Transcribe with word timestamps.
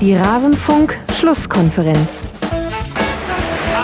Die 0.00 0.16
Rasenfunk-Schlusskonferenz. 0.16 2.26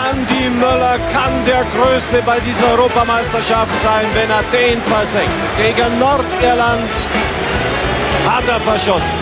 Andi 0.09 0.49
Möller 0.49 0.97
kann 1.13 1.45
der 1.45 1.63
Größte 1.75 2.23
bei 2.25 2.39
dieser 2.39 2.71
Europameisterschaft 2.71 3.81
sein, 3.83 4.07
wenn 4.15 4.27
er 4.27 4.41
den 4.51 4.81
versenkt. 4.81 5.29
Gegen 5.57 5.99
Nordirland 5.99 6.89
hat 8.25 8.47
er 8.47 8.59
verschossen. 8.61 9.19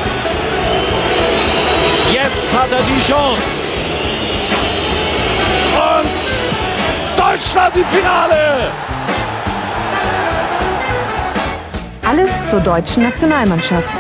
Jetzt 2.13 2.47
hat 2.53 2.71
er 2.71 2.81
die 2.83 3.01
Chance. 3.05 3.67
Und 5.99 6.17
Deutschland 7.17 7.75
im 7.75 7.85
Finale! 7.87 8.71
Alles 12.07 12.31
zur 12.49 12.61
deutschen 12.61 13.03
Nationalmannschaft. 13.03 13.94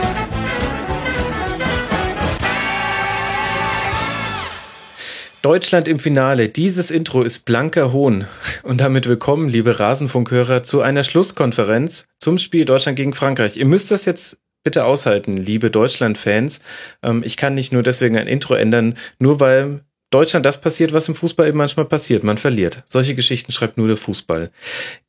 Deutschland 5.45 5.87
im 5.87 5.99
Finale. 5.99 6.49
Dieses 6.49 6.89
Intro 6.89 7.21
ist 7.21 7.45
blanker 7.45 7.93
Hohn. 7.93 8.25
Und 8.63 8.81
damit 8.81 9.07
willkommen, 9.07 9.47
liebe 9.47 9.79
Rasenfunkhörer, 9.79 10.63
zu 10.63 10.81
einer 10.81 11.03
Schlusskonferenz 11.03 12.07
zum 12.19 12.39
Spiel 12.39 12.65
Deutschland 12.65 12.95
gegen 12.95 13.13
Frankreich. 13.13 13.55
Ihr 13.55 13.67
müsst 13.67 13.91
das 13.91 14.05
jetzt 14.05 14.41
bitte 14.63 14.85
aushalten, 14.85 15.37
liebe 15.37 15.69
Deutschland-Fans. 15.69 16.61
Ähm, 17.03 17.21
ich 17.23 17.37
kann 17.37 17.53
nicht 17.53 17.71
nur 17.71 17.83
deswegen 17.83 18.17
ein 18.17 18.25
Intro 18.25 18.55
ändern, 18.55 18.97
nur 19.19 19.39
weil 19.39 19.81
Deutschland 20.11 20.45
das 20.45 20.61
passiert, 20.61 20.93
was 20.93 21.09
im 21.09 21.15
Fußball 21.15 21.47
eben 21.47 21.57
manchmal 21.57 21.85
passiert. 21.85 22.23
Man 22.23 22.37
verliert. 22.37 22.83
Solche 22.85 23.15
Geschichten 23.15 23.51
schreibt 23.51 23.77
nur 23.77 23.87
der 23.87 23.97
Fußball. 23.97 24.51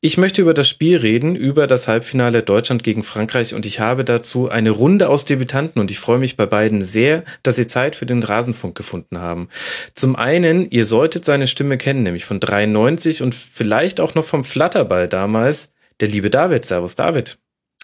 Ich 0.01 0.17
möchte 0.17 0.41
über 0.41 0.53
das 0.53 0.67
Spiel 0.67 0.97
reden, 0.97 1.35
über 1.35 1.67
das 1.67 1.87
Halbfinale 1.87 2.43
Deutschland 2.43 2.83
gegen 2.83 3.03
Frankreich 3.03 3.53
und 3.53 3.65
ich 3.65 3.79
habe 3.79 4.03
dazu 4.03 4.49
eine 4.49 4.71
Runde 4.71 5.09
aus 5.09 5.25
Debütanten 5.25 5.79
und 5.79 5.91
ich 5.91 5.99
freue 5.99 6.17
mich 6.17 6.35
bei 6.35 6.45
beiden 6.45 6.81
sehr, 6.81 7.23
dass 7.43 7.55
sie 7.55 7.67
Zeit 7.67 7.95
für 7.95 8.05
den 8.05 8.23
Rasenfunk 8.23 8.75
gefunden 8.75 9.19
haben. 9.19 9.49
Zum 9.95 10.15
einen, 10.15 10.69
ihr 10.69 10.85
solltet 10.85 11.25
seine 11.25 11.47
Stimme 11.47 11.77
kennen, 11.77 12.03
nämlich 12.03 12.25
von 12.25 12.39
93 12.39 13.21
und 13.21 13.35
vielleicht 13.35 13.99
auch 13.99 14.15
noch 14.15 14.25
vom 14.25 14.43
Flatterball 14.43 15.07
damals, 15.07 15.73
der 15.99 16.07
liebe 16.09 16.29
David. 16.29 16.65
Servus 16.65 16.95
David. 16.95 17.37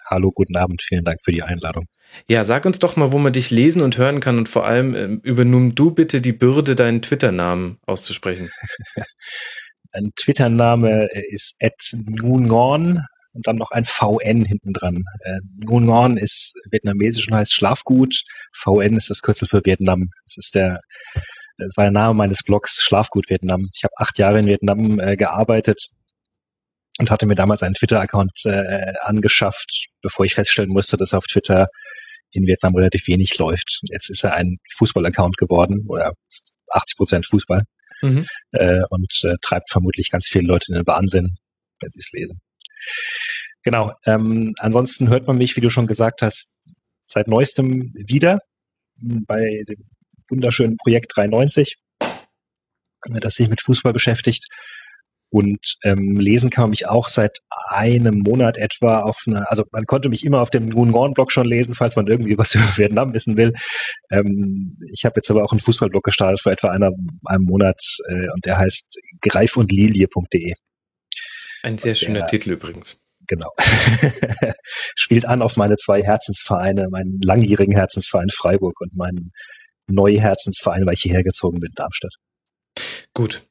Hallo, 0.06 0.30
guten 0.30 0.56
Abend. 0.56 0.82
Vielen 0.82 1.04
Dank 1.04 1.20
für 1.22 1.32
die 1.32 1.42
Einladung. 1.42 1.86
Ja, 2.28 2.44
sag 2.44 2.64
uns 2.64 2.78
doch 2.78 2.96
mal, 2.96 3.12
wo 3.12 3.18
man 3.18 3.32
dich 3.32 3.50
lesen 3.50 3.82
und 3.82 3.98
hören 3.98 4.20
kann 4.20 4.38
und 4.38 4.48
vor 4.48 4.66
allem 4.66 4.94
äh, 4.94 5.04
übernimm 5.28 5.74
du 5.74 5.90
bitte 5.90 6.20
die 6.20 6.32
Bürde, 6.32 6.74
deinen 6.74 7.02
Twitter-Namen 7.02 7.78
auszusprechen. 7.86 8.50
Ein 9.92 10.10
Twitter-Name 10.16 11.08
ist 11.30 11.56
@nungon 11.92 13.04
und 13.32 13.46
dann 13.46 13.56
noch 13.56 13.70
ein 13.70 13.84
VN 13.84 14.44
hinten 14.44 14.72
dran. 14.72 15.04
Äh, 15.20 15.38
Nungon 15.56 16.16
ist 16.16 16.54
vietnamesisch 16.70 17.28
und 17.28 17.34
heißt 17.34 17.52
Schlafgut. 17.52 18.22
VN 18.52 18.96
ist 18.96 19.10
das 19.10 19.22
Kürzel 19.22 19.46
für 19.46 19.64
Vietnam. 19.64 20.10
Das 20.26 20.36
ist 20.36 20.54
der 20.54 20.80
das 21.56 21.70
war 21.76 21.84
der 21.84 21.92
Name 21.92 22.14
meines 22.14 22.42
Blogs 22.42 22.82
Schlafgut 22.82 23.30
Vietnam. 23.30 23.68
Ich 23.74 23.84
habe 23.84 23.94
acht 23.96 24.18
Jahre 24.18 24.40
in 24.40 24.46
Vietnam 24.46 24.98
äh, 24.98 25.16
gearbeitet 25.16 25.88
und 26.98 27.10
hatte 27.10 27.26
mir 27.26 27.36
damals 27.36 27.62
einen 27.62 27.74
Twitter-Account 27.74 28.32
äh, 28.44 28.92
angeschafft, 29.02 29.86
bevor 30.02 30.24
ich 30.24 30.34
feststellen 30.34 30.70
musste, 30.70 30.96
dass 30.96 31.14
auf 31.14 31.26
Twitter 31.26 31.68
in 32.34 32.46
Vietnam 32.46 32.74
relativ 32.74 33.06
wenig 33.06 33.38
läuft. 33.38 33.80
Jetzt 33.90 34.10
ist 34.10 34.24
er 34.24 34.34
ein 34.34 34.58
Fußball-Account 34.76 35.36
geworden 35.36 35.86
oder 35.88 36.12
80 36.70 36.96
Prozent 36.96 37.26
Fußball 37.26 37.62
mhm. 38.02 38.26
äh, 38.52 38.82
und 38.90 39.12
äh, 39.22 39.36
treibt 39.40 39.70
vermutlich 39.70 40.10
ganz 40.10 40.28
viele 40.28 40.48
Leute 40.48 40.66
in 40.68 40.74
den 40.74 40.86
Wahnsinn, 40.86 41.36
wenn 41.80 41.90
sie 41.92 42.00
es 42.00 42.10
lesen. 42.12 42.40
Genau. 43.62 43.92
Ähm, 44.04 44.52
ansonsten 44.58 45.08
hört 45.08 45.26
man 45.26 45.38
mich, 45.38 45.56
wie 45.56 45.60
du 45.60 45.70
schon 45.70 45.86
gesagt 45.86 46.22
hast, 46.22 46.50
seit 47.02 47.28
neuestem 47.28 47.92
wieder 47.94 48.40
bei 48.96 49.62
dem 49.68 49.88
wunderschönen 50.28 50.76
Projekt 50.76 51.12
93, 51.16 51.76
das 53.06 53.34
sich 53.34 53.48
mit 53.48 53.60
Fußball 53.60 53.92
beschäftigt. 53.92 54.46
Und 55.34 55.78
ähm, 55.82 56.14
lesen 56.14 56.48
kann 56.48 56.62
man 56.62 56.70
mich 56.70 56.86
auch 56.86 57.08
seit 57.08 57.38
einem 57.68 58.20
Monat 58.20 58.56
etwa 58.56 59.00
auf 59.00 59.24
einer, 59.26 59.50
also 59.50 59.64
man 59.72 59.84
konnte 59.84 60.08
mich 60.08 60.24
immer 60.24 60.40
auf 60.40 60.50
dem 60.50 60.68
Ngungon-Blog 60.68 61.32
schon 61.32 61.48
lesen, 61.48 61.74
falls 61.74 61.96
man 61.96 62.06
irgendwie 62.06 62.38
was 62.38 62.54
über 62.54 62.76
Vietnam 62.76 63.12
wissen 63.14 63.36
will. 63.36 63.52
Ähm, 64.12 64.78
ich 64.92 65.04
habe 65.04 65.14
jetzt 65.16 65.28
aber 65.32 65.42
auch 65.42 65.50
einen 65.50 65.60
Fußballblog 65.60 66.04
gestartet 66.04 66.40
vor 66.40 66.52
etwa 66.52 66.68
einer, 66.68 66.92
einem 67.24 67.44
Monat 67.46 67.80
äh, 68.08 68.28
und 68.32 68.44
der 68.44 68.58
heißt 68.58 68.96
greifundlilie.de. 69.22 70.52
Ein 71.64 71.78
sehr 71.78 71.96
schöner 71.96 72.20
der, 72.20 72.28
Titel 72.28 72.52
übrigens. 72.52 73.00
Genau. 73.26 73.50
Spielt 74.94 75.24
an 75.24 75.42
auf 75.42 75.56
meine 75.56 75.74
zwei 75.78 76.04
Herzensvereine, 76.04 76.86
meinen 76.92 77.18
langjährigen 77.24 77.74
Herzensverein 77.74 78.28
Freiburg 78.30 78.80
und 78.80 78.94
meinen 78.94 79.32
neuen 79.88 80.20
Herzensverein, 80.20 80.86
weil 80.86 80.94
ich 80.94 81.00
hierher 81.00 81.24
gezogen 81.24 81.58
bin, 81.58 81.72
Darmstadt. 81.74 82.14
Gut, 83.14 83.42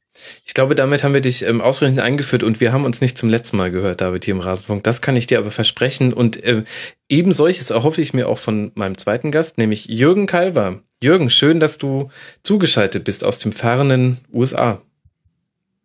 ich 0.46 0.54
glaube, 0.54 0.76
damit 0.76 1.04
haben 1.04 1.14
wir 1.14 1.22
dich 1.22 1.44
ähm, 1.44 1.62
ausreichend 1.62 2.00
eingeführt 2.00 2.44
und 2.44 2.60
wir 2.60 2.72
haben 2.72 2.86
uns 2.86 3.02
nicht 3.02 3.18
zum 3.18 3.30
letzten 3.30 3.58
Mal 3.58 3.72
gehört, 3.72 4.02
David, 4.02 4.26
hier 4.26 4.36
im 4.36 4.42
Rasenfunk. 4.42 4.84
Das 4.84 5.02
kann 5.02 5.16
ich 5.16 5.28
dir 5.28 5.40
aber 5.40 5.52
versprechen. 5.52 6.14
Und 6.14 6.44
äh, 6.44 6.64
eben 7.10 7.32
solches 7.32 7.72
erhoffe 7.72 8.02
ich 8.02 8.14
mir 8.14 8.30
auch 8.30 8.38
von 8.38 8.72
meinem 8.76 8.98
zweiten 8.98 9.32
Gast, 9.32 9.58
nämlich 9.58 9.86
Jürgen 9.86 10.28
Kalver. 10.28 10.82
Jürgen, 11.02 11.30
schön, 11.30 11.60
dass 11.60 11.78
du 11.78 12.10
zugeschaltet 12.44 13.04
bist 13.04 13.24
aus 13.24 13.40
dem 13.40 13.52
fernen 13.52 14.20
USA. 14.32 14.82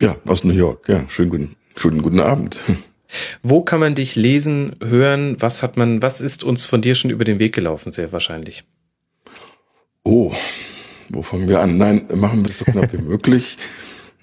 Ja, 0.00 0.16
aus 0.26 0.44
New 0.44 0.54
York. 0.54 0.88
Ja, 0.88 1.04
schönen 1.08 1.30
guten, 1.30 1.56
schönen 1.76 2.02
guten 2.02 2.20
Abend. 2.20 2.60
Wo 3.42 3.62
kann 3.62 3.80
man 3.80 3.94
dich 3.94 4.14
lesen, 4.14 4.76
hören? 4.82 5.36
Was 5.40 5.62
hat 5.62 5.76
man, 5.78 6.02
was 6.02 6.20
ist 6.20 6.44
uns 6.44 6.66
von 6.66 6.82
dir 6.82 6.94
schon 6.94 7.10
über 7.10 7.24
den 7.24 7.38
Weg 7.38 7.54
gelaufen, 7.54 7.90
sehr 7.90 8.12
wahrscheinlich? 8.12 8.64
Oh, 10.04 10.32
wo 11.08 11.22
fangen 11.22 11.48
wir 11.48 11.60
an? 11.60 11.78
Nein, 11.78 12.06
machen 12.14 12.44
wir 12.44 12.50
es 12.50 12.58
so 12.58 12.66
knapp 12.66 12.92
wie 12.92 12.98
möglich. 13.02 13.56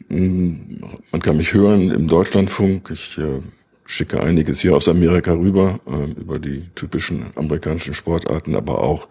Man 0.07 1.21
kann 1.21 1.37
mich 1.37 1.53
hören 1.53 1.91
im 1.91 2.07
Deutschlandfunk. 2.07 2.91
Ich 2.93 3.17
äh, 3.17 3.41
schicke 3.85 4.21
einiges 4.21 4.59
hier 4.59 4.75
aus 4.75 4.87
Amerika 4.87 5.33
rüber, 5.33 5.79
äh, 5.87 6.11
über 6.19 6.39
die 6.39 6.63
typischen 6.75 7.27
amerikanischen 7.35 7.93
Sportarten, 7.93 8.55
aber 8.55 8.81
auch 8.81 9.07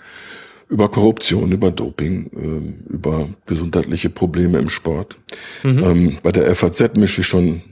über 0.69 0.89
Korruption, 0.89 1.53
über 1.53 1.71
Doping, 1.71 2.31
äh, 2.33 2.93
über 2.93 3.29
gesundheitliche 3.47 4.11
Probleme 4.11 4.59
im 4.59 4.69
Sport. 4.69 5.19
Mhm. 5.63 5.85
Ähm, 5.85 6.19
bei 6.23 6.33
der 6.33 6.55
FAZ 6.55 6.97
mische 6.97 7.23
ich 7.23 7.27
schon 7.27 7.63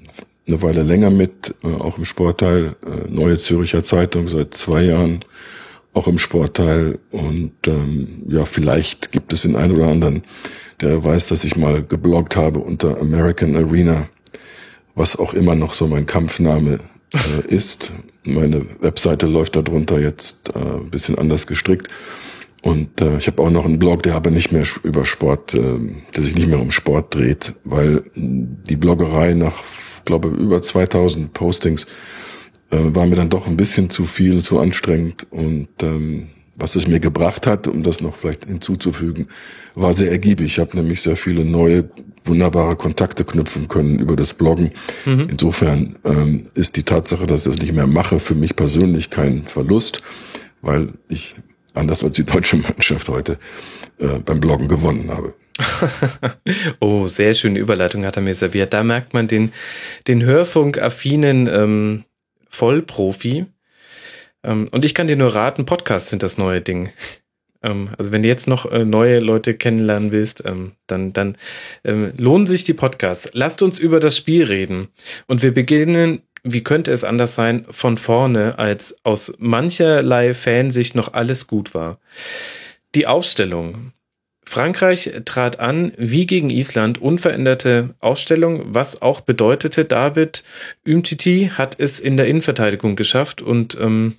eine 0.46 0.60
Weile 0.60 0.82
länger 0.82 1.10
mit, 1.10 1.54
auch 1.62 1.98
im 1.98 2.04
Sportteil, 2.04 2.74
Neue 3.08 3.38
Zürcher 3.38 3.84
Zeitung 3.84 4.26
seit 4.26 4.54
zwei 4.54 4.82
Jahren, 4.82 5.20
auch 5.94 6.06
im 6.08 6.18
Sportteil. 6.18 6.98
Und 7.10 7.52
ähm, 7.66 8.24
ja, 8.28 8.44
vielleicht 8.44 9.12
gibt 9.12 9.32
es 9.32 9.42
den 9.42 9.56
einen 9.56 9.76
oder 9.76 9.88
anderen 9.88 10.22
der 10.82 11.02
weiß, 11.02 11.28
dass 11.28 11.44
ich 11.44 11.56
mal 11.56 11.82
gebloggt 11.82 12.36
habe 12.36 12.60
unter 12.60 13.00
American 13.00 13.56
Arena, 13.56 14.08
was 14.94 15.16
auch 15.16 15.32
immer 15.32 15.54
noch 15.54 15.72
so 15.72 15.86
mein 15.86 16.06
Kampfname 16.06 16.80
äh, 17.14 17.46
ist. 17.54 17.92
Meine 18.24 18.66
Webseite 18.80 19.26
läuft 19.26 19.56
darunter 19.56 20.00
jetzt 20.00 20.50
äh, 20.54 20.58
ein 20.58 20.90
bisschen 20.90 21.16
anders 21.16 21.46
gestrickt. 21.46 21.88
Und 22.62 23.00
äh, 23.00 23.18
ich 23.18 23.28
habe 23.28 23.42
auch 23.42 23.50
noch 23.50 23.64
einen 23.64 23.78
Blog, 23.78 24.02
der 24.02 24.16
aber 24.16 24.30
nicht 24.30 24.52
mehr 24.52 24.64
über 24.82 25.04
Sport, 25.04 25.54
äh, 25.54 25.78
der 26.14 26.22
sich 26.22 26.34
nicht 26.34 26.48
mehr 26.48 26.60
um 26.60 26.70
Sport 26.70 27.14
dreht, 27.14 27.54
weil 27.64 28.02
die 28.14 28.76
Bloggerei 28.76 29.34
nach, 29.34 29.62
glaube 30.04 30.28
über 30.28 30.60
2000 30.62 31.32
Postings 31.32 31.86
äh, 32.72 32.94
war 32.94 33.06
mir 33.06 33.16
dann 33.16 33.28
doch 33.28 33.46
ein 33.46 33.56
bisschen 33.56 33.90
zu 33.90 34.06
viel, 34.06 34.42
zu 34.42 34.58
anstrengend 34.58 35.26
und 35.30 35.68
ähm, 35.82 36.28
was 36.56 36.74
es 36.74 36.86
mir 36.86 37.00
gebracht 37.00 37.46
hat, 37.46 37.66
um 37.66 37.82
das 37.82 38.00
noch 38.00 38.16
vielleicht 38.16 38.44
hinzuzufügen, 38.44 39.28
war 39.74 39.94
sehr 39.94 40.10
ergiebig. 40.10 40.46
Ich 40.46 40.58
habe 40.58 40.76
nämlich 40.76 41.00
sehr 41.00 41.16
viele 41.16 41.44
neue, 41.44 41.88
wunderbare 42.24 42.76
Kontakte 42.76 43.24
knüpfen 43.24 43.68
können 43.68 43.98
über 43.98 44.16
das 44.16 44.34
Bloggen. 44.34 44.70
Mhm. 45.06 45.28
Insofern 45.30 45.96
ähm, 46.04 46.46
ist 46.54 46.76
die 46.76 46.82
Tatsache, 46.82 47.26
dass 47.26 47.46
ich 47.46 47.52
das 47.52 47.62
nicht 47.62 47.72
mehr 47.72 47.86
mache, 47.86 48.20
für 48.20 48.34
mich 48.34 48.54
persönlich 48.54 49.10
kein 49.10 49.44
Verlust, 49.44 50.02
weil 50.60 50.92
ich 51.08 51.34
anders 51.74 52.04
als 52.04 52.16
die 52.16 52.24
deutsche 52.24 52.56
Mannschaft 52.56 53.08
heute 53.08 53.38
äh, 53.98 54.18
beim 54.24 54.40
Bloggen 54.40 54.68
gewonnen 54.68 55.10
habe. 55.10 55.34
oh, 56.80 57.06
sehr 57.08 57.34
schöne 57.34 57.58
Überleitung 57.58 58.04
hat 58.04 58.16
er 58.16 58.22
mir 58.22 58.34
serviert. 58.34 58.72
Da 58.72 58.82
merkt 58.82 59.14
man 59.14 59.26
den, 59.26 59.52
den 60.06 60.22
Hörfunk-affinen 60.22 61.48
ähm, 61.50 62.04
Vollprofi. 62.52 63.46
Ähm, 64.44 64.68
und 64.70 64.84
ich 64.84 64.94
kann 64.94 65.06
dir 65.06 65.16
nur 65.16 65.34
raten, 65.34 65.66
Podcasts 65.66 66.10
sind 66.10 66.22
das 66.22 66.38
neue 66.38 66.60
Ding. 66.60 66.90
Ähm, 67.62 67.90
also 67.96 68.10
wenn 68.12 68.22
du 68.22 68.28
jetzt 68.28 68.48
noch 68.48 68.70
äh, 68.70 68.84
neue 68.84 69.20
Leute 69.20 69.54
kennenlernen 69.54 70.10
willst, 70.10 70.44
ähm, 70.44 70.72
dann, 70.86 71.12
dann 71.12 71.36
ähm, 71.84 72.12
lohnen 72.18 72.46
sich 72.46 72.64
die 72.64 72.74
Podcasts. 72.74 73.30
Lasst 73.34 73.62
uns 73.62 73.78
über 73.78 74.00
das 74.00 74.16
Spiel 74.16 74.44
reden. 74.44 74.88
Und 75.28 75.42
wir 75.42 75.54
beginnen, 75.54 76.22
wie 76.42 76.64
könnte 76.64 76.90
es 76.90 77.04
anders 77.04 77.36
sein, 77.36 77.64
von 77.70 77.98
vorne, 77.98 78.58
als 78.58 78.96
aus 79.04 79.34
mancherlei 79.38 80.34
Fansicht 80.34 80.96
noch 80.96 81.12
alles 81.12 81.46
gut 81.46 81.72
war. 81.72 82.00
Die 82.96 83.06
Aufstellung. 83.06 83.92
Frankreich 84.52 85.10
trat 85.24 85.58
an 85.58 85.92
wie 85.96 86.26
gegen 86.26 86.50
Island, 86.50 87.00
unveränderte 87.00 87.94
Ausstellung, 88.00 88.62
was 88.66 89.02
auch 89.02 89.20
bedeutete, 89.20 89.84
David 89.84 90.44
Umtiti 90.86 91.50
hat 91.54 91.80
es 91.80 92.00
in 92.00 92.16
der 92.16 92.26
Innenverteidigung 92.26 92.94
geschafft 92.96 93.42
und 93.42 93.78
ähm, 93.80 94.14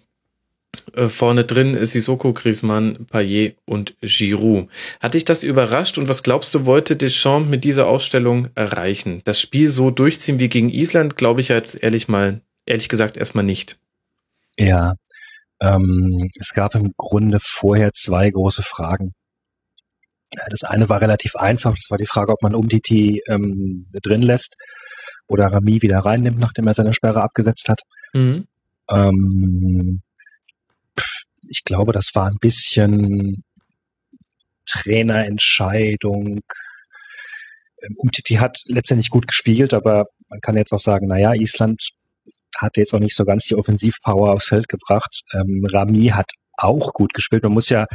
Äh, 0.96 1.08
vorne 1.08 1.44
drin 1.46 1.86
Sissoko, 1.86 2.34
Griezmann, 2.34 3.06
Payet 3.06 3.56
und 3.66 3.94
Giroud. 4.02 4.70
Hat 5.00 5.14
dich 5.14 5.24
das 5.24 5.44
überrascht 5.44 6.00
und 6.00 6.08
was 6.08 6.24
glaubst 6.24 6.56
du, 6.56 6.66
wollte 6.66 6.96
Deschamps 6.96 7.48
mit 7.48 7.64
dieser 7.64 7.86
Aufstellung 7.86 8.48
erreichen? 8.56 9.22
Das 9.24 9.40
Spiel 9.40 9.70
so 9.70 9.92
durchziehen 9.92 10.40
wie 10.40 10.50
gegen 10.50 10.70
Island, 10.70 11.16
glaube 11.16 11.42
ich 11.42 11.50
jetzt 11.50 11.84
ehrlich 11.84 12.08
mal, 12.08 12.42
ehrlich 12.66 12.90
gesagt 12.90 13.18
erstmal 13.18 13.44
nicht. 13.44 13.78
Ja, 14.58 14.94
ähm, 15.62 16.28
es 16.40 16.54
gab 16.54 16.74
im 16.74 16.94
Grunde 16.98 17.38
vorher 17.40 17.92
zwei 17.94 18.32
große 18.32 18.64
Fragen. 18.64 19.14
Das 20.50 20.64
eine 20.64 20.90
war 20.90 21.02
relativ 21.02 21.36
einfach, 21.36 21.76
das 21.76 21.90
war 21.90 21.98
die 21.98 22.06
Frage, 22.06 22.32
ob 22.32 22.42
man 22.42 22.56
Umtiti 22.56 23.22
ähm, 23.28 23.88
drin 24.02 24.22
lässt 24.22 24.56
oder 25.28 25.48
Rami 25.48 25.82
wieder 25.82 26.00
reinnimmt, 26.00 26.40
nachdem 26.40 26.68
er 26.68 26.74
seine 26.74 26.94
Sperre 26.94 27.22
abgesetzt 27.22 27.70
hat. 27.70 27.82
Mhm. 28.14 28.48
Ähm, 28.90 30.02
ich 31.48 31.64
glaube, 31.64 31.92
das 31.92 32.12
war 32.14 32.28
ein 32.28 32.38
bisschen 32.40 33.44
Trainerentscheidung. 34.66 36.42
Ähm, 37.82 37.96
Umtiti 37.98 38.36
hat 38.36 38.60
letztendlich 38.66 39.10
gut 39.10 39.28
gespielt, 39.28 39.74
aber 39.74 40.08
man 40.30 40.42
kann 40.42 40.58
jetzt 40.58 40.74
auch 40.74 40.80
sagen, 40.80 41.08
naja, 41.08 41.34
Island 41.34 41.92
hat 42.58 42.78
jetzt 42.78 42.94
auch 42.94 43.00
nicht 43.00 43.16
so 43.16 43.26
ganz 43.26 43.46
die 43.46 43.56
Offensivpower 43.56 44.34
aufs 44.34 44.48
Feld 44.48 44.68
gebracht. 44.68 45.22
Ähm, 45.34 45.66
Rami 45.72 46.08
hat 46.08 46.32
auch 46.58 46.94
gut 46.94 47.14
gespielt. 47.14 47.44
Man 47.44 47.54
muss 47.54 47.70
ja 47.70 47.86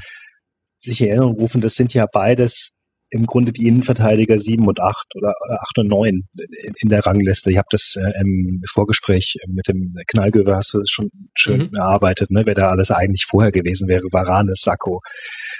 sich 0.78 1.00
Erinnerung 1.02 1.34
rufen, 1.34 1.60
das 1.60 1.74
sind 1.74 1.94
ja 1.94 2.06
beides 2.10 2.70
im 3.10 3.26
Grunde 3.26 3.52
die 3.52 3.66
Innenverteidiger 3.66 4.38
sieben 4.38 4.66
und 4.66 4.80
acht 4.80 5.06
oder 5.14 5.32
acht 5.60 5.78
und 5.78 5.88
neun 5.88 6.28
in, 6.36 6.74
in 6.80 6.88
der 6.88 7.04
Rangliste. 7.06 7.50
Ich 7.50 7.56
habe 7.56 7.68
das 7.70 7.96
äh, 7.96 8.20
im 8.20 8.62
Vorgespräch 8.70 9.36
mit 9.46 9.66
dem 9.66 9.94
Knallgöwer 10.08 10.56
hast 10.56 10.74
du 10.74 10.82
schon 10.86 11.10
schön 11.34 11.60
mhm. 11.60 11.74
erarbeitet, 11.74 12.30
ne? 12.30 12.42
wer 12.44 12.54
da 12.54 12.68
alles 12.68 12.90
eigentlich 12.90 13.24
vorher 13.26 13.50
gewesen 13.50 13.88
wäre. 13.88 14.02
Varanes, 14.12 14.60
Sacco, 14.60 15.00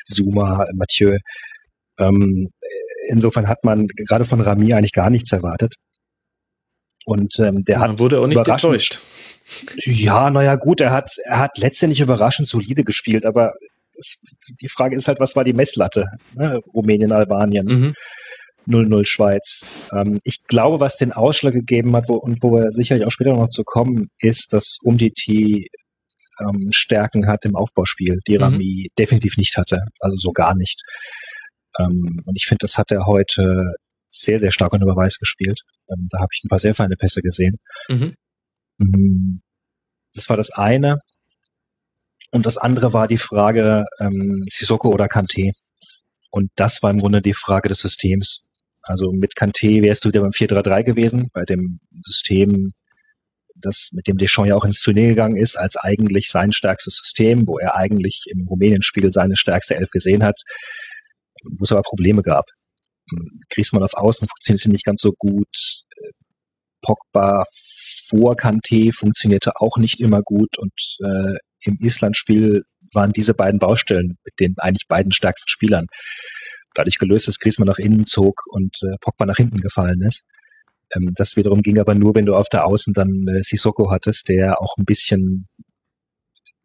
Zuma, 0.05 0.67
Mathieu. 0.75 1.17
Ähm, 1.99 2.51
insofern 3.09 3.49
hat 3.49 3.65
man 3.65 3.87
gerade 3.87 4.25
von 4.25 4.41
Rami 4.41 4.75
eigentlich 4.75 4.93
gar 4.93 5.11
nichts 5.11 5.33
erwartet. 5.33 5.75
Und 7.07 7.39
ähm, 7.39 7.65
der 7.65 7.79
man 7.79 7.93
hat 7.93 7.99
wurde 7.99 8.21
auch 8.21 8.27
nicht 8.27 8.47
enttäuscht. 8.47 9.01
Ja, 9.87 10.31
naja, 10.31 10.57
gut, 10.57 10.83
er 10.83 10.91
hat, 10.91 11.17
er 11.25 11.39
hat 11.39 11.57
letztendlich 11.57 12.01
überraschend 12.01 12.49
solide 12.49 12.85
gespielt, 12.85 13.25
aber 13.25 13.55
das, 13.95 14.21
die 14.61 14.69
Frage 14.69 14.97
ist 14.97 15.09
halt, 15.09 15.21
was 15.21 15.37
war 15.37 15.45
die 15.45 15.53
Messlatte? 15.53 16.07
Ne? 16.35 16.61
Rumänien, 16.75 17.13
Albanien. 17.13 17.67
Mhm. 17.67 17.95
0-0 18.67 19.07
Schweiz. 19.07 19.89
Ähm, 19.95 20.21
ich 20.25 20.45
glaube, 20.45 20.79
was 20.79 20.97
den 20.97 21.13
Ausschlag 21.13 21.55
gegeben 21.55 21.97
hat, 21.97 22.09
wo, 22.09 22.17
und 22.17 22.43
wo 22.43 22.53
wir 22.53 22.71
sicherlich 22.71 23.07
auch 23.07 23.11
später 23.11 23.33
noch 23.33 23.49
zu 23.49 23.65
kommen, 23.65 24.09
ist, 24.19 24.53
dass 24.53 24.77
Umtiti 24.83 25.69
ähm, 26.41 26.69
Stärken 26.71 27.29
hat 27.29 27.45
im 27.45 27.57
Aufbauspiel, 27.57 28.19
die 28.27 28.37
mhm. 28.37 28.43
Rami 28.43 28.89
definitiv 28.99 29.37
nicht 29.37 29.57
hatte. 29.57 29.81
Also 30.01 30.17
so 30.17 30.33
gar 30.33 30.55
nicht. 30.55 30.83
Ähm, 31.79 32.23
und 32.25 32.37
ich 32.37 32.47
finde, 32.47 32.63
das 32.63 32.77
hat 32.77 32.91
er 32.91 33.07
heute 33.07 33.75
sehr, 34.09 34.39
sehr 34.39 34.51
stark 34.51 34.73
unter 34.73 34.87
Beweis 34.87 35.19
gespielt. 35.19 35.61
Ähm, 35.91 36.09
da 36.11 36.19
habe 36.19 36.29
ich 36.33 36.43
ein 36.45 36.49
paar 36.49 36.59
sehr 36.59 36.75
feine 36.75 36.97
Pässe 36.97 37.23
gesehen. 37.23 37.57
Mhm. 37.89 38.15
Mm, 38.79 39.41
das 40.15 40.29
war 40.29 40.37
das 40.37 40.51
eine. 40.51 40.99
Und 42.31 42.47
das 42.47 42.59
andere 42.59 42.93
war 42.93 43.09
die 43.09 43.19
Frage 43.19 43.85
ähm, 44.01 44.45
Sissoko 44.49 44.89
oder 44.89 45.07
Kanté. 45.07 45.53
Und 46.31 46.51
das 46.57 46.83
war 46.83 46.91
im 46.91 46.99
Grunde 46.99 47.23
die 47.23 47.35
Frage 47.35 47.69
des 47.69 47.81
Systems. 47.81 48.43
Also 48.83 49.13
mit 49.13 49.35
Kanté 49.35 49.83
wärst 49.83 50.05
du 50.05 50.09
wieder 50.09 50.21
beim 50.21 50.31
4-3-3 50.31 50.83
gewesen, 50.85 51.29
bei 51.33 51.45
dem 51.45 51.81
System, 52.01 52.73
das 53.55 53.91
mit 53.93 54.07
dem 54.07 54.19
Deschamps 54.19 54.49
ja 54.49 54.57
auch 54.57 54.65
ins 54.65 54.81
Turnier 54.81 55.09
gegangen 55.09 55.37
ist, 55.37 55.57
als 55.57 55.77
eigentlich 55.77 56.31
sein 56.31 56.53
stärkstes 56.53 56.97
System, 56.97 57.47
wo 57.47 57.59
er 57.59 57.77
eigentlich 57.77 58.25
im 58.31 58.47
Rumänien-Spiel 58.47 59.11
seine 59.11 59.37
stärkste 59.37 59.77
Elf 59.77 59.91
gesehen 59.91 60.23
hat, 60.23 60.41
wo 61.45 61.65
es 61.65 61.73
aber 61.73 61.83
Probleme 61.83 62.23
gab. 62.23 62.45
Griezmann 63.51 63.83
auf 63.83 63.95
Außen 63.95 64.29
funktionierte 64.29 64.71
nicht 64.71 64.85
ganz 64.85 65.01
so 65.01 65.13
gut. 65.13 65.83
Pogba 66.83 67.45
vor 68.09 68.37
Kanté 68.37 68.93
funktionierte 68.95 69.53
auch 69.57 69.77
nicht 69.79 70.01
immer 70.01 70.23
gut 70.23 70.59
und 70.59 70.73
äh, 71.01 71.39
im 71.61 71.79
Island-Spiel 71.81 72.65
waren 72.93 73.13
diese 73.13 73.35
beiden 73.35 73.59
Baustellen 73.59 74.17
mit 74.25 74.35
den 74.41 74.55
eigentlich 74.59 74.87
beiden 74.89 75.13
stärksten 75.13 75.49
Spielern 75.49 75.87
dadurch 76.75 76.99
gelöst, 76.99 77.29
dass 77.29 77.39
Griezmann 77.39 77.67
nach 77.67 77.79
innen 77.79 78.05
zog 78.05 78.43
und 78.51 78.77
äh, 78.83 78.97
Pogba 79.01 79.27
nach 79.27 79.37
hinten 79.37 79.59
gefallen 79.59 80.01
ist. 80.03 80.23
Ähm, 80.95 81.13
das 81.15 81.37
wiederum 81.37 81.63
ging 81.63 81.79
aber 81.79 81.95
nur, 81.95 82.15
wenn 82.15 82.27
du 82.27 82.35
auf 82.35 82.49
der 82.49 82.67
Außen 82.67 82.93
dann 82.95 83.27
äh, 83.29 83.43
Sissoko 83.43 83.91
hattest, 83.91 84.29
der 84.29 84.61
auch 84.61 84.75
ein 84.79 84.85
bisschen 84.85 85.49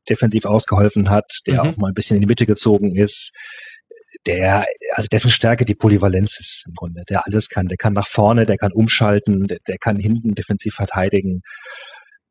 defensiv 0.10 0.45
ausgeholfen 0.45 1.10
hat, 1.10 1.39
der 1.48 1.63
mhm. 1.63 1.69
auch 1.69 1.78
mal 1.78 1.88
ein 1.88 1.94
bisschen 1.94 2.18
in 2.18 2.22
die 2.22 2.28
Mitte 2.28 2.46
gezogen 2.46 2.96
ist, 2.96 3.34
der, 4.25 4.66
also 4.94 5.07
dessen 5.12 5.30
Stärke 5.30 5.66
die 5.66 5.75
Polyvalenz 5.75 6.39
ist 6.39 6.66
im 6.68 6.74
Grunde, 6.74 7.04
der 7.10 7.25
alles 7.25 7.50
kann. 7.50 7.68
Der 7.68 7.78
kann 7.78 7.94
nach 7.94 8.07
vorne, 8.07 8.46
der 8.46 8.57
kann 8.57 8.72
umschalten, 8.72 9.48
der, 9.48 9.57
der 9.68 9.78
kann 9.78 9.98
hinten 9.98 10.36
defensiv 10.36 10.75
verteidigen. 10.75 11.42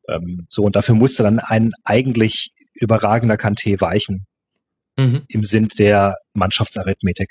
Ähm, 0.09 0.47
so, 0.49 0.63
und 0.63 0.77
dafür 0.77 0.95
musste 0.95 1.23
dann 1.23 1.39
ein 1.39 1.71
eigentlich 1.85 2.51
überragender 2.75 3.37
Kanté 3.37 3.81
weichen. 3.81 4.27
Mhm. 4.97 5.25
Im 5.29 5.45
Sinn 5.45 5.69
der 5.79 6.17
Mannschaftsarithmetik. 6.35 7.31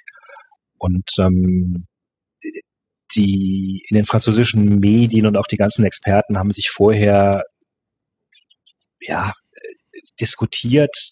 Und 0.78 1.10
ähm, 1.20 1.86
die 3.16 3.86
in 3.90 3.96
den 3.96 4.06
französischen 4.06 4.80
Medien 4.80 5.28
und 5.28 5.38
auch 5.38 5.48
die 5.48 5.58
ganzen 5.58 5.84
Experten 5.84 6.38
haben 6.38 6.52
sich 6.52 6.70
vorher 6.70 7.44
ja 9.02 9.34
diskutiert, 10.20 11.12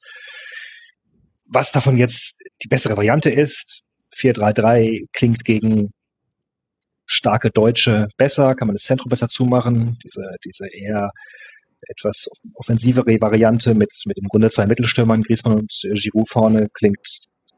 was 1.45 1.71
davon 1.71 1.97
jetzt 1.97 2.41
die 2.63 2.67
bessere 2.67 2.95
Variante 2.95 3.29
ist. 3.29 3.81
4-3-3 4.15 5.07
klingt 5.13 5.43
gegen 5.43 5.91
starke 7.05 7.49
Deutsche 7.49 8.07
besser, 8.17 8.55
kann 8.55 8.67
man 8.67 8.75
das 8.75 8.83
Zentrum 8.83 9.09
besser 9.09 9.27
zumachen. 9.27 9.97
Diese, 10.03 10.21
diese 10.45 10.67
eher 10.67 11.11
etwas 11.87 12.27
offensivere 12.55 13.19
Variante 13.21 13.73
mit, 13.73 13.91
mit 14.05 14.17
im 14.17 14.27
Grunde 14.27 14.49
zwei 14.49 14.65
Mittelstürmern, 14.65 15.23
Griezmann 15.23 15.59
und 15.59 15.71
Giroud 15.81 16.29
vorne, 16.29 16.67
klingt 16.73 16.99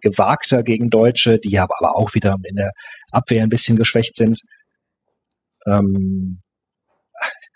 gewagter 0.01 0.63
gegen 0.63 0.89
Deutsche, 0.89 1.39
die 1.39 1.59
aber, 1.59 1.75
aber 1.79 1.95
auch 1.95 2.13
wieder 2.13 2.35
in 2.43 2.55
der 2.55 2.71
Abwehr 3.11 3.43
ein 3.43 3.49
bisschen 3.49 3.77
geschwächt 3.77 4.15
sind. 4.15 4.39
Ähm, 5.67 6.41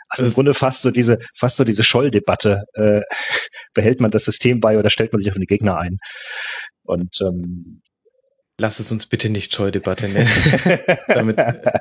also 0.09 0.25
im 0.25 0.33
Grunde 0.33 0.53
fast 0.53 0.81
so 0.81 0.91
diese, 0.91 1.17
fast 1.35 1.57
so 1.57 1.63
diese 1.63 1.83
Scholl-Debatte. 1.83 2.63
Äh, 2.73 3.01
behält 3.73 3.99
man 3.99 4.11
das 4.11 4.25
System 4.25 4.59
bei 4.59 4.77
oder 4.77 4.89
stellt 4.89 5.11
man 5.11 5.21
sich 5.21 5.29
auf 5.29 5.37
den 5.37 5.45
Gegner 5.45 5.77
ein? 5.77 5.97
Und 6.83 7.19
ähm, 7.21 7.81
Lass 8.57 8.79
es 8.79 8.89
uns 8.89 9.05
bitte 9.05 9.29
nicht 9.29 9.53
Scheu-Debatte 9.53 10.07
nennen. 10.07 10.29
Damit 11.09 11.37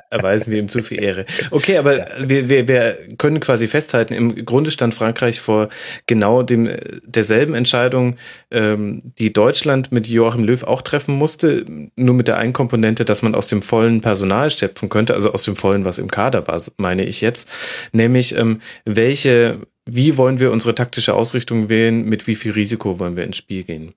erweisen 0.09 0.51
wir 0.51 0.59
ihm 0.59 0.67
zu 0.67 0.83
viel 0.83 1.01
Ehre. 1.01 1.25
Okay, 1.51 1.77
aber 1.77 1.99
ja. 1.99 2.05
wir, 2.29 2.49
wir, 2.49 2.67
wir 2.67 2.97
können 3.17 3.39
quasi 3.39 3.67
festhalten, 3.67 4.13
im 4.13 4.43
Grunde 4.43 4.71
stand 4.71 4.93
Frankreich 4.93 5.39
vor 5.39 5.69
genau 6.05 6.43
dem 6.43 6.69
derselben 7.05 7.53
Entscheidung, 7.53 8.17
ähm, 8.51 9.13
die 9.19 9.31
Deutschland 9.31 9.93
mit 9.93 10.07
Joachim 10.07 10.43
Löw 10.43 10.63
auch 10.63 10.81
treffen 10.81 11.15
musste, 11.15 11.65
nur 11.95 12.15
mit 12.15 12.27
der 12.27 12.37
einen 12.39 12.51
Komponente, 12.51 13.05
dass 13.05 13.21
man 13.21 13.35
aus 13.35 13.47
dem 13.47 13.61
vollen 13.61 14.01
Personal 14.01 14.49
schöpfen 14.49 14.89
könnte, 14.89 15.13
also 15.13 15.31
aus 15.31 15.43
dem 15.43 15.55
vollen, 15.55 15.85
was 15.85 15.97
im 15.97 16.11
Kader 16.11 16.45
war, 16.47 16.61
meine 16.75 17.05
ich 17.05 17.21
jetzt, 17.21 17.47
nämlich 17.93 18.35
ähm, 18.35 18.59
welche, 18.83 19.61
wie 19.85 20.17
wollen 20.17 20.39
wir 20.39 20.51
unsere 20.51 20.75
taktische 20.75 21.13
Ausrichtung 21.13 21.69
wählen, 21.69 22.03
mit 22.03 22.27
wie 22.27 22.35
viel 22.35 22.51
Risiko 22.51 22.99
wollen 22.99 23.15
wir 23.15 23.23
ins 23.23 23.37
Spiel 23.37 23.63
gehen. 23.63 23.93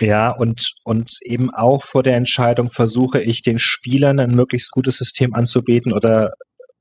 Ja, 0.00 0.30
und, 0.30 0.72
und 0.84 1.18
eben 1.22 1.52
auch 1.52 1.84
vor 1.84 2.02
der 2.02 2.16
Entscheidung 2.16 2.70
versuche 2.70 3.20
ich 3.20 3.42
den 3.42 3.58
Spielern 3.58 4.20
ein 4.20 4.34
möglichst 4.34 4.70
gutes 4.70 4.96
System 4.96 5.34
anzubieten 5.34 5.92
oder 5.92 6.32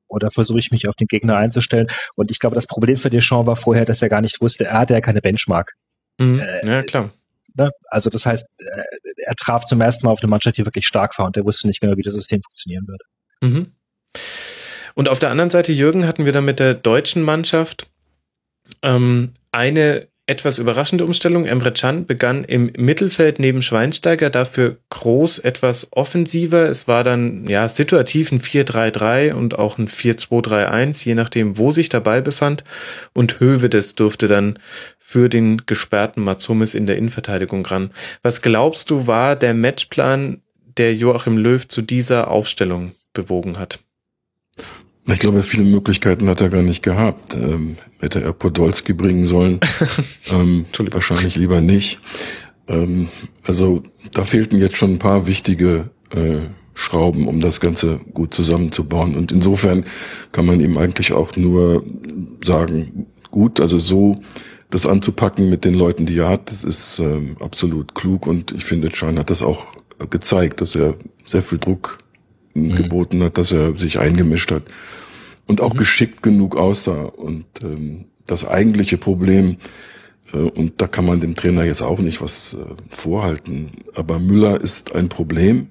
oder 0.07 0.31
versuche 0.31 0.59
ich 0.59 0.71
mich 0.71 0.87
auf 0.87 0.95
den 0.95 1.07
Gegner 1.07 1.35
einzustellen. 1.35 1.87
Und 2.15 2.31
ich 2.31 2.39
glaube, 2.39 2.55
das 2.55 2.67
Problem 2.67 2.97
für 2.97 3.09
Deschamps 3.09 3.47
war 3.47 3.55
vorher, 3.55 3.85
dass 3.85 4.01
er 4.01 4.09
gar 4.09 4.21
nicht 4.21 4.39
wusste, 4.39 4.65
er 4.65 4.79
hatte 4.79 4.93
ja 4.93 5.01
keine 5.01 5.21
Benchmark. 5.21 5.73
Mhm. 6.19 6.39
Äh, 6.39 6.67
ja, 6.67 6.83
klar. 6.83 7.11
Ne? 7.55 7.69
Also 7.89 8.09
das 8.09 8.25
heißt, 8.25 8.47
äh, 8.57 8.83
er 9.25 9.35
traf 9.35 9.65
zum 9.65 9.81
ersten 9.81 10.05
Mal 10.05 10.11
auf 10.11 10.21
eine 10.21 10.29
Mannschaft, 10.29 10.57
die 10.57 10.65
wirklich 10.65 10.85
stark 10.85 11.17
war 11.17 11.25
und 11.25 11.37
er 11.37 11.45
wusste 11.45 11.67
nicht 11.67 11.81
genau, 11.81 11.97
wie 11.97 12.01
das 12.01 12.13
System 12.13 12.41
funktionieren 12.43 12.87
würde. 12.87 13.03
Mhm. 13.41 13.73
Und 14.93 15.09
auf 15.09 15.19
der 15.19 15.29
anderen 15.29 15.49
Seite, 15.49 15.71
Jürgen, 15.71 16.07
hatten 16.07 16.25
wir 16.25 16.31
dann 16.31 16.45
mit 16.45 16.59
der 16.59 16.73
deutschen 16.73 17.21
Mannschaft 17.21 17.89
ähm, 18.81 19.33
eine 19.51 20.07
etwas 20.27 20.57
überraschende 20.57 21.05
Umstellung. 21.05 21.45
Emre 21.45 21.71
Can 21.71 22.05
begann 22.05 22.43
im 22.43 22.71
Mittelfeld 22.77 23.39
neben 23.39 23.61
Schweinsteiger, 23.61 24.29
dafür 24.29 24.77
groß 24.89 25.39
etwas 25.39 25.89
offensiver. 25.91 26.67
Es 26.67 26.87
war 26.87 27.03
dann 27.03 27.47
ja 27.47 27.69
situativ 27.69 28.31
ein 28.31 28.41
4-3-3 28.41 29.33
und 29.33 29.59
auch 29.59 29.77
ein 29.77 29.87
4-2-3-1, 29.87 31.05
je 31.05 31.15
nachdem, 31.15 31.57
wo 31.57 31.71
sich 31.71 31.89
Ball 31.89 32.21
befand. 32.21 32.63
Und 33.13 33.39
Hövedes 33.39 33.95
durfte 33.95 34.27
dann 34.27 34.59
für 34.97 35.29
den 35.29 35.65
gesperrten 35.65 36.23
Matsumis 36.23 36.73
in 36.73 36.87
der 36.87 36.97
Innenverteidigung 36.97 37.65
ran. 37.65 37.91
Was 38.23 38.41
glaubst 38.41 38.89
du, 38.89 39.07
war 39.07 39.35
der 39.35 39.53
Matchplan, 39.53 40.41
der 40.77 40.95
Joachim 40.95 41.37
Löw 41.37 41.67
zu 41.67 41.81
dieser 41.81 42.29
Aufstellung 42.29 42.95
bewogen 43.13 43.59
hat? 43.59 43.79
Ich 45.07 45.19
glaube, 45.19 45.43
viele 45.43 45.63
Möglichkeiten 45.63 46.27
hat 46.27 46.41
er 46.41 46.49
gar 46.49 46.63
nicht 46.63 46.81
gehabt. 46.81 47.35
Ähm, 47.35 47.77
hätte 47.99 48.21
er 48.21 48.33
Podolski 48.33 48.93
bringen 48.93 49.25
sollen. 49.25 49.59
ähm, 50.31 50.65
wahrscheinlich 50.91 51.35
lieber 51.35 51.61
nicht. 51.61 51.99
Ähm, 52.67 53.09
also 53.43 53.83
da 54.13 54.23
fehlten 54.23 54.57
jetzt 54.57 54.77
schon 54.77 54.93
ein 54.93 54.99
paar 54.99 55.27
wichtige 55.27 55.91
äh, 56.09 56.39
Schrauben, 56.73 57.27
um 57.27 57.39
das 57.39 57.59
Ganze 57.59 57.99
gut 58.13 58.33
zusammenzubauen. 58.33 59.15
Und 59.15 59.31
insofern 59.31 59.85
kann 60.31 60.45
man 60.45 60.59
ihm 60.59 60.77
eigentlich 60.77 61.13
auch 61.13 61.35
nur 61.37 61.83
sagen, 62.43 63.05
gut, 63.31 63.59
also 63.59 63.77
so 63.77 64.17
das 64.71 64.85
anzupacken 64.85 65.49
mit 65.49 65.65
den 65.65 65.75
Leuten, 65.75 66.05
die 66.05 66.17
er 66.17 66.29
hat, 66.29 66.51
das 66.51 66.63
ist 66.63 66.99
ähm, 66.99 67.37
absolut 67.39 67.95
klug 67.95 68.27
und 68.27 68.51
ich 68.51 68.65
finde, 68.65 68.93
Schein 68.93 69.19
hat 69.19 69.29
das 69.29 69.41
auch 69.41 69.67
gezeigt, 70.09 70.59
dass 70.59 70.75
er 70.75 70.95
sehr 71.25 71.43
viel 71.43 71.59
Druck 71.59 71.99
mhm. 72.55 72.75
geboten 72.75 73.23
hat, 73.23 73.37
dass 73.37 73.51
er 73.51 73.75
sich 73.75 73.99
eingemischt 73.99 74.51
hat 74.51 74.63
und 75.45 75.61
auch 75.61 75.73
mhm. 75.73 75.77
geschickt 75.77 76.23
genug 76.23 76.55
aussah. 76.55 77.03
Und 77.03 77.45
ähm, 77.61 78.05
das 78.25 78.47
eigentliche 78.47 78.97
Problem, 78.97 79.57
äh, 80.33 80.37
und 80.37 80.81
da 80.81 80.87
kann 80.87 81.05
man 81.05 81.19
dem 81.19 81.35
Trainer 81.35 81.63
jetzt 81.63 81.81
auch 81.81 81.99
nicht 81.99 82.21
was 82.21 82.55
äh, 82.55 82.57
vorhalten, 82.89 83.71
aber 83.93 84.19
Müller 84.19 84.59
ist 84.59 84.95
ein 84.95 85.09
Problem. 85.09 85.67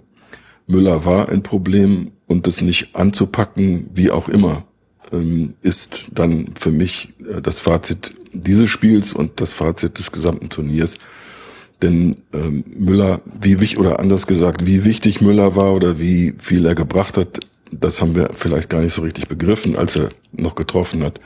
Müller 0.67 1.05
war 1.05 1.29
ein 1.29 1.43
Problem 1.43 2.13
und 2.27 2.47
das 2.47 2.61
nicht 2.61 2.95
anzupacken, 2.95 3.91
wie 3.95 4.11
auch 4.11 4.29
immer, 4.29 4.65
ähm, 5.13 5.55
ist 5.63 6.09
dann 6.13 6.55
für 6.59 6.71
mich 6.71 7.15
äh, 7.21 7.43
das 7.43 7.61
Fazit 7.61 8.15
dieses 8.33 8.71
Spiels 8.71 9.13
und 9.13 9.41
das 9.41 9.53
Fazit 9.53 9.99
des 9.99 10.13
gesamten 10.13 10.49
Turniers. 10.49 10.99
Denn 11.85 12.17
ähm, 12.33 12.65
Müller, 12.79 13.21
wie 13.39 13.61
wichtig, 13.61 13.79
oder 13.79 14.01
anders 14.01 14.27
gesagt, 14.27 14.65
wie 14.65 14.87
wichtig 14.87 15.21
Müller 15.21 15.55
war 15.55 15.75
oder 15.75 15.99
wie 15.99 16.33
viel 16.39 16.65
er 16.65 16.75
gebracht 16.75 17.19
hat, 17.19 17.41
das 17.71 18.01
haben 18.01 18.15
wir 18.15 18.31
vielleicht 18.35 18.71
gar 18.71 18.81
nicht 18.81 18.95
so 18.95 19.03
richtig 19.03 19.29
begriffen, 19.29 19.77
als 19.77 19.95
er 19.97 20.09
noch 20.33 20.55
getroffen 20.55 21.03
hat. 21.03 21.21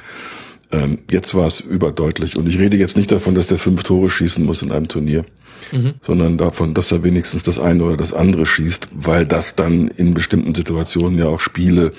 Ähm, 0.72 0.98
jetzt 1.12 1.32
war 1.36 1.46
es 1.46 1.60
überdeutlich. 1.60 2.36
Und 2.36 2.48
ich 2.48 2.58
rede 2.58 2.76
jetzt 2.76 2.96
nicht 2.96 3.12
davon, 3.12 3.36
dass 3.36 3.46
der 3.46 3.58
fünf 3.58 3.84
Tore 3.84 4.10
schießen 4.10 4.44
muss 4.44 4.62
in 4.62 4.72
einem 4.72 4.88
Turnier, 4.88 5.24
mhm. 5.70 5.94
sondern 6.00 6.38
davon, 6.38 6.74
dass 6.74 6.90
er 6.90 7.04
wenigstens 7.04 7.44
das 7.44 7.60
eine 7.60 7.84
oder 7.84 7.96
das 7.96 8.12
andere 8.12 8.44
schießt, 8.44 8.88
weil 8.92 9.26
das 9.26 9.54
dann 9.54 9.86
in 9.86 10.12
bestimmten 10.12 10.56
Situationen 10.56 11.20
ja 11.20 11.26
auch 11.26 11.38
Spiele 11.38 11.92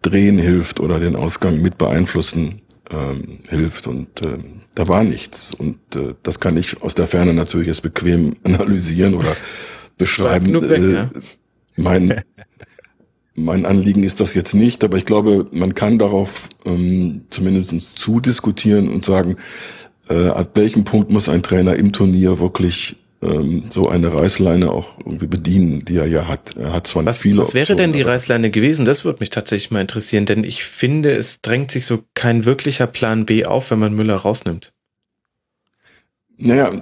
drehen 0.00 0.38
hilft 0.38 0.80
oder 0.80 1.00
den 1.00 1.16
Ausgang 1.16 1.60
mit 1.60 1.76
beeinflussen 1.76 2.62
ähm, 2.90 3.40
hilft. 3.46 3.86
Und 3.86 4.22
äh, 4.22 4.38
da 4.74 4.88
war 4.88 5.04
nichts. 5.04 5.52
Und 5.52 5.78
äh, 5.94 6.14
das 6.22 6.40
kann 6.40 6.56
ich 6.56 6.82
aus 6.82 6.94
der 6.94 7.06
Ferne 7.06 7.34
natürlich 7.34 7.68
jetzt 7.68 7.82
bequem 7.82 8.36
analysieren 8.44 9.14
oder 9.14 9.36
beschreiben. 9.98 10.68
Weg, 10.68 10.78
äh, 10.78 10.92
ja. 10.92 11.10
Mein 11.76 12.22
mein 13.34 13.66
Anliegen 13.66 14.02
ist 14.02 14.20
das 14.20 14.34
jetzt 14.34 14.54
nicht, 14.54 14.84
aber 14.84 14.96
ich 14.96 15.06
glaube, 15.06 15.46
man 15.52 15.74
kann 15.74 15.98
darauf 15.98 16.48
ähm, 16.64 17.22
zumindest 17.30 17.98
zudiskutieren 17.98 18.88
und 18.88 19.04
sagen, 19.04 19.36
äh, 20.08 20.28
ab 20.28 20.50
welchem 20.54 20.84
Punkt 20.84 21.10
muss 21.10 21.28
ein 21.28 21.42
Trainer 21.42 21.76
im 21.76 21.92
Turnier 21.92 22.40
wirklich 22.40 22.96
ähm, 23.22 23.64
so 23.68 23.88
eine 23.88 24.12
Reißleine 24.12 24.70
auch 24.70 24.98
irgendwie 24.98 25.26
bedienen, 25.26 25.84
die 25.84 25.96
er 25.96 26.06
ja 26.06 26.26
hat. 26.26 26.56
Er 26.56 26.72
hat 26.72 26.86
zwar 26.86 27.04
was, 27.04 27.22
viele 27.22 27.38
Was 27.38 27.54
wäre 27.54 27.76
denn 27.76 27.92
die 27.92 28.02
Reißleine 28.02 28.50
gewesen? 28.50 28.84
Das 28.84 29.04
würde 29.04 29.20
mich 29.20 29.30
tatsächlich 29.30 29.70
mal 29.70 29.80
interessieren, 29.80 30.26
denn 30.26 30.44
ich 30.44 30.64
finde, 30.64 31.12
es 31.12 31.42
drängt 31.42 31.70
sich 31.70 31.86
so 31.86 32.04
kein 32.14 32.44
wirklicher 32.44 32.86
Plan 32.86 33.26
B 33.26 33.44
auf, 33.44 33.70
wenn 33.70 33.78
man 33.78 33.94
Müller 33.94 34.16
rausnimmt. 34.16 34.72
Naja, 36.38 36.72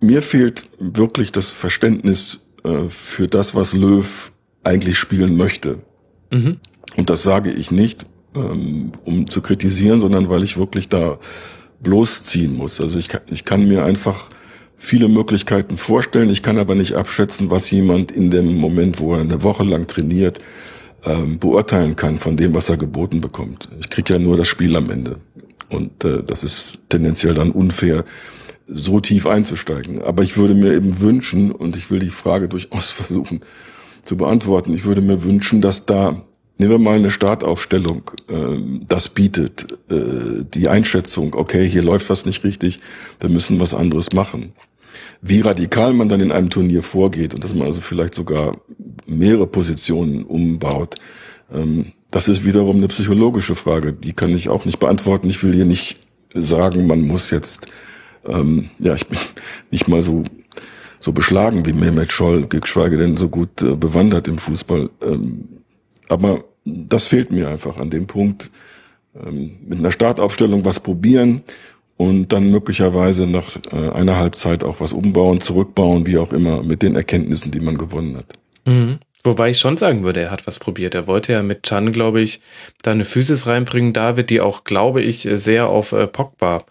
mir 0.00 0.22
fehlt 0.22 0.64
wirklich 0.78 1.32
das 1.32 1.50
Verständnis 1.50 2.40
äh, 2.64 2.88
für 2.88 3.28
das, 3.28 3.54
was 3.54 3.74
Löw 3.74 4.32
eigentlich 4.64 4.98
spielen 4.98 5.36
möchte. 5.36 5.80
Mhm. 6.30 6.58
Und 6.96 7.10
das 7.10 7.22
sage 7.22 7.50
ich 7.50 7.70
nicht, 7.70 8.06
ähm, 8.34 8.92
um 9.04 9.26
zu 9.26 9.42
kritisieren, 9.42 10.00
sondern 10.00 10.30
weil 10.30 10.42
ich 10.42 10.56
wirklich 10.56 10.88
da 10.88 11.18
bloßziehen 11.82 12.56
muss. 12.56 12.80
Also 12.80 12.98
ich 12.98 13.08
kann, 13.08 13.20
ich 13.30 13.44
kann 13.44 13.68
mir 13.68 13.84
einfach 13.84 14.30
viele 14.80 15.08
Möglichkeiten 15.08 15.76
vorstellen. 15.76 16.30
Ich 16.30 16.42
kann 16.42 16.58
aber 16.58 16.74
nicht 16.74 16.94
abschätzen, 16.94 17.50
was 17.50 17.70
jemand 17.70 18.10
in 18.10 18.30
dem 18.30 18.56
Moment, 18.56 18.98
wo 18.98 19.12
er 19.12 19.20
eine 19.20 19.42
Woche 19.42 19.62
lang 19.62 19.86
trainiert, 19.86 20.38
ähm, 21.04 21.38
beurteilen 21.38 21.96
kann 21.96 22.18
von 22.18 22.36
dem, 22.38 22.54
was 22.54 22.70
er 22.70 22.78
geboten 22.78 23.20
bekommt. 23.20 23.68
Ich 23.78 23.90
kriege 23.90 24.14
ja 24.14 24.18
nur 24.18 24.38
das 24.38 24.48
Spiel 24.48 24.74
am 24.76 24.90
Ende. 24.90 25.18
Und 25.68 26.02
äh, 26.04 26.22
das 26.22 26.42
ist 26.42 26.78
tendenziell 26.88 27.34
dann 27.34 27.50
unfair, 27.50 28.04
so 28.66 29.00
tief 29.00 29.26
einzusteigen. 29.26 30.00
Aber 30.00 30.22
ich 30.22 30.38
würde 30.38 30.54
mir 30.54 30.72
eben 30.72 31.00
wünschen, 31.00 31.52
und 31.52 31.76
ich 31.76 31.90
will 31.90 31.98
die 31.98 32.08
Frage 32.08 32.48
durchaus 32.48 32.90
versuchen 32.90 33.40
zu 34.02 34.16
beantworten. 34.16 34.72
Ich 34.72 34.86
würde 34.86 35.02
mir 35.02 35.22
wünschen, 35.22 35.60
dass 35.60 35.84
da, 35.84 36.22
nehmen 36.56 36.70
wir 36.70 36.78
mal 36.78 36.96
eine 36.96 37.10
Startaufstellung, 37.10 38.10
äh, 38.28 38.82
das 38.88 39.10
bietet, 39.10 39.66
äh, 39.90 40.42
die 40.42 40.68
Einschätzung, 40.68 41.34
okay, 41.34 41.68
hier 41.68 41.82
läuft 41.82 42.08
was 42.08 42.24
nicht 42.24 42.44
richtig, 42.44 42.80
da 43.18 43.28
müssen 43.28 43.58
wir 43.58 43.60
was 43.60 43.74
anderes 43.74 44.12
machen. 44.14 44.54
Wie 45.22 45.40
radikal 45.40 45.92
man 45.92 46.08
dann 46.08 46.20
in 46.20 46.32
einem 46.32 46.50
Turnier 46.50 46.82
vorgeht 46.82 47.34
und 47.34 47.44
dass 47.44 47.54
man 47.54 47.66
also 47.66 47.80
vielleicht 47.80 48.14
sogar 48.14 48.56
mehrere 49.06 49.46
Positionen 49.46 50.24
umbaut, 50.24 50.96
ähm, 51.52 51.92
das 52.10 52.28
ist 52.28 52.44
wiederum 52.44 52.76
eine 52.76 52.88
psychologische 52.88 53.54
Frage. 53.54 53.92
Die 53.92 54.12
kann 54.12 54.30
ich 54.30 54.48
auch 54.48 54.64
nicht 54.64 54.78
beantworten. 54.78 55.28
Ich 55.28 55.42
will 55.44 55.54
hier 55.54 55.66
nicht 55.66 55.98
sagen, 56.34 56.86
man 56.86 57.02
muss 57.02 57.30
jetzt, 57.30 57.66
ähm, 58.26 58.70
ja, 58.78 58.94
ich 58.94 59.06
bin 59.06 59.18
nicht 59.70 59.88
mal 59.88 60.02
so 60.02 60.24
so 61.00 61.12
beschlagen 61.12 61.64
wie 61.64 61.72
Mehmet 61.72 62.12
Scholl, 62.12 62.46
geschweige 62.46 62.98
denn 62.98 63.16
so 63.16 63.28
gut 63.28 63.62
äh, 63.62 63.74
bewandert 63.74 64.28
im 64.28 64.38
Fußball. 64.38 64.90
Ähm, 65.02 65.48
aber 66.08 66.44
das 66.64 67.06
fehlt 67.06 67.32
mir 67.32 67.48
einfach 67.48 67.78
an 67.78 67.88
dem 67.88 68.06
Punkt, 68.06 68.50
ähm, 69.14 69.56
mit 69.66 69.78
einer 69.78 69.90
Startaufstellung 69.90 70.64
was 70.64 70.78
probieren 70.78 71.40
und 72.00 72.32
dann 72.32 72.50
möglicherweise 72.50 73.26
nach 73.26 73.56
äh, 73.70 73.90
einer 73.90 74.16
Halbzeit 74.16 74.64
auch 74.64 74.80
was 74.80 74.94
umbauen, 74.94 75.42
zurückbauen, 75.42 76.06
wie 76.06 76.16
auch 76.16 76.32
immer, 76.32 76.62
mit 76.62 76.80
den 76.80 76.96
Erkenntnissen, 76.96 77.50
die 77.50 77.60
man 77.60 77.76
gewonnen 77.76 78.16
hat. 78.16 78.32
Mhm. 78.64 79.00
Wobei 79.22 79.50
ich 79.50 79.58
schon 79.58 79.76
sagen 79.76 80.02
würde, 80.02 80.22
er 80.22 80.30
hat 80.30 80.46
was 80.46 80.58
probiert. 80.58 80.94
Er 80.94 81.06
wollte 81.06 81.34
ja 81.34 81.42
mit 81.42 81.64
Chan, 81.64 81.92
glaube 81.92 82.22
ich, 82.22 82.40
da 82.80 82.92
eine 82.92 83.04
Physis 83.04 83.46
reinbringen, 83.46 83.92
David, 83.92 84.30
die 84.30 84.40
auch, 84.40 84.64
glaube 84.64 85.02
ich, 85.02 85.28
sehr 85.30 85.68
auf 85.68 85.92
äh, 85.92 86.06
Pogba 86.06 86.64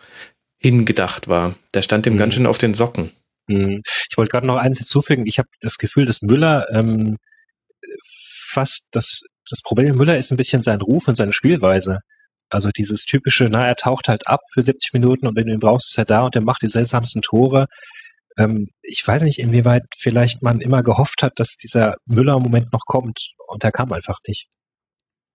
hingedacht 0.57 1.27
war. 1.27 1.53
Der 1.75 1.83
stand 1.83 2.07
ihm 2.07 2.13
mhm. 2.13 2.17
ganz 2.17 2.33
schön 2.33 2.47
auf 2.47 2.57
den 2.57 2.73
Socken. 2.73 3.11
Hm. 3.47 3.83
Ich 4.09 4.17
wollte 4.17 4.31
gerade 4.31 4.47
noch 4.47 4.57
eins 4.57 4.79
hinzufügen. 4.79 5.27
Ich 5.27 5.37
habe 5.37 5.49
das 5.61 5.77
Gefühl, 5.77 6.07
dass 6.07 6.23
Müller 6.23 6.65
ähm, 6.73 7.17
fast 8.03 8.87
das, 8.93 9.21
das 9.47 9.61
Problem 9.61 9.95
Müller 9.95 10.17
ist 10.17 10.31
ein 10.31 10.37
bisschen 10.37 10.63
sein 10.63 10.81
Ruf 10.81 11.07
und 11.07 11.13
seine 11.13 11.33
Spielweise. 11.33 11.99
Also 12.49 12.69
dieses 12.71 13.05
typische, 13.05 13.49
na, 13.51 13.67
er 13.67 13.75
taucht 13.75 14.07
halt 14.07 14.27
ab 14.27 14.41
für 14.51 14.61
70 14.61 14.93
Minuten 14.93 15.27
und 15.27 15.35
wenn 15.35 15.47
du 15.47 15.53
ihn 15.53 15.59
brauchst, 15.59 15.91
ist 15.91 15.97
er 15.97 16.05
da 16.05 16.23
und 16.23 16.35
er 16.35 16.41
macht 16.41 16.61
die 16.61 16.67
seltsamsten 16.67 17.21
Tore. 17.21 17.67
Ähm, 18.37 18.69
ich 18.81 19.05
weiß 19.05 19.23
nicht, 19.23 19.39
inwieweit 19.39 19.83
vielleicht 19.97 20.41
man 20.41 20.61
immer 20.61 20.81
gehofft 20.81 21.21
hat, 21.21 21.33
dass 21.37 21.55
dieser 21.55 21.95
Müller-Moment 22.05 22.73
noch 22.73 22.85
kommt 22.85 23.31
und 23.47 23.63
er 23.63 23.71
kam 23.71 23.91
einfach 23.91 24.17
nicht. 24.27 24.47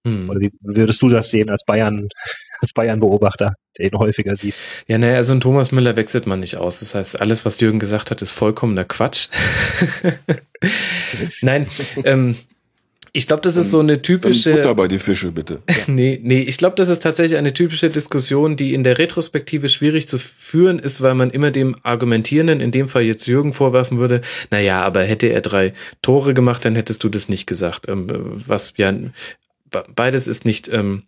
Hm. 0.07 0.29
Oder 0.29 0.41
wie 0.41 0.51
würdest 0.61 1.01
du 1.03 1.09
das 1.09 1.31
sehen 1.31 1.51
als 1.51 1.65
Bayern, 1.65 2.09
als 2.61 2.73
Bayern-Beobachter, 2.73 3.55
der 3.79 3.87
ihn 3.87 3.99
häufiger 3.99 4.37
sieht? 4.37 4.55
Ja, 4.87 4.99
naja, 4.99 5.17
also 5.17 5.33
ein 5.35 5.41
Thomas 5.41 5.73
Müller 5.73 5.97
wechselt 5.97 6.27
man 6.27 6.41
nicht 6.41 6.57
aus. 6.57 6.81
Das 6.81 6.95
heißt, 6.95 7.21
alles, 7.21 7.45
was 7.45 7.61
Jürgen 7.61 7.79
gesagt 7.79 8.11
hat, 8.11 8.21
ist 8.21 8.33
vollkommener 8.33 8.85
Quatsch. 8.85 9.29
Nein, 11.41 11.67
ähm, 12.05 12.37
ich 13.17 13.29
glaube, 13.29 13.43
das 13.43 13.57
ist 13.57 13.71
so 13.71 13.79
eine 13.79 14.03
typische. 14.03 14.55
Butter 14.55 14.75
bei 14.75 14.89
die 14.89 14.99
Fische, 14.99 15.31
bitte. 15.31 15.63
nee, 15.87 16.19
nee, 16.21 16.41
ich 16.41 16.59
glaube, 16.59 16.75
das 16.75 16.89
ist 16.89 17.01
tatsächlich 17.01 17.39
eine 17.39 17.55
typische 17.55 17.89
Diskussion, 17.89 18.57
die 18.57 18.75
in 18.75 18.83
der 18.83 18.99
Retrospektive 18.99 19.69
schwierig 19.69 20.09
zu 20.09 20.19
führen 20.19 20.81
ist, 20.81 21.01
weil 21.01 21.15
man 21.15 21.31
immer 21.31 21.53
dem 21.53 21.77
Argumentierenden, 21.85 22.59
in 22.59 22.73
dem 22.73 22.89
Fall 22.89 23.03
jetzt 23.03 23.27
Jürgen, 23.29 23.53
vorwerfen 23.53 23.99
würde, 23.99 24.21
naja, 24.51 24.83
aber 24.83 25.05
hätte 25.05 25.29
er 25.29 25.43
drei 25.43 25.75
Tore 26.03 26.35
gemacht, 26.35 26.65
dann 26.65 26.75
hättest 26.75 27.05
du 27.05 27.09
das 27.09 27.29
nicht 27.29 27.47
gesagt. 27.47 27.89
Ähm, 27.89 28.09
was 28.47 28.75
ja 28.77 28.93
beides 29.95 30.27
ist 30.27 30.45
nicht 30.45 30.69
ähm, 30.73 31.05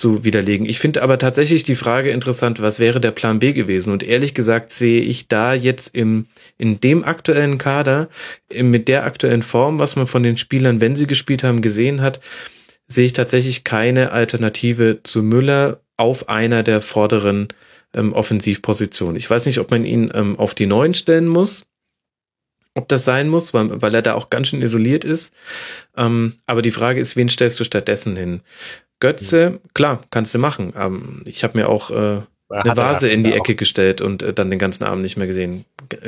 zu 0.00 0.24
widerlegen. 0.24 0.64
Ich 0.64 0.78
finde 0.78 1.02
aber 1.02 1.18
tatsächlich 1.18 1.62
die 1.62 1.74
Frage 1.74 2.10
interessant, 2.10 2.62
was 2.62 2.80
wäre 2.80 3.00
der 3.00 3.10
Plan 3.10 3.38
B 3.38 3.52
gewesen? 3.52 3.92
Und 3.92 4.02
ehrlich 4.02 4.32
gesagt 4.32 4.72
sehe 4.72 5.02
ich 5.02 5.28
da 5.28 5.52
jetzt 5.52 5.94
im, 5.94 6.26
in 6.56 6.80
dem 6.80 7.04
aktuellen 7.04 7.58
Kader, 7.58 8.08
mit 8.50 8.88
der 8.88 9.04
aktuellen 9.04 9.42
Form, 9.42 9.78
was 9.78 9.96
man 9.96 10.06
von 10.06 10.22
den 10.22 10.38
Spielern, 10.38 10.80
wenn 10.80 10.96
sie 10.96 11.06
gespielt 11.06 11.44
haben, 11.44 11.60
gesehen 11.60 12.00
hat, 12.00 12.20
sehe 12.86 13.04
ich 13.04 13.12
tatsächlich 13.12 13.62
keine 13.62 14.12
Alternative 14.12 15.00
zu 15.02 15.22
Müller 15.22 15.82
auf 15.98 16.30
einer 16.30 16.62
der 16.62 16.80
vorderen 16.80 17.48
ähm, 17.94 18.14
Offensivpositionen. 18.14 19.16
Ich 19.16 19.28
weiß 19.28 19.44
nicht, 19.44 19.58
ob 19.58 19.70
man 19.70 19.84
ihn 19.84 20.10
ähm, 20.14 20.38
auf 20.38 20.54
die 20.54 20.66
neuen 20.66 20.94
stellen 20.94 21.28
muss 21.28 21.66
ob 22.74 22.88
das 22.88 23.04
sein 23.04 23.28
muss, 23.28 23.52
weil, 23.52 23.82
weil 23.82 23.94
er 23.94 24.02
da 24.02 24.14
auch 24.14 24.30
ganz 24.30 24.48
schön 24.48 24.62
isoliert 24.62 25.04
ist. 25.04 25.34
Ähm, 25.96 26.36
aber 26.46 26.62
die 26.62 26.70
Frage 26.70 27.00
ist, 27.00 27.16
wen 27.16 27.28
stellst 27.28 27.58
du 27.58 27.64
stattdessen 27.64 28.16
hin? 28.16 28.42
Götze, 29.00 29.60
klar, 29.74 30.02
kannst 30.10 30.34
du 30.34 30.38
machen. 30.38 30.72
Ähm, 30.76 31.22
ich 31.26 31.42
habe 31.42 31.58
mir 31.58 31.68
auch 31.68 31.90
äh, 31.90 32.20
eine 32.50 32.76
Vase 32.76 33.08
in 33.08 33.22
die 33.22 33.32
Ecke 33.32 33.54
gestellt 33.54 34.00
und 34.00 34.22
äh, 34.22 34.32
dann 34.34 34.50
den 34.50 34.58
ganzen 34.58 34.84
Abend 34.84 35.02
nicht 35.02 35.16
mehr 35.16 35.26
gesehen. 35.26 35.64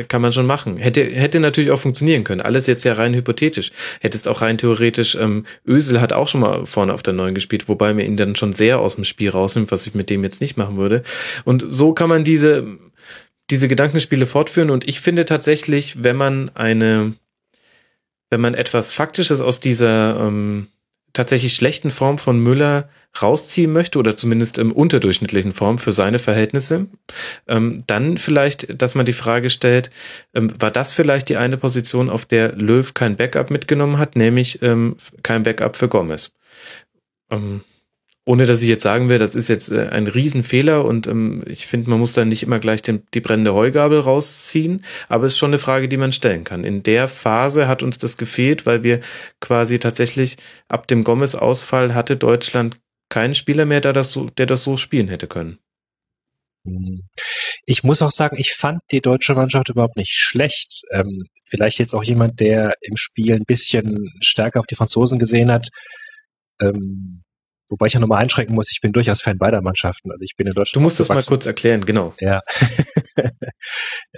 kann 0.08 0.20
man 0.20 0.32
schon 0.32 0.46
machen. 0.46 0.76
Hätte, 0.76 1.02
hätte 1.02 1.38
natürlich 1.38 1.70
auch 1.70 1.78
funktionieren 1.78 2.24
können. 2.24 2.40
Alles 2.40 2.66
jetzt 2.66 2.84
ja 2.84 2.94
rein 2.94 3.14
hypothetisch. 3.14 3.70
Hättest 4.00 4.26
auch 4.26 4.42
rein 4.42 4.58
theoretisch, 4.58 5.14
ähm, 5.14 5.46
Ösel 5.66 6.00
hat 6.00 6.12
auch 6.12 6.28
schon 6.28 6.40
mal 6.40 6.66
vorne 6.66 6.92
auf 6.92 7.02
der 7.02 7.12
Neuen 7.12 7.34
gespielt, 7.34 7.68
wobei 7.68 7.94
mir 7.94 8.04
ihn 8.04 8.16
dann 8.16 8.34
schon 8.34 8.52
sehr 8.54 8.80
aus 8.80 8.96
dem 8.96 9.04
Spiel 9.04 9.30
rausnimmt, 9.30 9.70
was 9.70 9.86
ich 9.86 9.94
mit 9.94 10.10
dem 10.10 10.24
jetzt 10.24 10.40
nicht 10.40 10.56
machen 10.56 10.76
würde. 10.76 11.02
Und 11.44 11.64
so 11.68 11.94
kann 11.94 12.08
man 12.08 12.24
diese, 12.24 12.66
diese 13.50 13.68
Gedankenspiele 13.68 14.26
fortführen. 14.26 14.70
Und 14.70 14.88
ich 14.88 15.00
finde 15.00 15.24
tatsächlich, 15.24 16.02
wenn 16.02 16.16
man 16.16 16.50
eine, 16.54 17.14
wenn 18.30 18.40
man 18.40 18.54
etwas 18.54 18.90
Faktisches 18.90 19.40
aus 19.40 19.60
dieser 19.60 20.18
ähm, 20.18 20.66
tatsächlich 21.12 21.54
schlechten 21.54 21.90
Form 21.90 22.18
von 22.18 22.38
Müller 22.38 22.88
rausziehen 23.20 23.72
möchte 23.72 23.98
oder 23.98 24.16
zumindest 24.16 24.56
im 24.56 24.72
unterdurchschnittlichen 24.72 25.52
Form 25.52 25.78
für 25.78 25.92
seine 25.92 26.18
Verhältnisse, 26.18 26.86
ähm, 27.46 27.84
dann 27.86 28.16
vielleicht, 28.16 28.80
dass 28.80 28.94
man 28.94 29.04
die 29.04 29.12
Frage 29.12 29.50
stellt, 29.50 29.90
ähm, 30.34 30.52
war 30.58 30.70
das 30.70 30.94
vielleicht 30.94 31.28
die 31.28 31.36
eine 31.36 31.58
Position, 31.58 32.08
auf 32.08 32.24
der 32.24 32.52
Löw 32.52 32.94
kein 32.94 33.16
Backup 33.16 33.50
mitgenommen 33.50 33.98
hat, 33.98 34.16
nämlich 34.16 34.62
ähm, 34.62 34.96
kein 35.22 35.42
Backup 35.42 35.76
für 35.76 35.88
Gomez? 35.88 36.34
Ähm, 37.30 37.60
ohne 38.24 38.46
dass 38.46 38.62
ich 38.62 38.68
jetzt 38.68 38.84
sagen 38.84 39.08
will, 39.08 39.18
das 39.18 39.34
ist 39.34 39.48
jetzt 39.48 39.70
äh, 39.70 39.88
ein 39.88 40.06
Riesenfehler 40.06 40.84
und 40.84 41.06
ähm, 41.06 41.42
ich 41.46 41.66
finde, 41.66 41.90
man 41.90 41.98
muss 41.98 42.12
da 42.12 42.24
nicht 42.24 42.42
immer 42.42 42.60
gleich 42.60 42.82
den, 42.82 43.02
die 43.14 43.20
brennende 43.20 43.54
Heugabel 43.54 44.00
rausziehen, 44.00 44.84
aber 45.08 45.26
es 45.26 45.32
ist 45.32 45.38
schon 45.38 45.50
eine 45.50 45.58
Frage, 45.58 45.88
die 45.88 45.96
man 45.96 46.12
stellen 46.12 46.44
kann. 46.44 46.64
In 46.64 46.82
der 46.82 47.08
Phase 47.08 47.66
hat 47.66 47.82
uns 47.82 47.98
das 47.98 48.16
gefehlt, 48.16 48.64
weil 48.64 48.84
wir 48.84 49.00
quasi 49.40 49.78
tatsächlich 49.78 50.36
ab 50.68 50.86
dem 50.86 51.02
Gomez-Ausfall 51.02 51.94
hatte 51.94 52.16
Deutschland 52.16 52.76
keinen 53.08 53.34
Spieler 53.34 53.66
mehr, 53.66 53.80
der 53.80 53.92
das 53.92 54.12
so, 54.12 54.30
der 54.30 54.46
das 54.46 54.62
so 54.62 54.76
spielen 54.76 55.08
hätte 55.08 55.26
können. 55.26 55.58
Hm. 56.64 57.02
Ich 57.66 57.82
muss 57.82 58.02
auch 58.02 58.10
sagen, 58.10 58.36
ich 58.38 58.52
fand 58.52 58.80
die 58.92 59.00
deutsche 59.00 59.34
Mannschaft 59.34 59.68
überhaupt 59.68 59.96
nicht 59.96 60.14
schlecht. 60.14 60.82
Ähm, 60.92 61.24
vielleicht 61.44 61.78
jetzt 61.78 61.94
auch 61.94 62.04
jemand, 62.04 62.40
der 62.40 62.74
im 62.80 62.96
Spiel 62.96 63.34
ein 63.34 63.44
bisschen 63.44 64.10
stärker 64.20 64.60
auf 64.60 64.66
die 64.66 64.76
Franzosen 64.76 65.18
gesehen 65.18 65.50
hat. 65.50 65.68
Ähm, 66.60 67.21
Wobei 67.72 67.86
ich 67.86 67.94
ja 67.94 68.00
nochmal 68.00 68.20
einschränken 68.20 68.54
muss, 68.54 68.70
ich 68.70 68.82
bin 68.82 68.92
durchaus 68.92 69.22
Fan 69.22 69.38
beider 69.38 69.62
Mannschaften. 69.62 70.10
Also 70.10 70.24
ich 70.24 70.36
bin 70.36 70.46
in 70.46 70.52
Deutschland. 70.52 70.76
Du 70.76 70.80
musst 70.80 71.00
das 71.00 71.08
mal 71.08 71.22
kurz 71.22 71.46
erklären, 71.46 71.86
genau. 71.86 72.12
Ja. 72.20 72.42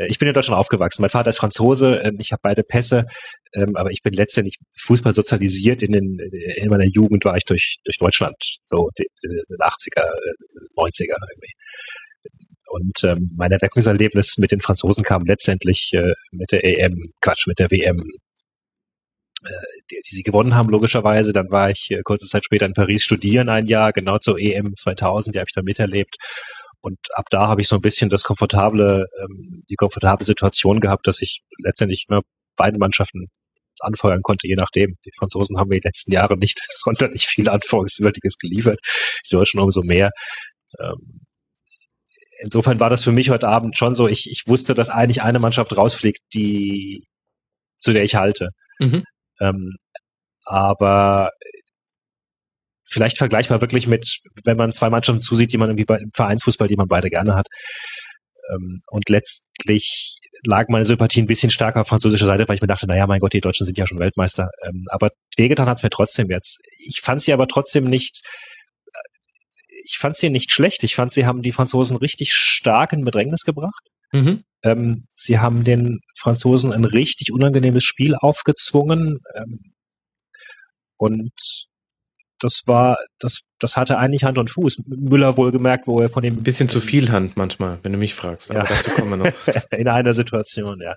ich 0.09 0.19
bin 0.19 0.27
in 0.27 0.35
Deutschland 0.35 0.59
aufgewachsen. 0.59 1.03
Mein 1.03 1.11
Vater 1.11 1.31
ist 1.31 1.39
Franzose, 1.39 2.01
ähm, 2.03 2.17
ich 2.19 2.33
habe 2.33 2.41
beide 2.43 2.65
Pässe, 2.65 3.07
ähm, 3.53 3.77
aber 3.77 3.93
ich 3.93 4.03
bin 4.03 4.13
letztendlich 4.13 4.57
Fußball 4.77 5.15
sozialisiert. 5.15 5.85
In, 5.85 5.93
den, 5.93 6.19
in 6.57 6.69
meiner 6.69 6.87
Jugend 6.87 7.25
war 7.25 7.37
ich 7.37 7.45
durch, 7.45 7.77
durch 7.85 7.99
Deutschland, 7.99 8.35
so 8.65 8.91
die 8.99 9.07
80er, 9.23 10.03
90er 10.77 11.15
irgendwie. 11.31 11.53
Und 12.67 13.05
ähm, 13.05 13.31
mein 13.37 13.53
Erweckungserlebnis 13.53 14.37
mit 14.39 14.51
den 14.51 14.61
Franzosen 14.61 15.05
kam 15.05 15.23
letztendlich 15.25 15.93
äh, 15.95 16.15
mit 16.33 16.51
der 16.51 16.65
EM, 16.65 17.13
Quatsch, 17.21 17.47
mit 17.47 17.61
der 17.61 17.71
WM 17.71 17.99
äh, 17.99 18.24
die, 19.91 19.97
die 19.97 20.15
sie 20.17 20.23
gewonnen 20.23 20.55
haben, 20.55 20.69
logischerweise. 20.71 21.33
Dann 21.33 21.51
war 21.51 21.71
ich 21.71 21.91
äh, 21.91 22.03
kurze 22.03 22.27
Zeit 22.27 22.45
später 22.45 22.67
in 22.67 22.73
Paris 22.73 23.03
studieren 23.03 23.49
ein 23.49 23.67
Jahr, 23.67 23.93
genau 23.93 24.19
zur 24.19 24.39
EM 24.39 24.75
2000, 24.75 25.35
die 25.35 25.39
habe 25.39 25.49
ich 25.49 25.55
da 25.55 25.63
miterlebt. 25.63 26.17
Und 26.81 26.99
ab 27.15 27.27
da 27.31 27.49
habe 27.49 27.63
ich 27.63 27.69
so 27.69 27.77
ein 27.77 27.81
bisschen 27.81 28.11
das 28.11 28.25
komfortable, 28.25 29.07
ähm, 29.23 29.63
die 29.71 29.77
komfortable 29.77 30.25
Situation 30.25 30.81
gehabt, 30.81 31.07
dass 31.07 31.23
ich 31.23 31.41
letztendlich 31.59 32.07
immer 32.09 32.21
beide 32.57 32.79
Mannschaften 32.79 33.29
anfeuern 33.81 34.23
konnte, 34.23 34.47
je 34.47 34.57
nachdem. 34.57 34.97
Die 35.05 35.11
Franzosen 35.17 35.59
haben 35.59 35.69
mir 35.69 35.81
die 35.81 35.87
letzten 35.87 36.13
Jahre 36.13 36.37
nicht 36.37 36.61
sonderlich 36.77 37.27
viel 37.27 37.49
Anforderungswürdiges 37.49 38.37
geliefert, 38.39 38.81
die 39.27 39.35
Deutschen 39.35 39.61
umso 39.61 39.83
mehr. 39.83 40.11
Ähm, 40.79 41.25
insofern 42.41 42.81
war 42.81 42.91
das 42.91 43.05
für 43.05 43.13
mich 43.13 43.31
heute 43.31 43.49
Abend 43.49 43.77
schon 43.77 43.95
so, 43.95 44.09
ich, 44.09 44.31
ich 44.31 44.43
wusste, 44.47 44.75
dass 44.75 44.91
eigentlich 44.91 45.23
eine 45.23 45.39
Mannschaft 45.39 45.77
rausfliegt, 45.77 46.21
die 46.35 47.05
zu 47.79 47.93
der 47.93 48.05
ich 48.05 48.15
halte. 48.15 48.51
Mhm. 48.79 49.05
Ähm, 49.41 49.77
aber 50.45 51.31
vielleicht 52.89 53.19
vergleichbar 53.19 53.61
wirklich 53.61 53.87
mit, 53.87 54.21
wenn 54.45 54.57
man 54.57 54.73
zwei 54.73 54.91
Mannschaften 54.91 55.21
zusieht, 55.21 55.53
die 55.53 55.59
man 55.59 55.69
irgendwie 55.71 55.85
bei, 55.85 55.97
im 55.97 56.11
Vereinsfußball, 56.15 56.69
die 56.69 56.77
man 56.77 56.89
beide 56.89 57.11
gerne 57.11 57.35
hat. 57.35 57.47
Ähm, 58.53 58.81
und 58.89 59.09
letztlich 59.09 60.17
lag 60.45 60.69
meine 60.69 60.85
Sympathie 60.85 61.23
ein 61.23 61.27
bisschen 61.27 61.51
stärker 61.51 61.81
auf 61.81 61.89
französischer 61.89 62.27
Seite, 62.27 62.47
weil 62.47 62.57
ich 62.57 62.61
mir 62.61 62.69
dachte, 62.69 62.87
naja, 62.87 63.07
mein 63.07 63.21
Gott, 63.21 63.33
die 63.33 63.41
Deutschen 63.41 63.65
sind 63.65 63.79
ja 63.79 63.87
schon 63.87 63.99
Weltmeister. 63.99 64.51
Ähm, 64.67 64.85
aber 64.91 65.11
wehgetan 65.37 65.69
hat 65.69 65.79
es 65.79 65.83
mir 65.83 65.91
trotzdem 65.91 66.31
jetzt. 66.31 66.61
Ich 66.79 67.01
fand 67.01 67.23
sie 67.23 67.33
aber 67.33 67.49
trotzdem 67.49 67.85
nicht, 67.85 68.21
äh, 68.87 69.79
ich 69.85 69.97
fand 69.99 70.17
sie 70.17 70.31
nicht 70.31 70.53
schlecht. 70.53 70.85
Ich 70.85 70.95
fand, 70.95 71.13
sie 71.13 71.27
haben 71.27 71.43
die 71.43 71.53
Franzosen 71.53 71.97
richtig 71.97 72.33
stark 72.33 72.93
in 72.93 73.05
Bedrängnis 73.05 73.45
gebracht. 73.45 73.89
Mhm. 74.13 74.45
Ähm, 74.63 75.07
sie 75.11 75.39
haben 75.39 75.65
den 75.65 76.01
Franzosen 76.25 76.73
ein 76.73 76.85
richtig 76.85 77.33
unangenehmes 77.33 77.85
Spiel 77.85 78.15
aufgezwungen. 78.15 79.21
Ähm, 79.37 79.75
und 80.97 81.33
das 82.41 82.63
war, 82.67 82.97
das, 83.19 83.43
das 83.59 83.77
hatte 83.77 83.99
eigentlich 83.99 84.25
Hand 84.25 84.39
und 84.39 84.51
Fuß. 84.51 84.83
Müller 84.87 85.37
wohlgemerkt, 85.37 85.87
wo 85.87 86.01
er 86.01 86.09
von 86.09 86.23
dem. 86.23 86.39
Ein 86.39 86.43
bisschen 86.43 86.69
zu 86.69 86.81
viel 86.81 87.13
Hand 87.13 87.37
manchmal, 87.37 87.79
wenn 87.83 87.93
du 87.93 87.99
mich 87.99 88.15
fragst. 88.15 88.51
Aber 88.51 88.61
ja. 88.61 88.67
dazu 88.67 88.91
kommen 88.91 89.11
wir 89.11 89.17
noch. 89.19 89.33
In 89.71 89.89
einer 89.89 90.15
Situation, 90.15 90.81
ja. 90.81 90.95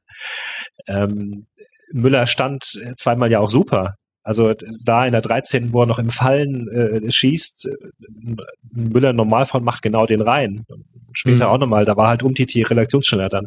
Ähm, 0.88 1.46
Müller 1.92 2.26
stand 2.26 2.80
zweimal 2.98 3.32
ja 3.32 3.40
auch 3.40 3.50
super. 3.50 3.96
Also 4.24 4.54
da 4.84 5.06
in 5.06 5.14
der 5.14 5.22
13., 5.22 5.72
wo 5.72 5.84
er 5.84 5.86
noch 5.86 6.00
im 6.00 6.10
Fallen 6.10 6.68
äh, 6.68 7.10
schießt, 7.10 7.70
äh, 7.70 8.36
Müller 8.74 9.14
Normalform 9.14 9.64
macht 9.64 9.82
genau 9.82 10.06
den 10.06 10.20
rein. 10.20 10.66
Später 11.14 11.48
mhm. 11.48 11.52
auch 11.52 11.58
nochmal, 11.60 11.86
da 11.86 11.96
war 11.96 12.10
halt 12.10 12.24
Umtiti 12.24 12.62
relaktionsschneller 12.62 13.30
dann. 13.30 13.46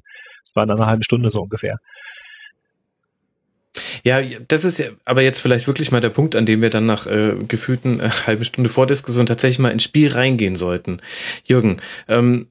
Das 0.51 0.57
war 0.57 0.65
in 0.65 0.71
einer 0.71 0.87
halben 0.87 1.05
Stunde 1.05 1.31
so 1.31 1.43
ungefähr. 1.43 1.79
Ja, 4.03 4.21
das 4.49 4.65
ist 4.65 4.79
ja 4.79 4.87
aber 5.05 5.23
jetzt 5.23 5.39
vielleicht 5.39 5.67
wirklich 5.67 5.93
mal 5.93 6.01
der 6.01 6.09
Punkt, 6.09 6.35
an 6.35 6.47
dem 6.47 6.61
wir 6.61 6.71
dann 6.71 6.87
nach 6.87 7.07
äh, 7.07 7.37
gefühlten 7.47 8.01
äh, 8.01 8.11
halben 8.27 8.45
Stunde 8.45 8.69
Vordiskussion 8.69 9.27
tatsächlich 9.27 9.61
mal 9.61 9.71
ins 9.71 9.85
Spiel 9.85 10.11
reingehen 10.13 10.57
sollten. 10.57 11.01
Jürgen, 11.45 11.77
ähm, 12.09 12.49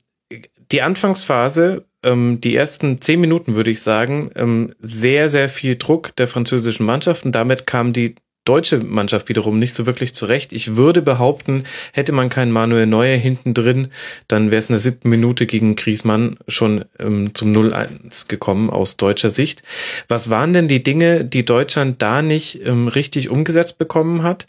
die 0.71 0.81
Anfangsphase, 0.81 1.85
ähm, 2.03 2.39
die 2.39 2.55
ersten 2.55 3.01
zehn 3.01 3.19
Minuten 3.19 3.55
würde 3.55 3.71
ich 3.71 3.81
sagen, 3.81 4.31
ähm, 4.35 4.73
sehr, 4.79 5.27
sehr 5.27 5.49
viel 5.49 5.75
Druck 5.75 6.15
der 6.15 6.27
französischen 6.27 6.85
Mannschaft 6.85 7.25
und 7.25 7.33
damit 7.33 7.65
kam 7.65 7.91
die 7.91 8.15
deutsche 8.49 8.79
Mannschaft 8.79 9.29
wiederum 9.29 9.59
nicht 9.59 9.75
so 9.75 9.85
wirklich 9.85 10.15
zurecht. 10.15 10.53
Ich 10.53 10.75
würde 10.75 11.03
behaupten, 11.03 11.65
hätte 11.93 12.13
man 12.13 12.29
keinen 12.29 12.51
Manuel 12.51 12.87
Neuer 12.87 13.15
hinten 13.15 13.53
drin, 13.53 13.89
dann 14.27 14.49
wäre 14.49 14.57
es 14.57 14.69
in 14.69 14.73
der 14.73 14.79
siebten 14.79 15.07
Minute 15.07 15.45
gegen 15.45 15.75
Griesmann 15.75 16.35
schon 16.47 16.85
ähm, 16.97 17.35
zum 17.35 17.53
0-1 17.53 18.27
gekommen 18.27 18.71
aus 18.71 18.97
deutscher 18.97 19.29
Sicht. 19.29 19.61
Was 20.07 20.31
waren 20.31 20.53
denn 20.53 20.67
die 20.67 20.81
Dinge, 20.81 21.23
die 21.23 21.45
Deutschland 21.45 22.01
da 22.01 22.23
nicht 22.23 22.65
ähm, 22.65 22.87
richtig 22.87 23.29
umgesetzt 23.29 23.77
bekommen 23.77 24.23
hat? 24.23 24.47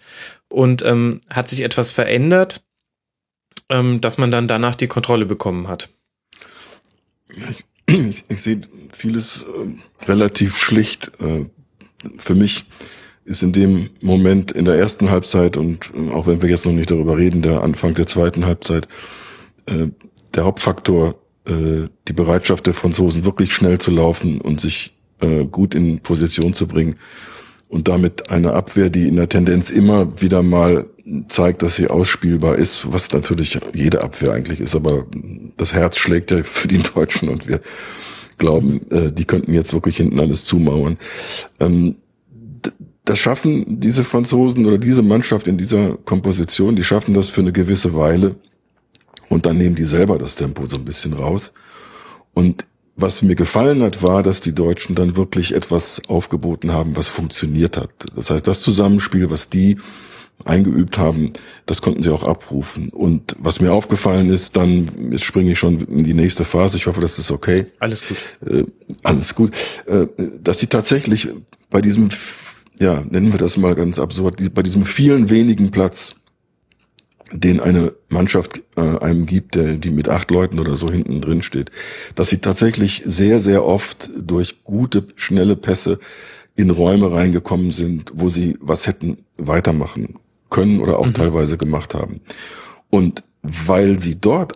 Und 0.48 0.82
ähm, 0.82 1.20
hat 1.28 1.48
sich 1.48 1.60
etwas 1.60 1.90
verändert, 1.90 2.62
ähm, 3.68 4.00
dass 4.00 4.16
man 4.16 4.30
dann 4.30 4.48
danach 4.48 4.76
die 4.76 4.88
Kontrolle 4.88 5.26
bekommen 5.26 5.68
hat? 5.68 5.90
Ich, 7.28 7.64
ich, 7.86 8.24
ich 8.28 8.40
sehe 8.40 8.62
vieles 8.92 9.44
äh, 9.44 10.06
relativ 10.08 10.56
schlicht. 10.56 11.12
Äh, 11.20 11.44
für 12.18 12.34
mich 12.34 12.64
ist 13.24 13.42
in 13.42 13.52
dem 13.52 13.90
Moment 14.00 14.52
in 14.52 14.64
der 14.64 14.76
ersten 14.76 15.10
Halbzeit 15.10 15.56
und 15.56 15.90
äh, 15.94 16.12
auch 16.12 16.26
wenn 16.26 16.42
wir 16.42 16.48
jetzt 16.48 16.66
noch 16.66 16.72
nicht 16.72 16.90
darüber 16.90 17.18
reden, 17.18 17.42
der 17.42 17.62
Anfang 17.62 17.94
der 17.94 18.06
zweiten 18.06 18.46
Halbzeit, 18.46 18.88
äh, 19.66 19.88
der 20.34 20.44
Hauptfaktor 20.44 21.16
äh, 21.46 21.88
die 22.08 22.12
Bereitschaft 22.12 22.66
der 22.66 22.74
Franzosen 22.74 23.24
wirklich 23.24 23.54
schnell 23.54 23.78
zu 23.78 23.90
laufen 23.90 24.40
und 24.40 24.60
sich 24.60 24.94
äh, 25.20 25.44
gut 25.44 25.74
in 25.74 26.00
Position 26.00 26.54
zu 26.54 26.66
bringen 26.66 26.96
und 27.68 27.88
damit 27.88 28.30
eine 28.30 28.52
Abwehr, 28.52 28.90
die 28.90 29.06
in 29.06 29.16
der 29.16 29.28
Tendenz 29.28 29.70
immer 29.70 30.20
wieder 30.20 30.42
mal 30.42 30.86
zeigt, 31.28 31.62
dass 31.62 31.76
sie 31.76 31.88
ausspielbar 31.88 32.56
ist, 32.56 32.92
was 32.92 33.12
natürlich 33.12 33.58
jede 33.74 34.02
Abwehr 34.02 34.32
eigentlich 34.32 34.60
ist, 34.60 34.74
aber 34.74 35.06
das 35.56 35.72
Herz 35.72 35.96
schlägt 35.96 36.30
ja 36.30 36.42
für 36.42 36.68
die 36.68 36.78
Deutschen 36.78 37.28
und 37.28 37.48
wir 37.48 37.60
glauben, 38.38 38.90
äh, 38.90 39.12
die 39.12 39.24
könnten 39.24 39.54
jetzt 39.54 39.72
wirklich 39.72 39.98
hinten 39.98 40.18
alles 40.18 40.44
zumauern. 40.44 40.98
Ähm, 41.60 41.96
das 43.10 43.18
schaffen 43.18 43.80
diese 43.80 44.04
Franzosen 44.04 44.66
oder 44.66 44.78
diese 44.78 45.02
Mannschaft 45.02 45.48
in 45.48 45.58
dieser 45.58 45.96
Komposition, 45.96 46.76
die 46.76 46.84
schaffen 46.84 47.12
das 47.12 47.26
für 47.26 47.40
eine 47.40 47.50
gewisse 47.50 47.92
Weile 47.96 48.36
und 49.28 49.46
dann 49.46 49.58
nehmen 49.58 49.74
die 49.74 49.84
selber 49.84 50.16
das 50.16 50.36
Tempo 50.36 50.64
so 50.66 50.76
ein 50.76 50.84
bisschen 50.84 51.14
raus. 51.14 51.52
Und 52.34 52.66
was 52.94 53.22
mir 53.22 53.34
gefallen 53.34 53.82
hat, 53.82 54.04
war, 54.04 54.22
dass 54.22 54.42
die 54.42 54.54
Deutschen 54.54 54.94
dann 54.94 55.16
wirklich 55.16 55.52
etwas 55.52 56.02
aufgeboten 56.06 56.72
haben, 56.72 56.96
was 56.96 57.08
funktioniert 57.08 57.76
hat. 57.76 57.90
Das 58.14 58.30
heißt, 58.30 58.46
das 58.46 58.60
Zusammenspiel, 58.60 59.28
was 59.28 59.50
die 59.50 59.78
eingeübt 60.44 60.96
haben, 60.96 61.32
das 61.66 61.82
konnten 61.82 62.04
sie 62.04 62.10
auch 62.10 62.22
abrufen. 62.22 62.90
Und 62.90 63.34
was 63.40 63.60
mir 63.60 63.72
aufgefallen 63.72 64.30
ist, 64.30 64.56
dann, 64.56 64.88
jetzt 65.10 65.24
springe 65.24 65.50
ich 65.50 65.58
schon 65.58 65.80
in 65.80 66.04
die 66.04 66.14
nächste 66.14 66.44
Phase, 66.44 66.76
ich 66.76 66.86
hoffe, 66.86 67.00
das 67.00 67.18
ist 67.18 67.32
okay. 67.32 67.66
Alles 67.80 68.04
gut. 68.06 68.18
Äh, 68.48 68.64
alles 69.02 69.34
gut. 69.34 69.50
Äh, 69.86 70.06
dass 70.40 70.60
sie 70.60 70.68
tatsächlich 70.68 71.28
bei 71.70 71.80
diesem 71.80 72.10
ja, 72.80 73.04
nennen 73.08 73.30
wir 73.30 73.38
das 73.38 73.56
mal 73.56 73.74
ganz 73.74 73.98
absurd, 73.98 74.42
bei 74.54 74.62
diesem 74.62 74.84
vielen 74.84 75.30
wenigen 75.30 75.70
Platz 75.70 76.16
den 77.32 77.60
eine 77.60 77.92
Mannschaft 78.08 78.62
äh, 78.76 78.80
einem 78.80 79.26
gibt, 79.26 79.54
der, 79.54 79.76
die 79.76 79.90
mit 79.90 80.08
acht 80.08 80.30
Leuten 80.32 80.58
oder 80.58 80.76
so 80.76 80.90
hinten 80.90 81.20
drin 81.20 81.42
steht, 81.42 81.70
dass 82.16 82.28
sie 82.28 82.38
tatsächlich 82.38 83.02
sehr, 83.04 83.38
sehr 83.38 83.64
oft 83.64 84.10
durch 84.16 84.64
gute, 84.64 85.06
schnelle 85.14 85.54
Pässe 85.54 86.00
in 86.56 86.70
Räume 86.70 87.12
reingekommen 87.12 87.70
sind, 87.70 88.10
wo 88.14 88.28
sie 88.28 88.58
was 88.60 88.86
hätten 88.86 89.18
weitermachen 89.36 90.16
können 90.48 90.80
oder 90.80 90.98
auch 90.98 91.06
mhm. 91.06 91.14
teilweise 91.14 91.56
gemacht 91.56 91.94
haben. 91.94 92.20
Und 92.90 93.22
weil 93.42 94.00
sie 94.00 94.20
dort 94.20 94.54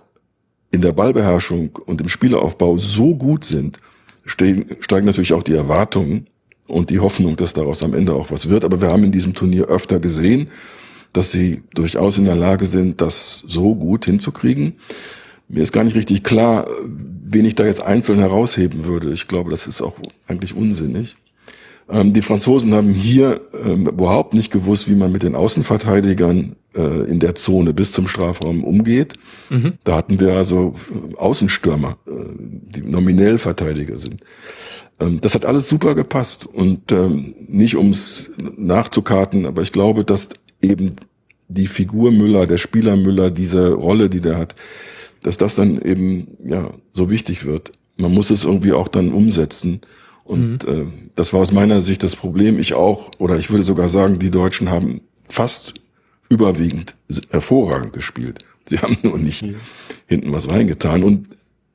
in 0.73 0.83
der 0.83 0.93
Ballbeherrschung 0.93 1.71
und 1.87 2.01
im 2.01 2.09
Spielaufbau 2.09 2.79
so 2.79 3.15
gut 3.15 3.45
sind, 3.45 3.79
steigen, 4.25 4.67
steigen 4.81 5.07
natürlich 5.07 5.33
auch 5.33 5.45
die 5.45 5.55
Erwartungen 5.55 6.27
und 6.67 6.91
die 6.91 7.01
Hoffnung, 7.01 7.37
dass 7.37 7.53
daraus 7.53 7.83
am 7.83 7.95
Ende 7.95 8.15
auch 8.15 8.31
was 8.31 8.49
wird. 8.49 8.65
Aber 8.65 8.81
wir 8.81 8.89
haben 8.89 9.05
in 9.05 9.13
diesem 9.13 9.35
Turnier 9.35 9.67
öfter 9.67 10.01
gesehen, 10.01 10.49
dass 11.13 11.31
sie 11.31 11.63
durchaus 11.75 12.19
in 12.19 12.25
der 12.25 12.37
Lage 12.37 12.67
sind, 12.67 13.01
das 13.01 13.45
so 13.47 13.75
gut 13.75 14.05
hinzukriegen. 14.05 14.75
Mir 15.49 15.63
ist 15.63 15.73
gar 15.73 15.85
nicht 15.85 15.97
richtig 15.97 16.25
klar, 16.25 16.67
wen 16.85 17.45
ich 17.45 17.55
da 17.55 17.67
jetzt 17.67 17.83
einzeln 17.83 18.19
herausheben 18.19 18.85
würde. 18.85 19.13
Ich 19.13 19.29
glaube, 19.29 19.51
das 19.51 19.67
ist 19.67 19.83
auch 19.83 19.99
eigentlich 20.27 20.55
unsinnig. 20.57 21.17
Ähm, 21.89 22.13
die 22.13 22.23
Franzosen 22.23 22.73
haben 22.73 22.95
hier 22.95 23.43
ähm, 23.65 23.87
überhaupt 23.87 24.35
nicht 24.35 24.51
gewusst, 24.51 24.89
wie 24.89 24.95
man 24.95 25.13
mit 25.13 25.23
den 25.23 25.35
Außenverteidigern 25.35 26.57
äh, 26.75 27.11
in 27.11 27.21
der 27.21 27.35
Zone 27.35 27.75
bis 27.75 27.93
zum 27.93 28.09
Strafraum 28.09 28.65
umgeht. 28.65 29.15
Mhm. 29.51 29.75
Da 29.85 29.97
hatten 29.97 30.19
wir 30.19 30.33
also 30.33 30.75
Außenstürmer, 31.17 31.99
äh, 32.07 32.11
die 32.39 32.81
nominell 32.81 33.39
Verteidiger 33.39 33.99
sind. 33.99 34.23
Ähm, 35.01 35.21
das 35.21 35.35
hat 35.35 35.45
alles 35.45 35.69
super 35.69 35.95
gepasst 35.95 36.47
und 36.47 36.93
ähm, 36.93 37.35
nicht 37.47 37.77
ums 37.77 38.31
nachzukarten, 38.57 39.47
aber 39.47 39.63
ich 39.63 39.73
glaube, 39.73 40.05
dass 40.05 40.31
eben 40.63 40.95
die 41.49 41.67
Figur 41.67 42.11
Müller, 42.11 42.47
der 42.47 42.59
Spieler 42.59 42.97
Müller, 42.97 43.31
diese 43.31 43.73
Rolle, 43.73 44.09
die 44.09 44.21
der 44.21 44.39
hat, 44.39 44.55
dass 45.23 45.37
das 45.37 45.55
dann 45.55 45.81
eben 45.81 46.37
ja 46.45 46.73
so 46.93 47.11
wichtig 47.11 47.45
wird. 47.45 47.73
Man 47.97 48.13
muss 48.13 48.31
es 48.31 48.45
irgendwie 48.45 48.73
auch 48.73 48.89
dann 48.89 49.13
umsetzen. 49.13 49.81
Und 50.25 50.67
mhm. 50.67 50.73
äh, 50.73 50.87
das 51.17 51.33
war 51.33 51.41
aus 51.41 51.53
meiner 51.53 51.81
Sicht 51.81 52.03
das 52.03 52.17
Problem. 52.17 52.59
Ich 52.59 52.75
auch, 52.75 53.11
oder 53.19 53.39
ich 53.39 53.51
würde 53.51 53.63
sogar 53.63 53.89
sagen, 53.89 54.19
die 54.19 54.31
Deutschen 54.31 54.71
haben 54.71 55.03
fast 55.29 55.75
überwiegend 56.29 56.97
hervorragend 57.31 57.93
gespielt. 57.93 58.45
Sie 58.67 58.79
haben 58.81 58.97
nur 59.03 59.19
nicht 59.19 59.43
mhm. 59.43 59.57
hinten 60.07 60.33
was 60.33 60.49
reingetan. 60.49 61.05
Und 61.05 61.29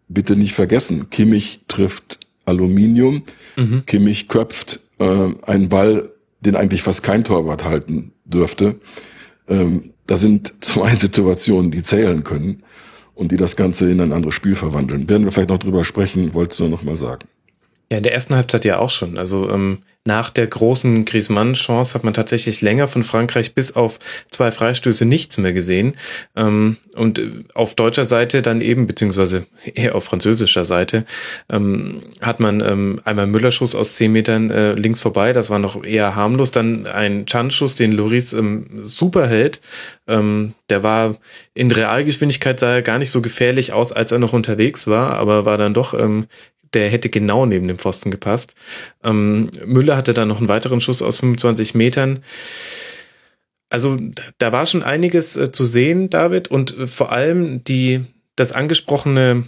bitte 0.08 0.36
nicht 0.36 0.54
vergessen, 0.54 1.10
Kimmich 1.10 1.62
trifft 1.68 2.20
Aluminium, 2.50 3.24
mhm. 3.56 3.86
Kimmich 3.86 4.28
köpft 4.28 4.82
äh, 5.00 5.30
einen 5.44 5.70
Ball, 5.70 6.10
den 6.42 6.56
eigentlich 6.56 6.82
fast 6.82 7.04
kein 7.04 7.24
Torwart 7.24 7.64
halten 7.64 8.12
dürfte. 8.26 8.76
Ähm, 9.48 9.94
da 10.08 10.18
sind 10.18 10.54
zwei 10.64 10.96
Situationen, 10.96 11.72
die 11.72 11.82
zählen 11.82 12.24
können 12.24 12.64
und 13.16 13.32
die 13.32 13.38
das 13.38 13.56
Ganze 13.56 13.90
in 13.90 14.02
ein 14.02 14.14
anderes 14.14 14.36
Spiel 14.36 14.56
verwandeln. 14.56 15.10
Werden 15.10 15.26
wir 15.26 15.32
vielleicht 15.32 15.50
noch 15.50 15.60
drüber 15.60 15.84
sprechen, 15.84 16.34
wolltest 16.34 16.60
du 16.60 16.68
noch 16.68 16.84
mal 16.84 16.98
sagen. 16.98 17.28
Ja, 17.92 17.98
in 17.98 18.04
der 18.04 18.14
ersten 18.14 18.36
Halbzeit 18.36 18.66
ja 18.66 18.80
auch 18.80 18.92
schon. 18.92 19.18
Also 19.18 19.50
ähm, 19.50 19.80
nach 20.10 20.32
der 20.32 20.48
großen 20.48 21.06
Griezmann-Chance 21.06 21.94
hat 21.94 22.04
man 22.04 22.16
tatsächlich 22.16 22.62
länger 22.62 22.88
von 22.88 23.04
Frankreich 23.04 23.54
bis 23.54 23.76
auf 23.76 24.00
zwei 24.32 24.50
Freistöße 24.52 25.06
nichts 25.06 25.38
mehr 25.38 25.54
gesehen. 25.54 25.98
Ähm, 26.36 26.78
und 26.96 27.20
äh, 27.20 27.32
auf 27.54 27.76
deutscher 27.76 28.06
Seite 28.06 28.42
dann 28.42 28.60
eben, 28.60 28.88
beziehungsweise 28.88 29.46
eher 29.76 29.94
auf 29.94 30.06
französischer 30.06 30.66
Seite, 30.66 31.06
ähm, 31.52 32.02
hat 32.22 32.40
man 32.40 32.60
ähm, 32.60 33.00
einmal 33.06 33.28
Müllerschuss 33.28 33.76
aus 33.76 33.94
zehn 33.94 34.12
Metern 34.12 34.50
äh, 34.50 34.74
links 34.74 35.00
vorbei. 35.00 35.32
Das 35.32 35.52
war 35.52 35.60
noch 35.60 35.84
eher 35.84 36.16
harmlos. 36.16 36.50
Dann 36.50 36.88
ein 36.88 37.28
Chan-Schuss, 37.28 37.76
den 37.76 37.92
Loris 37.92 38.34
ähm, 38.34 38.80
super 38.82 39.28
hält. 39.28 39.62
Ähm, 40.08 40.56
der 40.72 40.82
war 40.82 41.18
in 41.54 41.70
Realgeschwindigkeit 41.70 42.60
sah 42.60 42.74
er 42.74 42.82
gar 42.82 42.98
nicht 42.98 43.12
so 43.12 43.22
gefährlich 43.22 43.74
aus, 43.74 43.92
als 43.92 44.12
er 44.12 44.18
noch 44.18 44.34
unterwegs 44.34 44.88
war, 44.88 45.18
aber 45.18 45.46
war 45.46 45.60
dann 45.60 45.76
doch 45.76 45.94
ähm, 45.94 46.26
der 46.74 46.90
hätte 46.90 47.10
genau 47.10 47.46
neben 47.46 47.68
dem 47.68 47.80
Pfosten 47.80 48.12
gepasst. 48.12 48.56
Ähm, 49.04 49.50
Müller 49.66 49.98
hatte 49.98 50.14
dann 50.14 50.28
noch 50.28 50.38
einen 50.38 50.50
weiteren 50.50 50.82
Schuss 50.82 51.02
aus 51.02 51.18
25 51.18 51.76
Metern. 51.76 52.20
Also 53.70 53.98
da 54.40 54.52
war 54.52 54.66
schon 54.66 54.84
einiges 54.84 55.36
äh, 55.38 55.52
zu 55.52 55.64
sehen, 55.64 56.10
David, 56.10 56.50
und 56.50 56.78
äh, 56.78 56.88
vor 56.88 57.12
allem 57.12 57.64
die 57.64 58.02
das 58.36 58.52
angesprochene 58.54 59.44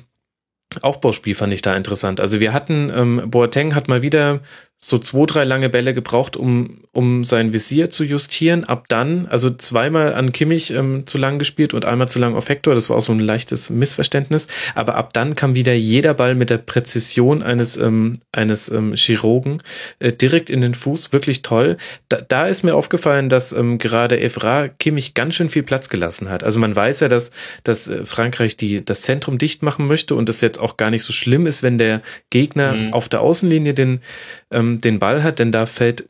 Aufbauspiel 0.81 1.35
fand 1.35 1.53
ich 1.53 1.61
da 1.61 1.75
interessant. 1.75 2.19
Also 2.19 2.39
wir 2.39 2.53
hatten, 2.53 2.91
ähm, 2.95 3.29
Boateng 3.29 3.75
hat 3.75 3.87
mal 3.87 4.01
wieder 4.01 4.41
so 4.83 4.97
zwei, 4.97 5.27
drei 5.27 5.43
lange 5.43 5.69
Bälle 5.69 5.93
gebraucht, 5.93 6.35
um, 6.35 6.79
um 6.91 7.23
sein 7.23 7.53
Visier 7.53 7.91
zu 7.91 8.03
justieren. 8.03 8.63
Ab 8.63 8.85
dann, 8.87 9.27
also 9.27 9.51
zweimal 9.51 10.15
an 10.15 10.31
Kimmich 10.31 10.71
ähm, 10.71 11.05
zu 11.05 11.19
lang 11.19 11.37
gespielt 11.37 11.75
und 11.75 11.85
einmal 11.85 12.09
zu 12.09 12.17
lang 12.17 12.35
auf 12.35 12.49
Hector. 12.49 12.73
Das 12.73 12.89
war 12.89 12.97
auch 12.97 13.01
so 13.01 13.11
ein 13.11 13.19
leichtes 13.19 13.69
Missverständnis. 13.69 14.47
Aber 14.73 14.95
ab 14.95 15.13
dann 15.13 15.35
kam 15.35 15.53
wieder 15.53 15.75
jeder 15.75 16.15
Ball 16.15 16.33
mit 16.33 16.49
der 16.49 16.57
Präzision 16.57 17.43
eines, 17.43 17.77
ähm, 17.77 18.21
eines 18.31 18.69
ähm, 18.69 18.95
Chirurgen 18.95 19.61
äh, 19.99 20.13
direkt 20.13 20.49
in 20.49 20.61
den 20.61 20.73
Fuß. 20.73 21.13
Wirklich 21.13 21.43
toll. 21.43 21.77
Da, 22.09 22.19
da 22.27 22.47
ist 22.47 22.63
mir 22.63 22.73
aufgefallen, 22.73 23.29
dass 23.29 23.53
ähm, 23.53 23.77
gerade 23.77 24.19
Evra 24.19 24.67
Kimmich 24.67 25.13
ganz 25.13 25.35
schön 25.35 25.49
viel 25.49 25.63
Platz 25.63 25.89
gelassen 25.89 26.27
hat. 26.27 26.43
Also 26.43 26.59
man 26.59 26.75
weiß 26.75 27.01
ja, 27.01 27.07
dass, 27.07 27.29
dass 27.63 27.87
äh, 27.87 28.03
Frankreich 28.03 28.57
die, 28.57 28.83
das 28.83 29.03
Zentrum 29.03 29.37
dicht 29.37 29.61
machen 29.61 29.85
möchte 29.85 30.15
und 30.15 30.27
das 30.27 30.41
jetzt 30.41 30.57
auch 30.57 30.75
gar 30.75 30.89
nicht 30.89 31.03
so 31.03 31.13
schlimm 31.13 31.45
ist, 31.45 31.61
wenn 31.61 31.77
der 31.77 32.01
Gegner 32.31 32.73
mhm. 32.73 32.93
auf 32.93 33.09
der 33.09 33.21
Außenlinie 33.21 33.75
den 33.75 34.01
ähm, 34.49 34.70
den 34.79 34.99
Ball 34.99 35.23
hat, 35.23 35.39
denn 35.39 35.51
da 35.51 35.65
fällt 35.65 36.07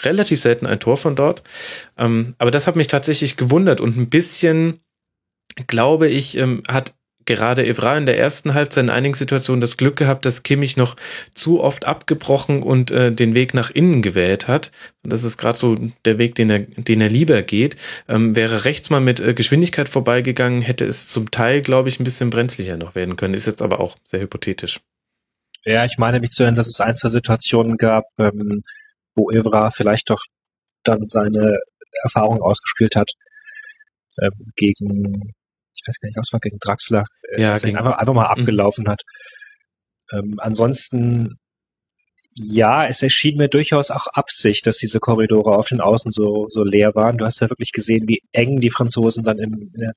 relativ 0.00 0.40
selten 0.40 0.66
ein 0.66 0.80
Tor 0.80 0.96
von 0.96 1.16
dort. 1.16 1.42
Ähm, 1.98 2.34
aber 2.38 2.50
das 2.50 2.66
hat 2.66 2.76
mich 2.76 2.88
tatsächlich 2.88 3.36
gewundert 3.36 3.80
und 3.80 3.96
ein 3.96 4.08
bisschen, 4.08 4.80
glaube 5.66 6.08
ich, 6.08 6.36
ähm, 6.38 6.62
hat 6.68 6.94
gerade 7.24 7.66
Evra 7.66 7.96
in 7.96 8.06
der 8.06 8.18
ersten 8.18 8.54
Halbzeit 8.54 8.84
in 8.84 8.90
einigen 8.90 9.14
Situationen 9.14 9.60
das 9.60 9.76
Glück 9.76 9.96
gehabt, 9.96 10.24
dass 10.24 10.42
Kimmich 10.42 10.76
noch 10.76 10.96
zu 11.34 11.62
oft 11.62 11.86
abgebrochen 11.86 12.62
und 12.62 12.90
äh, 12.90 13.12
den 13.12 13.34
Weg 13.34 13.54
nach 13.54 13.70
innen 13.70 14.02
gewählt 14.02 14.48
hat. 14.48 14.72
das 15.02 15.24
ist 15.24 15.38
gerade 15.38 15.58
so 15.58 15.78
der 16.04 16.18
Weg, 16.18 16.34
den 16.34 16.50
er, 16.50 16.60
den 16.60 17.00
er 17.00 17.08
lieber 17.08 17.42
geht. 17.42 17.76
Ähm, 18.08 18.34
wäre 18.36 18.64
rechts 18.64 18.90
mal 18.90 19.00
mit 19.00 19.20
äh, 19.20 19.34
Geschwindigkeit 19.34 19.88
vorbeigegangen, 19.88 20.62
hätte 20.62 20.84
es 20.84 21.08
zum 21.08 21.30
Teil, 21.30 21.62
glaube 21.62 21.88
ich, 21.88 22.00
ein 22.00 22.04
bisschen 22.04 22.30
brenzlicher 22.30 22.76
noch 22.76 22.94
werden 22.94 23.16
können. 23.16 23.34
Ist 23.34 23.46
jetzt 23.46 23.62
aber 23.62 23.80
auch 23.80 23.96
sehr 24.04 24.20
hypothetisch. 24.20 24.80
Ja, 25.64 25.84
ich 25.84 25.98
meine 25.98 26.20
mich 26.20 26.30
zu 26.30 26.42
erinnern, 26.42 26.56
dass 26.56 26.68
es 26.68 26.80
ein, 26.80 26.96
zwei 26.96 27.08
Situationen 27.08 27.76
gab, 27.76 28.04
ähm, 28.18 28.62
wo 29.14 29.30
Evra 29.30 29.70
vielleicht 29.70 30.10
doch 30.10 30.22
dann 30.84 31.06
seine 31.06 31.58
Erfahrung 32.02 32.42
ausgespielt 32.42 32.96
hat 32.96 33.10
ähm, 34.20 34.52
gegen, 34.56 35.34
ich 35.74 35.82
weiß 35.86 35.98
gar 36.00 36.08
nicht, 36.08 36.16
was 36.16 36.32
war 36.32 36.40
gegen 36.40 36.58
Draxler, 36.58 37.04
äh, 37.30 37.42
ja, 37.42 37.56
gegen, 37.56 37.76
einfach, 37.76 37.96
einfach 37.96 38.14
mal 38.14 38.34
mhm. 38.34 38.40
abgelaufen 38.40 38.88
hat. 38.88 39.02
Ähm, 40.12 40.34
ansonsten, 40.38 41.38
ja, 42.34 42.86
es 42.86 43.02
erschien 43.02 43.36
mir 43.36 43.48
durchaus 43.48 43.90
auch 43.90 44.06
Absicht, 44.08 44.66
dass 44.66 44.78
diese 44.78 45.00
Korridore 45.00 45.56
auf 45.56 45.68
den 45.68 45.80
Außen 45.80 46.10
so, 46.12 46.46
so 46.48 46.64
leer 46.64 46.94
waren. 46.94 47.18
Du 47.18 47.24
hast 47.24 47.40
ja 47.40 47.50
wirklich 47.50 47.72
gesehen, 47.72 48.08
wie 48.08 48.20
eng 48.32 48.60
die 48.60 48.70
Franzosen 48.70 49.24
dann 49.24 49.38
in, 49.38 49.52
in 49.52 49.80
der 49.80 49.92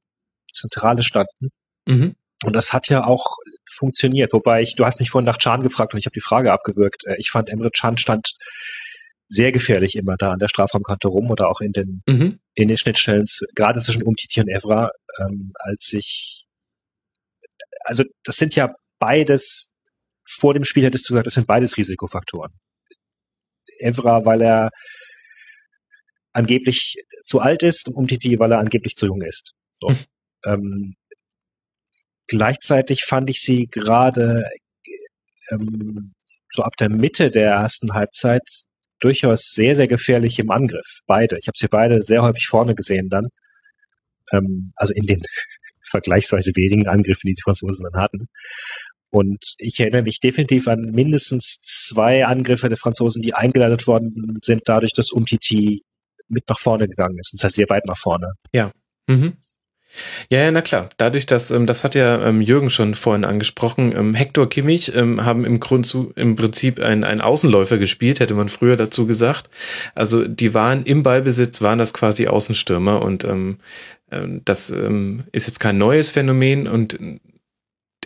Zentrale 0.52 1.02
standen. 1.02 1.50
Mhm. 1.88 2.16
Und 2.46 2.54
das 2.54 2.74
hat 2.74 2.90
ja 2.90 3.06
auch 3.06 3.38
funktioniert. 3.68 4.34
Wobei 4.34 4.62
ich, 4.62 4.76
du 4.76 4.86
hast 4.86 5.00
mich 5.00 5.10
vorhin 5.10 5.26
nach 5.26 5.38
Chan 5.38 5.64
gefragt 5.64 5.94
und 5.94 6.00
ich 6.00 6.06
habe 6.06 6.14
die 6.14 6.22
Frage 6.22 6.52
abgewürgt. 6.54 7.04
Äh, 7.06 7.16
ich 7.18 7.32
fand 7.32 7.52
Emre 7.52 7.72
Chan 7.72 7.98
stand 7.98 8.34
sehr 9.28 9.52
gefährlich 9.52 9.96
immer 9.96 10.18
da 10.18 10.32
an 10.32 10.40
der 10.40 10.48
Strafraumkante 10.48 11.08
rum 11.08 11.32
oder 11.32 11.50
auch 11.50 11.60
in 11.60 11.72
den, 11.72 12.04
mhm. 12.08 12.40
in 12.54 12.68
den 12.68 12.78
Schnittstellen, 12.78 13.26
gerade 13.56 13.80
zwischen 13.80 14.04
Umtiti 14.04 14.40
und 14.40 14.50
Evra, 14.50 14.92
ähm, 15.20 15.52
als 15.56 15.92
ich, 15.94 16.46
also 17.84 18.04
das 18.24 18.38
sind 18.38 18.56
ja 18.56 18.76
beides, 19.00 19.72
vor 20.24 20.54
dem 20.54 20.64
Spiel 20.64 20.84
hättest 20.84 21.10
du 21.10 21.14
gesagt, 21.14 21.26
das 21.26 21.34
sind 21.34 21.48
beides 21.48 21.76
Risikofaktoren. 21.76 22.52
Evra, 23.80 24.26
weil 24.26 24.44
er 24.44 24.70
angeblich 26.34 26.96
zu 27.24 27.40
alt 27.40 27.64
ist 27.64 27.88
und 27.88 27.96
Umtiti, 27.96 28.38
weil 28.40 28.52
er 28.52 28.60
angeblich 28.60 28.96
zu 28.96 29.08
jung 29.08 29.22
ist. 29.22 29.54
So. 29.80 29.90
Mhm. 29.90 29.98
Ähm, 30.46 30.96
Gleichzeitig 32.28 33.04
fand 33.04 33.30
ich 33.30 33.42
sie 33.42 33.68
gerade 33.68 34.44
ähm, 35.52 36.14
so 36.50 36.64
ab 36.64 36.76
der 36.80 36.90
Mitte 36.90 37.30
der 37.32 37.52
ersten 37.52 37.94
Halbzeit 37.94 38.44
durchaus 39.00 39.52
sehr, 39.52 39.76
sehr 39.76 39.88
gefährlich 39.88 40.40
im 40.40 40.52
Angriff. 40.52 41.02
Beide. 41.06 41.38
Ich 41.40 41.48
habe 41.48 41.58
sie 41.58 41.68
beide 41.68 42.02
sehr 42.02 42.24
häufig 42.24 42.48
vorne 42.48 42.76
gesehen 42.76 43.10
dann. 43.10 43.28
Ähm, 44.32 44.72
also 44.76 44.94
in 44.94 45.06
den 45.06 45.22
vergleichsweise 45.90 46.52
wenigen 46.56 46.88
Angriffen, 46.88 47.28
die 47.28 47.36
die 47.36 47.42
Franzosen 47.44 47.86
dann 47.92 48.02
hatten. 48.02 48.28
Und 49.12 49.54
ich 49.58 49.80
erinnere 49.80 50.02
mich 50.02 50.20
definitiv 50.20 50.68
an 50.68 50.92
mindestens 50.92 51.60
zwei 51.62 52.26
Angriffe 52.26 52.68
der 52.68 52.78
Franzosen, 52.78 53.22
die 53.22 53.34
eingeleitet 53.34 53.88
worden 53.88 54.38
sind, 54.42 54.64
dadurch, 54.66 54.94
dass 54.94 55.12
Umtiti 55.12 55.84
mit 56.28 56.50
nach 56.50 56.60
vorne 56.60 56.88
gegangen 56.88 57.18
ist. 57.20 57.34
Das 57.34 57.44
heißt, 57.44 57.56
sehr 57.56 57.70
weit 57.70 57.86
nach 57.86 57.98
vorne. 57.98 58.34
Ja. 58.54 58.72
Mhm. 59.08 59.38
Ja, 60.30 60.40
ja, 60.40 60.52
na 60.52 60.62
klar. 60.62 60.90
Dadurch, 60.98 61.26
dass, 61.26 61.52
ähm, 61.52 61.66
das 61.66 61.84
hat 61.84 61.96
ja 61.96 62.22
ähm, 62.28 62.42
Jürgen 62.42 62.70
schon 62.70 62.96
vorhin 62.96 63.26
angesprochen, 63.26 63.94
ähm, 63.96 64.14
Hector 64.14 64.50
Kimmich 64.50 64.96
ähm, 64.96 65.26
haben 65.26 65.46
im 65.46 65.60
Grund 65.60 65.86
zu, 65.86 66.12
im 66.16 66.36
Prinzip 66.36 66.80
ein, 66.80 67.04
ein 67.04 67.22
Außenläufer 67.22 67.78
gespielt, 67.78 68.20
hätte 68.20 68.34
man 68.34 68.50
früher 68.50 68.78
dazu 68.78 69.08
gesagt. 69.08 69.50
Also 69.94 70.28
die 70.28 70.54
waren 70.54 70.84
im 70.84 71.04
Ballbesitz, 71.04 71.62
waren 71.62 71.80
das 71.80 71.94
quasi 71.94 72.28
Außenstürmer 72.28 73.02
und 73.02 73.24
ähm, 73.24 73.58
Ähm, 74.12 74.42
das 74.46 74.70
ähm, 74.70 75.24
ist 75.32 75.48
jetzt 75.48 75.60
kein 75.60 75.80
neues 75.80 76.12
Phänomen 76.12 76.68
und 76.68 77.00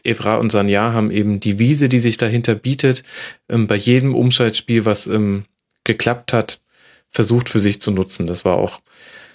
Evra 0.05 0.37
und 0.37 0.49
Sanja 0.49 0.93
haben 0.93 1.11
eben 1.11 1.41
die 1.41 1.59
Wiese, 1.59 1.89
die 1.89 1.99
sich 1.99 2.15
dahinter 2.15 2.55
bietet, 2.55 3.03
ähm, 3.49 3.67
bei 3.67 3.75
jedem 3.75 4.15
Umschaltspiel, 4.15 4.85
was 4.85 5.07
ähm, 5.07 5.43
geklappt 5.83 6.31
hat, 6.31 6.61
versucht 7.09 7.49
für 7.49 7.59
sich 7.59 7.81
zu 7.81 7.91
nutzen. 7.91 8.27
Das 8.27 8.45
war 8.45 8.55
auch 8.55 8.79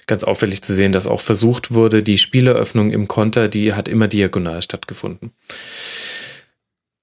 ganz 0.07 0.25
auffällig 0.25 0.63
zu 0.63 0.75
sehen, 0.75 0.93
dass 0.93 1.07
auch 1.07 1.21
versucht 1.21 1.73
wurde, 1.73 2.03
die 2.03 2.19
Spieleröffnung 2.19 2.93
im 2.93 3.09
Konter, 3.09 3.49
die 3.49 3.75
hat 3.75 3.89
immer 3.89 4.09
diagonal 4.09 4.63
stattgefunden. 4.63 5.33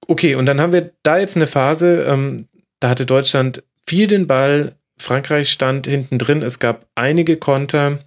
Okay, 0.06 0.34
und 0.34 0.46
dann 0.46 0.60
haben 0.60 0.72
wir 0.72 0.92
da 1.02 1.18
jetzt 1.18 1.36
eine 1.36 1.46
Phase, 1.46 2.04
ähm, 2.04 2.48
da 2.80 2.88
hatte 2.88 3.06
Deutschland 3.06 3.62
viel 3.86 4.06
den 4.06 4.26
Ball, 4.26 4.74
Frankreich 4.98 5.50
stand 5.50 5.86
hinten 5.86 6.18
drin, 6.18 6.42
es 6.42 6.58
gab 6.58 6.86
einige 6.94 7.36
Konter, 7.36 7.98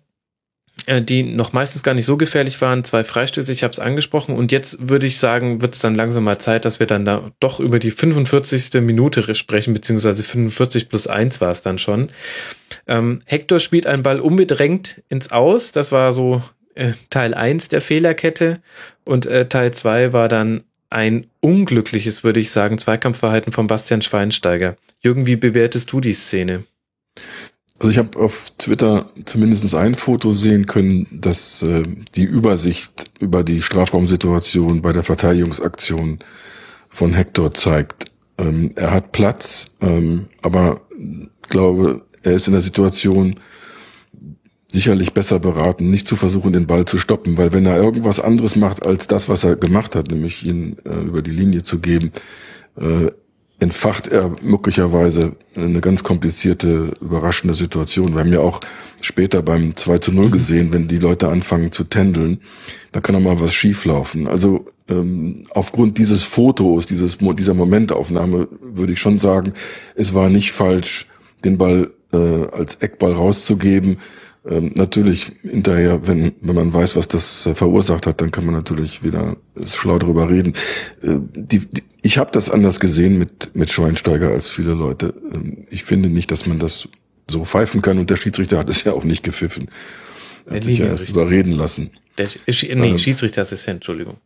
die 0.88 1.24
noch 1.24 1.54
meistens 1.54 1.84
gar 1.84 1.94
nicht 1.94 2.06
so 2.06 2.18
gefährlich 2.18 2.62
waren, 2.62 2.84
zwei 2.84 3.04
Freistöße, 3.04 3.52
ich 3.52 3.64
habe 3.64 3.72
es 3.72 3.80
angesprochen 3.80 4.36
und 4.36 4.52
jetzt 4.52 4.90
würde 4.90 5.08
ich 5.08 5.20
sagen, 5.20 5.62
wird 5.62 5.76
es 5.76 5.82
dann 5.82 5.96
langsam 5.96 6.24
mal 6.24 6.40
Zeit, 6.40 6.66
dass 6.66 6.80
wir 6.80 6.88
dann 6.88 7.06
da 7.06 7.32
doch 7.40 7.60
über 7.60 7.80
die 7.80 7.92
45. 7.92 8.82
Minute 8.82 9.34
sprechen, 9.36 9.74
beziehungsweise 9.74 10.24
45 10.24 10.90
plus 10.90 11.08
1 11.08 11.42
war 11.42 11.52
es 11.52 11.62
dann 11.62 11.78
schon. 11.78 12.10
Ähm, 12.88 13.20
Hector 13.26 13.60
spielt 13.60 13.88
einen 13.88 14.04
Ball 14.04 14.20
unbedrängt 14.20 15.02
ins 15.10 15.32
Aus, 15.32 15.72
das 15.72 15.92
war 15.92 16.14
so 16.14 16.44
äh, 16.76 16.94
Teil 17.10 17.34
1 17.34 17.70
der 17.70 17.82
Fehlerkette 17.82 18.62
und 19.06 19.26
äh, 19.26 19.48
Teil 19.48 19.74
2 19.74 20.14
war 20.14 20.30
dann 20.30 20.64
ein 20.90 21.28
unglückliches, 21.42 22.24
würde 22.24 22.40
ich 22.40 22.52
sagen, 22.52 22.78
Zweikampfverhalten 22.78 23.52
von 23.52 23.68
Bastian 23.68 24.02
Schweinsteiger. 24.02 24.78
Jürgen, 25.02 25.26
wie 25.26 25.36
bewertest 25.36 25.92
du 25.92 26.00
die 26.00 26.14
Szene? 26.14 26.64
Also 27.80 27.92
ich 27.92 27.98
habe 27.98 28.18
auf 28.18 28.52
Twitter 28.58 29.12
zumindest 29.26 29.76
ein 29.76 29.96
Foto 29.96 30.32
sehen 30.32 30.66
können, 30.66 31.08
das 31.12 31.62
äh, 31.62 31.84
die 32.16 32.24
Übersicht 32.24 33.12
über 33.20 33.44
die 33.44 33.62
Strafraumsituation 33.62 34.82
bei 34.82 34.94
der 34.94 35.04
Verteidigungsaktion 35.04 36.20
von 36.90 37.14
Hector 37.14 37.54
zeigt. 37.54 38.06
Ähm, 38.38 38.72
er 38.76 38.92
hat 38.92 39.12
Platz, 39.12 39.72
ähm, 39.82 40.28
aber 40.42 40.82
glaube, 41.50 42.02
er 42.24 42.34
ist 42.34 42.48
in 42.48 42.54
der 42.54 42.62
Situation 42.62 43.40
sicherlich 44.70 45.14
besser 45.14 45.40
beraten, 45.40 45.92
nicht 45.92 46.08
zu 46.08 46.16
versuchen, 46.16 46.54
den 46.54 46.68
Ball 46.68 46.86
zu 46.86 46.98
stoppen, 46.98 47.38
weil 47.38 47.54
wenn 47.54 47.66
er 47.66 47.78
irgendwas 47.78 48.20
anderes 48.20 48.56
macht 48.56 48.86
als 48.86 49.08
das, 49.08 49.30
was 49.30 49.44
er 49.44 49.56
gemacht 49.56 49.96
hat, 49.96 50.10
nämlich 50.10 50.46
ihn 50.46 50.78
äh, 50.86 50.96
über 50.96 51.22
die 51.22 51.32
Linie 51.32 51.64
zu 51.64 51.80
geben, 51.80 52.12
äh, 52.78 53.12
entfacht 53.60 54.08
er 54.08 54.36
möglicherweise 54.42 55.34
eine 55.56 55.80
ganz 55.80 56.04
komplizierte, 56.04 56.92
überraschende 57.00 57.54
Situation. 57.54 58.14
Wir 58.14 58.20
haben 58.20 58.34
ja 58.34 58.42
auch 58.42 58.60
später 59.02 59.42
beim 59.42 59.76
2 59.76 59.98
zu 60.00 60.12
0 60.12 60.26
mhm. 60.26 60.32
gesehen, 60.32 60.74
wenn 60.74 60.88
die 60.88 60.98
Leute 60.98 61.30
anfangen 61.30 61.72
zu 61.72 61.86
tändeln, 61.86 62.42
da 62.92 63.00
kann 63.00 63.16
auch 63.16 63.22
mal 63.22 63.40
was 63.40 63.54
schieflaufen. 63.54 64.28
Also 64.28 64.68
ähm, 64.90 65.44
aufgrund 65.52 65.98
dieses 65.98 66.24
Fotos, 66.24 66.86
dieses, 66.86 67.18
dieser 67.18 67.54
Momentaufnahme 67.54 68.48
würde 68.62 68.94
ich 68.94 69.00
schon 69.00 69.20
sagen, 69.20 69.54
es 69.96 70.14
war 70.14 70.30
nicht 70.30 70.52
falsch, 70.52 71.08
den 71.44 71.58
Ball 71.58 71.92
äh, 72.12 72.48
als 72.52 72.76
Eckball 72.76 73.14
rauszugeben. 73.14 73.98
Ähm, 74.48 74.74
natürlich 74.76 75.34
hinterher, 75.42 76.08
wenn, 76.08 76.34
wenn 76.42 76.56
man 76.56 76.72
weiß, 76.72 76.96
was 76.96 77.08
das 77.08 77.48
äh, 77.48 77.56
verursacht 77.56 78.06
hat, 78.06 78.22
dann 78.22 78.30
kann 78.30 78.46
man 78.46 78.54
natürlich 78.54 79.04
wieder 79.04 79.38
schlau 79.66 79.98
darüber 79.98 80.30
reden. 80.30 80.54
Äh, 81.02 81.18
die, 81.34 81.60
die, 81.60 81.84
ich 82.04 82.20
habe 82.20 82.30
das 82.32 82.52
anders 82.52 82.80
gesehen 82.80 83.18
mit, 83.18 83.56
mit 83.56 83.72
Schweinsteiger 83.72 84.30
als 84.30 84.48
viele 84.48 84.74
Leute. 84.74 85.16
Ähm, 85.34 85.66
ich 85.72 85.84
finde 85.84 86.10
nicht, 86.10 86.30
dass 86.32 86.46
man 86.46 86.60
das 86.60 86.88
so 87.28 87.44
pfeifen 87.44 87.82
kann 87.82 87.98
und 87.98 88.12
der 88.12 88.18
Schiedsrichter 88.18 88.60
hat 88.60 88.70
es 88.70 88.84
ja 88.84 88.94
auch 88.94 89.04
nicht 89.04 89.24
gepfiffen. 89.24 89.68
Er 90.46 90.58
hat 90.58 90.64
sich 90.64 90.78
ja 90.78 90.86
erst 90.86 91.10
überreden 91.10 91.54
lassen. 91.54 91.90
Der, 92.20 92.28
nee, 92.48 92.92
ähm, 92.92 93.00
Schiedsrichterassistent, 93.00 93.78
Entschuldigung. 93.78 94.18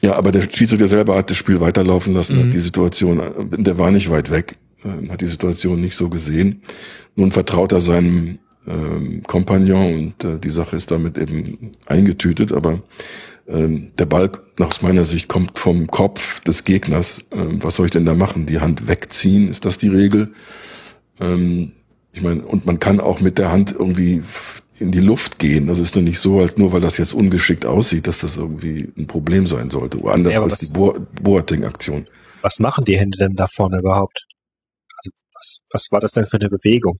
Ja, 0.00 0.14
aber 0.14 0.32
der 0.32 0.48
Schiedsrichter 0.50 0.88
selber 0.88 1.16
hat 1.16 1.28
das 1.28 1.36
Spiel 1.36 1.60
weiterlaufen 1.60 2.14
lassen, 2.14 2.36
mhm. 2.36 2.46
hat 2.46 2.54
die 2.54 2.58
Situation, 2.58 3.20
der 3.50 3.78
war 3.78 3.90
nicht 3.90 4.10
weit 4.10 4.30
weg, 4.30 4.56
äh, 4.82 5.10
hat 5.10 5.20
die 5.20 5.26
Situation 5.26 5.80
nicht 5.80 5.94
so 5.94 6.08
gesehen. 6.08 6.62
Nun 7.16 7.32
vertraut 7.32 7.72
er 7.72 7.82
seinem 7.82 8.38
ähm, 8.66 9.22
Kompagnon 9.26 9.94
und 9.94 10.24
äh, 10.24 10.38
die 10.38 10.50
Sache 10.50 10.76
ist 10.76 10.90
damit 10.90 11.16
eben 11.16 11.72
eingetütet, 11.86 12.52
aber 12.52 12.82
ähm, 13.48 13.92
der 13.98 14.06
Ball 14.06 14.30
nach 14.58 14.80
meiner 14.82 15.04
Sicht 15.04 15.28
kommt 15.28 15.58
vom 15.58 15.86
Kopf 15.86 16.40
des 16.40 16.64
Gegners. 16.64 17.24
Ähm, 17.32 17.62
was 17.62 17.76
soll 17.76 17.86
ich 17.86 17.92
denn 17.92 18.04
da 18.04 18.14
machen? 18.14 18.46
Die 18.46 18.60
Hand 18.60 18.88
wegziehen, 18.88 19.48
ist 19.48 19.64
das 19.64 19.78
die 19.78 19.88
Regel? 19.88 20.32
Ähm, 21.20 21.72
ich 22.12 22.22
meine, 22.22 22.44
und 22.44 22.66
man 22.66 22.78
kann 22.78 23.00
auch 23.00 23.20
mit 23.20 23.38
der 23.38 23.50
Hand 23.50 23.72
irgendwie 23.72 24.22
in 24.80 24.92
die 24.92 25.00
Luft 25.00 25.38
gehen. 25.38 25.66
Das 25.66 25.78
ist 25.78 25.96
doch 25.96 26.02
nicht 26.02 26.18
so, 26.18 26.40
als 26.40 26.56
nur 26.56 26.72
weil 26.72 26.80
das 26.80 26.98
jetzt 26.98 27.14
ungeschickt 27.14 27.66
aussieht, 27.66 28.06
dass 28.06 28.20
das 28.20 28.36
irgendwie 28.36 28.92
ein 28.96 29.06
Problem 29.06 29.46
sein 29.46 29.70
sollte. 29.70 29.98
Anders 30.04 30.34
ja, 30.34 30.42
als 30.42 30.58
die 30.58 30.72
Bo 30.72 30.96
Boating-Aktion. 31.22 32.06
Was 32.42 32.58
machen 32.58 32.84
die 32.84 32.98
Hände 32.98 33.18
denn 33.18 33.34
da 33.34 33.46
vorne 33.46 33.78
überhaupt? 33.78 34.26
Also 34.96 35.10
was, 35.34 35.58
was 35.72 35.88
war 35.90 36.00
das 36.00 36.12
denn 36.12 36.26
für 36.26 36.36
eine 36.36 36.48
Bewegung 36.48 36.98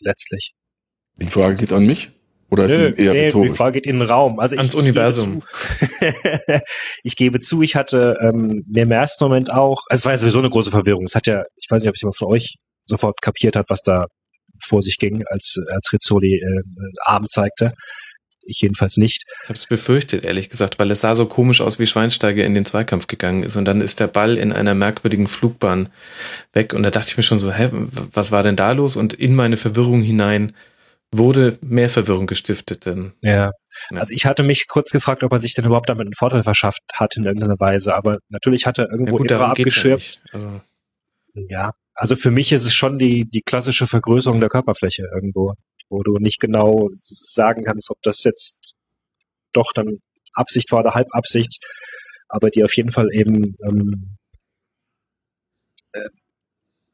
letztlich? 0.00 0.52
Die 1.20 1.28
Frage 1.28 1.56
geht 1.56 1.72
an 1.72 1.86
mich? 1.86 2.10
Oder 2.50 2.64
ist 2.64 2.70
Nö, 2.70 2.94
eher 2.96 3.12
nee, 3.12 3.26
rhetorisch? 3.26 3.52
Die 3.52 3.56
Frage 3.56 3.80
geht 3.80 3.86
in 3.86 4.00
den 4.00 4.08
Raum. 4.08 4.40
Also 4.40 4.56
Ans 4.56 4.74
ich, 4.74 4.78
Universum. 4.78 5.42
Ich 5.80 5.86
gebe, 6.00 6.18
zu, 6.18 6.62
ich 7.04 7.16
gebe 7.16 7.40
zu, 7.40 7.62
ich 7.62 7.76
hatte 7.76 8.16
ähm, 8.22 8.64
mir 8.68 8.82
im 8.82 8.90
ersten 8.90 9.24
Moment 9.24 9.52
auch, 9.52 9.82
also 9.88 10.00
es 10.00 10.04
war 10.04 10.12
ja 10.12 10.18
sowieso 10.18 10.40
eine 10.40 10.50
große 10.50 10.70
Verwirrung. 10.70 11.04
Es 11.04 11.14
hat 11.14 11.26
ja, 11.26 11.44
ich 11.56 11.66
weiß 11.70 11.82
nicht, 11.82 11.88
ob 11.88 11.94
es 11.94 12.02
jemand 12.02 12.16
von 12.16 12.34
euch 12.34 12.56
sofort 12.84 13.22
kapiert 13.22 13.54
hat, 13.54 13.66
was 13.68 13.82
da 13.82 14.06
vor 14.60 14.82
sich 14.82 14.98
ging, 14.98 15.22
als, 15.30 15.56
als 15.72 15.92
Rizzoli 15.92 16.34
äh, 16.34 16.62
Arm 17.04 17.28
zeigte. 17.28 17.72
Ich 18.42 18.62
jedenfalls 18.62 18.96
nicht. 18.96 19.22
Ich 19.44 19.48
habe 19.48 19.56
es 19.56 19.66
befürchtet, 19.66 20.24
ehrlich 20.24 20.48
gesagt, 20.48 20.78
weil 20.80 20.90
es 20.90 21.02
sah 21.02 21.14
so 21.14 21.26
komisch 21.26 21.60
aus, 21.60 21.78
wie 21.78 21.86
Schweinsteiger 21.86 22.44
in 22.44 22.54
den 22.54 22.64
Zweikampf 22.64 23.06
gegangen 23.06 23.44
ist. 23.44 23.56
Und 23.56 23.66
dann 23.66 23.80
ist 23.80 24.00
der 24.00 24.08
Ball 24.08 24.36
in 24.36 24.50
einer 24.52 24.74
merkwürdigen 24.74 25.28
Flugbahn 25.28 25.88
weg. 26.52 26.74
Und 26.74 26.82
da 26.82 26.90
dachte 26.90 27.10
ich 27.10 27.16
mir 27.16 27.22
schon 27.22 27.38
so, 27.38 27.52
hä, 27.52 27.70
was 28.12 28.32
war 28.32 28.42
denn 28.42 28.56
da 28.56 28.72
los? 28.72 28.96
Und 28.96 29.14
in 29.14 29.36
meine 29.36 29.56
Verwirrung 29.56 30.02
hinein 30.02 30.52
wurde 31.12 31.58
mehr 31.60 31.90
Verwirrung 31.90 32.26
gestiftet. 32.26 32.86
Denn, 32.86 33.12
ja. 33.20 33.32
ja. 33.32 33.52
Also 33.90 34.12
ich 34.14 34.26
hatte 34.26 34.42
mich 34.42 34.66
kurz 34.68 34.90
gefragt, 34.90 35.24
ob 35.24 35.32
er 35.32 35.38
sich 35.38 35.54
denn 35.54 35.64
überhaupt 35.64 35.88
damit 35.88 36.06
einen 36.06 36.14
Vorteil 36.14 36.42
verschafft 36.42 36.82
hat 36.92 37.16
in 37.16 37.24
irgendeiner 37.24 37.58
Weise, 37.58 37.94
aber 37.94 38.18
natürlich 38.28 38.66
hat 38.66 38.78
er 38.78 38.90
irgendwo 38.90 39.18
ja, 39.18 39.22
gut, 39.22 39.32
abgeschirmt. 39.32 40.20
Ja, 40.26 40.32
also. 40.32 40.60
ja, 41.34 41.72
also 41.94 42.16
für 42.16 42.30
mich 42.30 42.52
ist 42.52 42.64
es 42.64 42.74
schon 42.74 42.98
die, 42.98 43.28
die 43.28 43.42
klassische 43.42 43.86
Vergrößerung 43.86 44.40
der 44.40 44.48
Körperfläche 44.48 45.04
irgendwo, 45.14 45.54
wo 45.88 46.02
du 46.02 46.18
nicht 46.18 46.40
genau 46.40 46.88
sagen 46.92 47.64
kannst, 47.64 47.90
ob 47.90 48.00
das 48.02 48.24
jetzt 48.24 48.74
doch 49.52 49.72
dann 49.74 49.98
Absicht 50.32 50.70
war 50.70 50.80
oder 50.80 50.94
Halbabsicht, 50.94 51.58
aber 52.28 52.50
die 52.50 52.62
auf 52.62 52.76
jeden 52.76 52.92
Fall 52.92 53.08
eben 53.12 53.56
ähm, 53.68 54.16
äh, 55.92 56.08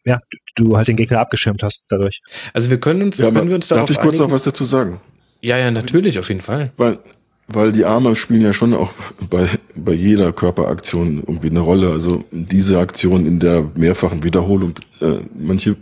ja, 0.07 0.21
du 0.55 0.77
halt 0.77 0.89
den 0.89 0.97
Gegner 0.97 1.19
abgeschirmt 1.19 1.63
hast 1.63 1.85
dadurch. 1.89 2.23
Also 2.55 2.71
wir 2.71 2.79
können 2.79 3.03
uns, 3.03 3.19
ja, 3.19 3.31
können 3.31 3.49
wir 3.49 3.57
uns 3.57 3.69
darauf 3.69 3.89
Darf 3.89 3.91
ich 3.91 4.01
kurz 4.01 4.15
einigen? 4.15 4.25
noch 4.25 4.35
was 4.35 4.43
dazu 4.43 4.65
sagen? 4.65 5.01
Ja, 5.43 5.59
ja, 5.59 5.71
natürlich, 5.71 6.19
auf 6.19 6.29
jeden 6.29 6.41
Fall. 6.41 6.71
Weil, 6.77 6.99
weil 7.49 7.73
die 7.73 7.85
Arme 7.85 8.15
spielen 8.17 8.41
ja 8.41 8.53
schon 8.53 8.73
auch 8.73 8.93
bei, 9.29 9.49
bei 9.75 9.93
jeder 9.93 10.33
Körperaktion 10.33 11.25
irgendwie 11.27 11.51
eine 11.51 11.61
Rolle. 11.61 11.91
Also 11.91 12.25
diese 12.31 12.79
Aktion 12.79 13.27
in 13.27 13.41
der 13.41 13.69
mehrfachen 13.75 14.23
Wiederholung, 14.23 14.75
äh, 15.01 15.19
manche 15.37 15.77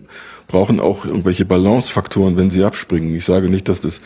brauchen 0.49 0.81
auch 0.81 1.05
irgendwelche 1.05 1.45
Balancefaktoren, 1.45 2.37
wenn 2.37 2.51
sie 2.51 2.65
abspringen. 2.65 3.15
Ich 3.15 3.25
sage 3.27 3.51
nicht, 3.51 3.69
dass 3.69 3.83
das 3.83 4.01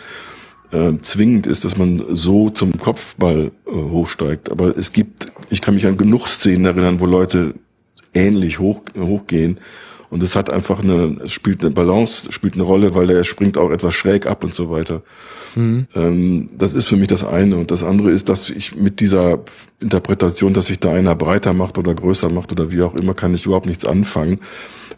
äh, 0.72 0.92
zwingend 1.00 1.46
ist, 1.46 1.64
dass 1.64 1.76
man 1.76 2.04
so 2.11 2.50
zum 2.50 2.76
Kopfball 2.78 3.52
äh, 3.66 3.70
hochsteigt. 3.70 4.50
Aber 4.50 4.76
es 4.76 4.92
gibt, 4.92 5.28
ich 5.48 5.62
kann 5.62 5.74
mich 5.74 5.87
an 5.87 5.96
genug 5.96 6.26
Szenen 6.26 6.66
erinnern, 6.66 6.98
wo 6.98 7.07
Leute 7.07 7.54
ähnlich 8.14 8.59
hoch, 8.59 8.83
hochgehen 8.98 9.59
und 10.11 10.23
es 10.23 10.37
hat 10.37 10.51
einfach 10.51 10.81
eine, 10.81 11.18
es 11.25 11.33
spielt 11.33 11.62
eine 11.62 11.71
Balance, 11.71 12.33
spielt 12.33 12.55
eine 12.55 12.62
Rolle, 12.62 12.94
weil 12.94 13.11
er 13.11 13.25
springt 13.25 13.59
auch 13.59 13.71
etwas 13.71 13.94
schräg 13.94 14.27
ab 14.27 14.42
und 14.42 14.55
so 14.55 14.71
weiter. 14.71 15.03
Mhm. 15.55 15.87
Ähm, 15.94 16.51
das 16.57 16.75
ist 16.75 16.87
für 16.87 16.97
mich 16.97 17.09
das 17.09 17.25
eine. 17.25 17.57
Und 17.57 17.71
das 17.71 17.85
andere 17.85 18.11
ist, 18.11 18.29
dass 18.29 18.49
ich 18.49 18.75
mit 18.75 19.01
dieser 19.01 19.40
Interpretation, 19.81 20.55
dass 20.55 20.66
sich 20.66 20.81
da 20.81 20.92
einer 20.92 21.14
breiter 21.14 21.53
macht 21.53 21.77
oder 21.77 21.94
größer 21.94 22.31
macht 22.31 22.53
oder 22.53 22.71
wie 22.71 22.83
auch 22.83 22.94
immer, 22.94 23.14
kann 23.14 23.35
ich 23.35 23.44
überhaupt 23.44 23.66
nichts 23.66 23.85
anfangen. 23.85 24.40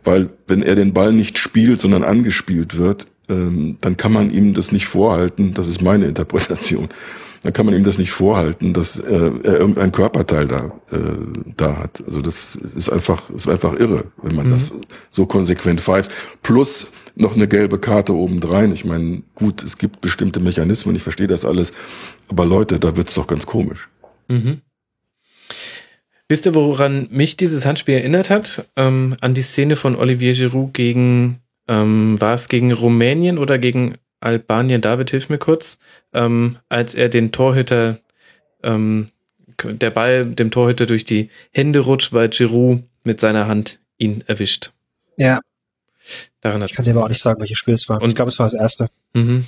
Weil 0.05 0.31
wenn 0.47 0.63
er 0.63 0.77
den 0.77 0.93
Ball 0.93 1.13
nicht 1.13 1.39
spielt, 1.39 1.81
sondern 1.81 2.05
angespielt 2.05 2.79
wird, 2.79 3.07
ähm, 3.29 3.79
dann 3.81 3.97
kann 3.97 4.13
man 4.13 4.31
ihm 4.31 4.55
das 4.55 4.71
nicht 4.71 4.87
vorhalten. 4.87 5.55
Das 5.55 5.67
ist 5.67 5.83
meine 5.83 6.07
Interpretation 6.07 6.89
dann 7.43 7.53
kann 7.53 7.65
man 7.65 7.75
ihm 7.75 7.85
das 7.85 7.99
nicht 7.99 8.11
vorhalten, 8.11 8.75
dass 8.75 8.99
äh, 8.99 9.13
er 9.43 9.59
irgendein 9.59 9.93
Körperteil 9.93 10.47
da, 10.47 10.73
äh, 10.93 10.99
da 11.57 11.79
hat. 11.79 12.03
Also 12.07 12.21
das 12.21 12.55
ist 12.55 12.91
einfach, 12.91 13.31
ist 13.31 13.49
einfach 13.49 13.75
irre, 13.75 14.05
wenn 14.23 14.37
man 14.37 14.49
mhm. 14.49 14.53
das 14.53 14.75
so 15.11 15.27
konsequent 15.27 15.81
pfeift. 15.81 16.13
Plus 16.43 16.89
noch 17.15 17.35
eine 17.35 17.49
gelbe 17.49 17.79
Karte 17.79 18.15
obendrein. 18.15 18.73
Ich 18.73 18.85
meine, 18.85 19.23
gut, 19.35 19.63
es 19.63 19.79
gibt 19.79 20.01
bestimmte 20.01 20.41
Mechanismen, 20.41 20.97
ich 20.97 21.03
verstehe 21.03 21.27
das 21.27 21.45
alles, 21.45 21.73
aber 22.29 22.45
Leute, 22.45 22.79
da 22.79 22.97
wird's 22.97 23.15
doch 23.15 23.27
ganz 23.27 23.47
komisch. 23.47 23.89
Mhm. 24.29 24.61
Wisst 26.29 26.47
ihr, 26.47 26.55
woran 26.55 27.09
mich 27.11 27.37
dieses 27.37 27.67
Handspiel 27.67 27.95
erinnert 27.97 28.31
hat? 28.31 28.69
Ähm, 28.77 29.17
an 29.21 29.35
die 29.35 29.43
Szene 29.43 29.77
von 29.77 29.97
Olivier 29.97 30.35
Giroud 30.35 30.75
gegen, 30.75 31.41
ähm, 31.69 32.21
war 32.21 32.35
es 32.35 32.49
gegen 32.49 32.71
Rumänien 32.71 33.37
oder 33.37 33.59
gegen 33.59 33.95
Albanien, 34.21 34.81
David, 34.81 35.11
hilf 35.11 35.29
mir 35.29 35.39
kurz, 35.39 35.79
ähm, 36.13 36.57
als 36.69 36.95
er 36.95 37.09
den 37.09 37.33
Torhüter, 37.33 37.99
ähm, 38.63 39.09
der 39.65 39.91
Ball 39.91 40.27
dem 40.27 40.51
Torhüter 40.51 40.87
durch 40.87 41.05
die 41.05 41.31
Hände 41.53 41.81
rutscht, 41.81 42.13
weil 42.13 42.29
Giroud 42.29 42.83
mit 43.05 43.21
seiner 43.21 43.47
Hand 43.49 43.79
ihn 43.99 44.23
erwischt. 44.27 44.73
Ja. 45.17 45.41
Daran 46.41 46.63
Ich 46.63 46.73
kann 46.75 46.85
dir 46.85 46.93
aber 46.93 47.05
auch 47.05 47.09
nicht 47.09 47.21
sagen, 47.21 47.41
welches 47.41 47.59
Spiel 47.59 47.75
es 47.75 47.89
war. 47.89 48.01
Und- 48.01 48.09
ich 48.11 48.15
glaube, 48.15 48.31
es 48.31 48.39
war 48.39 48.47
das 48.47 48.55
erste. 48.55 48.89
Mhm. 49.15 49.45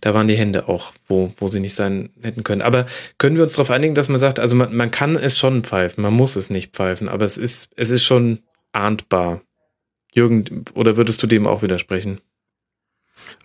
Da 0.00 0.14
waren 0.14 0.28
die 0.28 0.36
Hände 0.36 0.68
auch, 0.68 0.92
wo, 1.06 1.32
wo 1.36 1.48
sie 1.48 1.60
nicht 1.60 1.74
sein 1.74 2.10
hätten 2.22 2.44
können. 2.44 2.62
Aber 2.62 2.86
können 3.18 3.36
wir 3.36 3.42
uns 3.42 3.52
darauf 3.52 3.70
einigen, 3.70 3.94
dass 3.94 4.08
man 4.08 4.18
sagt, 4.18 4.38
also 4.38 4.56
man, 4.56 4.74
man 4.74 4.90
kann 4.90 5.16
es 5.16 5.38
schon 5.38 5.64
pfeifen, 5.64 6.02
man 6.02 6.14
muss 6.14 6.36
es 6.36 6.48
nicht 6.48 6.72
pfeifen, 6.72 7.08
aber 7.08 7.24
es 7.26 7.36
ist, 7.36 7.72
es 7.76 7.90
ist 7.90 8.04
schon 8.04 8.40
ahndbar. 8.72 9.42
Jürgen, 10.12 10.64
oder 10.74 10.96
würdest 10.96 11.22
du 11.22 11.26
dem 11.26 11.46
auch 11.46 11.60
widersprechen? 11.60 12.20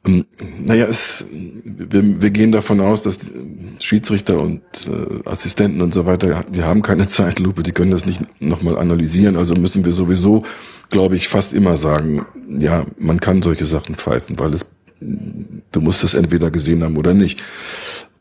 Ähm, 0.05 0.25
Naja, 0.59 0.85
es, 0.87 1.25
wir, 1.31 2.21
wir 2.21 2.29
gehen 2.31 2.51
davon 2.51 2.79
aus, 2.79 3.03
dass 3.03 3.17
die 3.17 3.31
Schiedsrichter 3.79 4.39
und 4.41 4.61
äh, 4.87 5.27
Assistenten 5.27 5.81
und 5.81 5.93
so 5.93 6.05
weiter, 6.05 6.43
die 6.49 6.63
haben 6.63 6.81
keine 6.81 7.07
Zeitlupe, 7.09 7.63
die 7.63 7.71
können 7.71 7.91
das 7.91 8.05
nicht 8.05 8.21
nochmal 8.41 8.77
analysieren. 8.77 9.35
Also 9.35 9.55
müssen 9.55 9.85
wir 9.85 9.93
sowieso, 9.93 10.43
glaube 10.89 11.15
ich, 11.15 11.27
fast 11.27 11.53
immer 11.53 11.77
sagen, 11.77 12.25
ja, 12.49 12.85
man 12.97 13.19
kann 13.19 13.41
solche 13.41 13.65
Sachen 13.65 13.95
pfeifen, 13.95 14.39
weil 14.39 14.53
es, 14.53 14.65
du 14.99 15.81
musst 15.81 16.03
es 16.03 16.13
entweder 16.13 16.51
gesehen 16.51 16.83
haben 16.83 16.97
oder 16.97 17.13
nicht. 17.13 17.43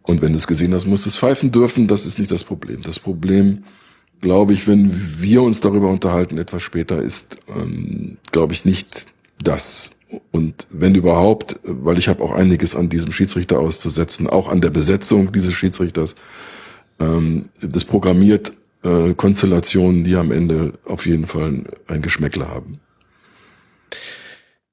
Und 0.03 0.23
wenn 0.23 0.33
du 0.33 0.39
es 0.39 0.47
gesehen 0.47 0.75
hast, 0.75 0.87
musst 0.87 1.05
du 1.05 1.09
es 1.09 1.17
pfeifen 1.17 1.53
dürfen. 1.53 1.87
Das 1.87 2.05
ist 2.07 2.19
nicht 2.19 2.31
das 2.31 2.43
Problem. 2.45 2.83
Das 2.83 2.99
Problem, 2.99 3.65
glaube 4.21 4.53
ich, 4.53 4.67
wenn 4.67 4.91
wir 5.21 5.43
uns 5.43 5.61
darüber 5.61 5.89
unterhalten, 5.89 6.39
etwas 6.39 6.63
später, 6.63 7.03
ist, 7.03 7.37
ähm, 7.49 8.19
glaube 8.33 8.53
ich, 8.53 8.65
nicht 8.65 9.07
das. 9.43 9.91
Und 10.33 10.67
wenn 10.71 10.95
überhaupt, 10.95 11.59
weil 11.63 11.99
ich 11.99 12.09
habe 12.09 12.23
auch 12.23 12.33
einiges 12.33 12.75
an 12.75 12.89
diesem 12.89 13.13
Schiedsrichter 13.13 13.59
auszusetzen, 13.61 14.29
auch 14.29 14.49
an 14.49 14.61
der 14.61 14.71
Besetzung 14.71 15.33
dieses 15.33 15.55
Schiedsrichters, 15.55 16.15
ähm, 16.99 17.49
das 17.61 17.85
programmiert 17.85 18.53
äh, 18.83 19.15
Konstellationen, 19.15 20.05
die 20.05 20.17
am 20.17 20.33
Ende 20.33 20.73
auf 20.85 21.07
jeden 21.07 21.27
Fall 21.27 21.65
ein 21.87 22.03
Geschmäckle 22.03 22.49
haben. 22.49 22.81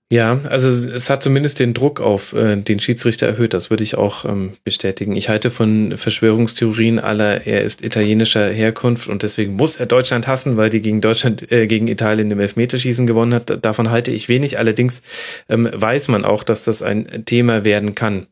Ja, 0.09 0.39
also 0.45 0.69
es 0.69 1.09
hat 1.09 1.21
zumindest 1.21 1.59
den 1.59 1.73
Druck 1.73 1.99
auf 1.99 2.31
äh, 2.31 2.55
den 2.55 2.79
Schiedsrichter 2.79 3.27
erhöht, 3.27 3.53
das 3.53 3.69
würde 3.69 3.83
ich 3.83 3.97
auch 3.97 4.23
ähm, 4.23 4.53
bestätigen. 4.63 5.17
Ich 5.17 5.27
halte 5.27 5.51
von 5.51 5.97
Verschwörungstheorien 5.97 6.97
aller, 6.99 7.45
er 7.45 7.63
ist 7.63 7.83
italienischer 7.83 8.47
Herkunft 8.47 9.09
und 9.09 9.23
deswegen 9.23 9.55
muss 9.55 9.75
er 9.75 9.85
Deutschland 9.85 10.25
hassen, 10.25 10.55
weil 10.55 10.69
die 10.69 10.81
gegen 10.81 11.01
Deutschland, 11.01 11.51
äh, 11.51 11.67
gegen 11.67 11.89
Italien 11.89 12.31
im 12.31 12.39
Elfmeterschießen 12.39 13.05
gewonnen 13.05 13.33
hat. 13.33 13.65
Davon 13.65 13.89
halte 13.89 14.11
ich 14.11 14.29
wenig. 14.29 14.57
Allerdings 14.57 15.01
ähm, 15.49 15.69
weiß 15.73 16.07
man 16.07 16.23
auch, 16.23 16.43
dass 16.43 16.63
das 16.63 16.81
ein 16.83 17.25
Thema 17.25 17.65
werden 17.65 17.93
kann. 17.93 18.27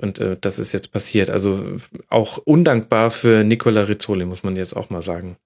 Und 0.00 0.18
äh, 0.18 0.38
das 0.40 0.58
ist 0.58 0.72
jetzt 0.72 0.94
passiert. 0.94 1.28
Also 1.28 1.76
auch 2.08 2.38
undankbar 2.38 3.10
für 3.10 3.44
Nicola 3.44 3.82
Rizzoli, 3.82 4.24
muss 4.24 4.44
man 4.44 4.56
jetzt 4.56 4.74
auch 4.74 4.88
mal 4.88 5.02
sagen. 5.02 5.36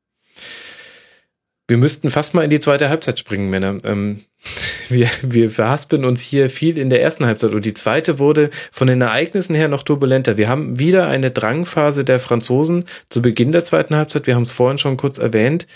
Wir 1.69 1.79
müssten 1.79 2.11
fast 2.11 2.33
mal 2.35 2.45
in 2.45 2.51
die 2.51 2.61
zweite 2.61 2.89
Halbzeit 2.89 3.19
springen, 3.19 3.51
Männer. 3.51 3.79
Ähm, 3.85 4.23
wir, 4.89 5.09
wir 5.23 5.51
verhaspeln 5.51 6.05
uns 6.05 6.23
hier 6.23 6.49
viel 6.49 6.79
in 6.79 6.91
der 6.91 7.03
ersten 7.03 7.27
Halbzeit 7.27 7.53
und 7.53 7.65
die 7.65 7.75
zweite 7.75 8.19
wurde 8.19 8.51
von 8.71 8.87
den 8.87 9.01
Ereignissen 9.01 9.55
her 9.55 9.69
noch 9.69 9.83
turbulenter. 9.83 10.37
Wir 10.37 10.49
haben 10.49 10.79
wieder 10.79 11.09
eine 11.09 11.31
Drangphase 11.31 12.05
der 12.05 12.21
Franzosen 12.21 12.85
zu 13.09 13.21
Beginn 13.21 13.53
der 13.53 13.65
zweiten 13.65 13.97
Halbzeit. 13.97 14.27
Wir 14.27 14.37
haben 14.37 14.45
es 14.45 14.53
vorhin 14.53 14.79
schon 14.79 14.97
kurz 14.97 15.19
erwähnt. 15.19 15.67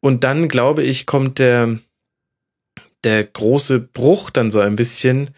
Und 0.00 0.24
dann, 0.24 0.48
glaube 0.48 0.82
ich, 0.82 1.06
kommt 1.06 1.38
der, 1.38 1.78
der 3.04 3.24
große 3.24 3.80
Bruch 3.80 4.30
dann 4.30 4.50
so 4.50 4.60
ein 4.60 4.76
bisschen 4.76 5.30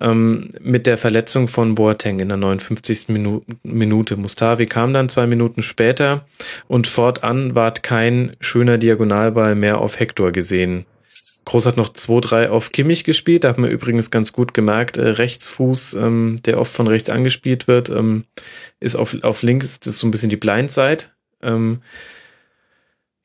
ähm, 0.00 0.50
mit 0.60 0.86
der 0.86 0.98
Verletzung 0.98 1.48
von 1.48 1.74
Boateng 1.74 2.20
in 2.20 2.28
der 2.28 2.36
59. 2.36 3.08
Minu 3.08 3.42
Minute. 3.62 4.16
Mustavi 4.16 4.66
kam 4.66 4.92
dann 4.92 5.08
zwei 5.08 5.26
Minuten 5.26 5.62
später 5.62 6.26
und 6.68 6.86
fortan 6.86 7.54
ward 7.54 7.82
kein 7.82 8.36
schöner 8.40 8.78
Diagonalball 8.78 9.54
mehr 9.54 9.78
auf 9.78 9.98
Hector 9.98 10.32
gesehen. 10.32 10.86
Groß 11.48 11.64
hat 11.64 11.78
noch 11.78 11.88
2-3 11.88 12.48
auf 12.48 12.72
Kimmich 12.72 13.04
gespielt. 13.04 13.42
Da 13.42 13.48
hat 13.48 13.58
man 13.58 13.70
übrigens 13.70 14.10
ganz 14.10 14.34
gut 14.34 14.52
gemerkt, 14.52 14.98
äh, 14.98 15.08
Rechtsfuß, 15.08 15.94
ähm, 15.94 16.36
der 16.44 16.60
oft 16.60 16.70
von 16.70 16.86
rechts 16.86 17.08
angespielt 17.08 17.66
wird, 17.66 17.88
ähm, 17.88 18.24
ist 18.80 18.96
auf, 18.96 19.16
auf 19.22 19.42
links, 19.42 19.80
das 19.80 19.94
ist 19.94 20.00
so 20.00 20.06
ein 20.06 20.10
bisschen 20.10 20.28
die 20.28 20.36
Blindside. 20.36 21.04
Ähm, 21.42 21.80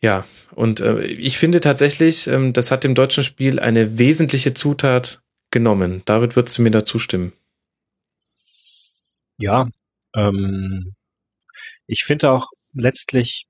ja, 0.03 0.25
und 0.51 0.81
äh, 0.81 1.05
ich 1.05 1.37
finde 1.37 1.61
tatsächlich, 1.61 2.27
ähm, 2.27 2.51
das 2.51 2.71
hat 2.71 2.83
dem 2.83 2.93
deutschen 2.93 3.23
Spiel 3.23 3.61
eine 3.61 3.97
wesentliche 3.97 4.53
Zutat 4.53 5.21
genommen. 5.49 6.01
David, 6.03 6.35
würdest 6.35 6.57
du 6.57 6.61
mir 6.61 6.71
da 6.71 6.83
zustimmen? 6.83 7.31
Ja, 9.37 9.69
ähm, 10.13 10.93
ich 11.87 12.03
finde 12.03 12.31
auch 12.31 12.47
letztlich, 12.73 13.45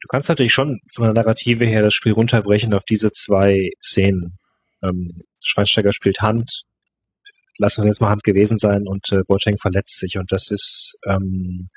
du 0.00 0.08
kannst 0.08 0.30
natürlich 0.30 0.54
schon 0.54 0.80
von 0.94 1.04
der 1.04 1.12
Narrative 1.12 1.66
her 1.66 1.82
das 1.82 1.92
Spiel 1.92 2.12
runterbrechen 2.12 2.72
auf 2.72 2.86
diese 2.86 3.10
zwei 3.10 3.68
Szenen. 3.82 4.38
Ähm, 4.82 5.24
Schweinsteiger 5.44 5.92
spielt 5.92 6.22
Hand, 6.22 6.62
lassen 7.58 7.82
wir 7.82 7.88
jetzt 7.88 8.00
mal 8.00 8.08
Hand 8.08 8.24
gewesen 8.24 8.56
sein 8.56 8.88
und 8.88 9.12
äh, 9.12 9.20
Boateng 9.26 9.58
verletzt 9.58 9.98
sich 9.98 10.16
und 10.16 10.32
das 10.32 10.50
ist, 10.50 10.96
ähm, 11.06 11.68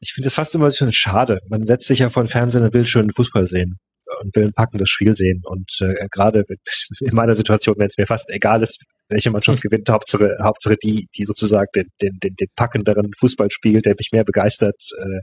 ich 0.00 0.12
finde 0.12 0.28
es 0.28 0.34
fast 0.34 0.54
immer 0.54 0.64
ein 0.64 0.68
bisschen 0.68 0.92
schade. 0.92 1.40
Man 1.48 1.66
setzt 1.66 1.86
sich 1.86 2.00
ja 2.00 2.10
vor 2.10 2.22
den 2.22 2.28
Fernsehen 2.28 2.64
und 2.64 2.74
will 2.74 2.86
schönen 2.86 3.12
Fußball 3.12 3.46
sehen 3.46 3.78
und 4.22 4.34
will 4.34 4.46
ein 4.46 4.52
packendes 4.52 4.88
Spiel 4.88 5.14
sehen. 5.14 5.42
Und 5.44 5.70
äh, 5.80 6.06
gerade 6.10 6.44
in 7.00 7.14
meiner 7.14 7.34
Situation, 7.34 7.76
wenn 7.78 7.86
es 7.86 7.98
mir 7.98 8.06
fast 8.06 8.30
egal 8.30 8.62
ist, 8.62 8.82
welche 9.08 9.30
Mannschaft 9.30 9.62
gewinnt, 9.62 9.88
Hauptsache, 9.88 10.36
Hauptsache 10.42 10.76
die, 10.82 11.08
die 11.16 11.24
sozusagen 11.24 11.68
den, 11.76 11.88
den, 12.00 12.18
den, 12.22 12.34
den 12.34 12.48
packenderen 12.56 13.10
Fußball 13.18 13.50
spielt, 13.50 13.86
der 13.86 13.94
mich 13.98 14.08
mehr 14.12 14.24
begeistert, 14.24 14.80
äh, 14.98 15.20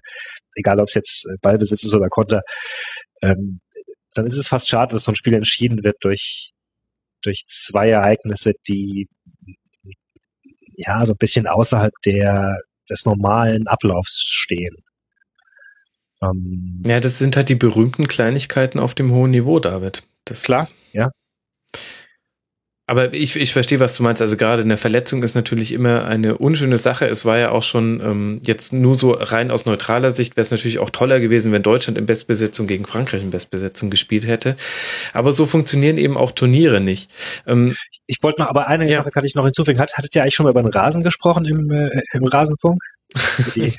egal 0.56 0.80
ob 0.80 0.88
es 0.88 0.94
jetzt 0.94 1.26
äh, 1.26 1.38
Ballbesitz 1.42 1.84
ist 1.84 1.94
oder 1.96 2.08
Konter, 2.10 2.42
ähm, 3.24 3.60
dann 4.14 4.28
ist 4.28 4.38
es 4.38 4.48
fast 4.48 4.70
schade, 4.70 4.94
dass 4.94 5.06
so 5.06 5.12
ein 5.12 5.16
Spiel 5.16 5.34
entschieden 5.34 5.84
wird 5.84 5.98
durch, 6.02 6.52
durch 7.24 7.44
zwei 7.48 7.90
Ereignisse, 7.90 8.54
die 8.68 9.08
ja 10.76 11.04
so 11.06 11.14
ein 11.14 11.18
bisschen 11.18 11.48
außerhalb 11.48 11.94
der 12.06 12.58
des 12.90 13.06
normalen 13.06 13.68
Ablaufs 13.68 14.20
stehen. 14.22 14.76
Ähm, 16.22 16.82
Ja, 16.86 17.00
das 17.00 17.20
sind 17.20 17.36
halt 17.36 17.50
die 17.50 17.56
berühmten 17.56 18.08
Kleinigkeiten 18.08 18.80
auf 18.80 18.96
dem 18.96 19.12
hohen 19.12 19.32
Niveau, 19.32 19.60
David. 19.60 20.04
Das 20.26 20.44
Klar, 20.44 20.64
ist- 20.64 20.76
ja. 20.94 21.12
Aber 22.90 23.14
ich, 23.14 23.36
ich 23.36 23.52
verstehe, 23.52 23.82
was 23.82 23.98
du 23.98 24.04
meinst. 24.04 24.22
Also 24.22 24.38
gerade 24.38 24.62
eine 24.62 24.78
Verletzung 24.78 25.22
ist 25.22 25.36
natürlich 25.36 25.74
immer 25.74 26.06
eine 26.06 26.38
unschöne 26.38 26.78
Sache. 26.78 27.06
Es 27.06 27.26
war 27.26 27.38
ja 27.38 27.52
auch 27.52 27.64
schon 27.64 28.00
ähm, 28.02 28.42
jetzt 28.46 28.72
nur 28.72 28.96
so 28.96 29.12
rein 29.12 29.52
aus 29.52 29.66
neutraler 29.66 30.12
Sicht 30.12 30.38
wäre 30.38 30.44
es 30.44 30.52
natürlich 30.52 30.80
auch 30.80 30.90
toller 30.90 31.20
gewesen, 31.20 31.52
wenn 31.52 31.64
Deutschland 31.64 31.98
in 31.98 32.06
Bestbesetzung 32.06 32.66
gegen 32.66 32.86
Frankreich 32.86 33.22
in 33.22 33.30
Bestbesetzung 33.30 33.90
gespielt 33.90 34.26
hätte. 34.26 34.56
Aber 35.12 35.34
so 35.34 35.46
funktionieren 35.46 35.98
eben 35.98 36.16
auch 36.16 36.32
Turniere 36.32 36.80
nicht. 36.80 37.12
Ähm, 37.46 37.76
Ich 38.08 38.20
wollte 38.24 38.40
noch, 38.40 38.48
aber 38.48 38.68
eine 38.68 38.90
Ja. 38.90 39.00
Sache 39.00 39.12
kann 39.12 39.26
ich 39.26 39.36
noch 39.36 39.44
hinzufügen. 39.44 39.80
Hat, 39.80 39.94
hattet 39.94 40.16
ihr 40.16 40.22
eigentlich 40.22 40.36
schon 40.36 40.46
mal 40.46 40.52
über 40.52 40.62
den 40.62 40.72
Rasen 40.72 41.04
gesprochen 41.04 41.44
im, 41.44 41.70
äh, 41.70 41.90
im 42.14 42.24
Rasenfunk? 42.24 42.82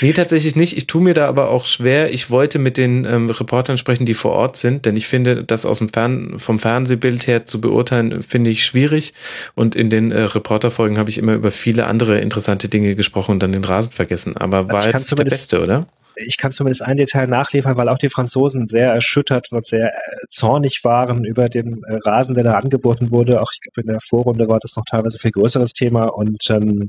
Nee, 0.00 0.12
tatsächlich 0.12 0.54
nicht. 0.54 0.76
Ich 0.76 0.86
tue 0.86 1.02
mir 1.02 1.14
da 1.14 1.26
aber 1.26 1.48
auch 1.48 1.64
schwer. 1.64 2.12
Ich 2.12 2.30
wollte 2.30 2.58
mit 2.60 2.76
den 2.76 3.04
ähm, 3.04 3.28
Reportern 3.28 3.76
sprechen, 3.76 4.06
die 4.06 4.14
vor 4.14 4.32
Ort 4.32 4.56
sind, 4.56 4.86
denn 4.86 4.96
ich 4.96 5.08
finde, 5.08 5.42
das 5.42 5.66
aus 5.66 5.78
dem 5.78 5.88
Fern 5.88 6.38
vom 6.38 6.58
Fernsehbild 6.60 7.26
her 7.26 7.44
zu 7.44 7.60
beurteilen, 7.60 8.22
finde 8.22 8.50
ich 8.50 8.64
schwierig. 8.64 9.14
Und 9.54 9.74
in 9.74 9.90
den 9.90 10.12
äh, 10.12 10.22
Reporterfolgen 10.22 10.96
habe 10.96 11.10
ich 11.10 11.18
immer 11.18 11.34
über 11.34 11.50
viele 11.50 11.86
andere 11.86 12.20
interessante 12.20 12.68
Dinge 12.68 12.94
gesprochen 12.94 13.32
und 13.32 13.42
dann 13.42 13.52
den 13.52 13.64
Rasen 13.64 13.92
vergessen. 13.92 14.36
Aber 14.36 14.68
war 14.68 14.76
Also 14.76 14.88
ich 14.88 14.92
kann 14.92 15.00
jetzt 15.00 15.10
der 15.10 15.16
zumindest- 15.16 15.50
Beste, 15.50 15.62
oder? 15.62 15.86
ich 16.26 16.36
kann 16.36 16.52
zumindest 16.52 16.82
ein 16.82 16.98
Detail 16.98 17.26
nachliefern, 17.26 17.76
weil 17.78 17.88
auch 17.88 17.96
die 17.96 18.10
Franzosen 18.10 18.68
sehr 18.68 18.92
erschüttert 18.92 19.50
und 19.50 19.66
sehr 19.66 19.88
äh, 19.88 20.26
zornig 20.28 20.84
waren 20.84 21.24
über 21.24 21.48
den 21.48 21.82
äh, 21.88 21.96
Rasen, 22.04 22.34
der 22.34 22.44
da 22.44 22.52
angeboten 22.58 23.10
wurde. 23.10 23.40
Auch 23.40 23.50
ich 23.52 23.60
glaube, 23.60 23.80
in 23.80 23.86
der 23.92 24.00
Vorrunde 24.06 24.46
war 24.46 24.58
das 24.60 24.76
noch 24.76 24.84
teilweise 24.88 25.18
viel 25.18 25.30
größeres 25.30 25.72
Thema 25.72 26.04
und 26.04 26.38
ähm, 26.50 26.88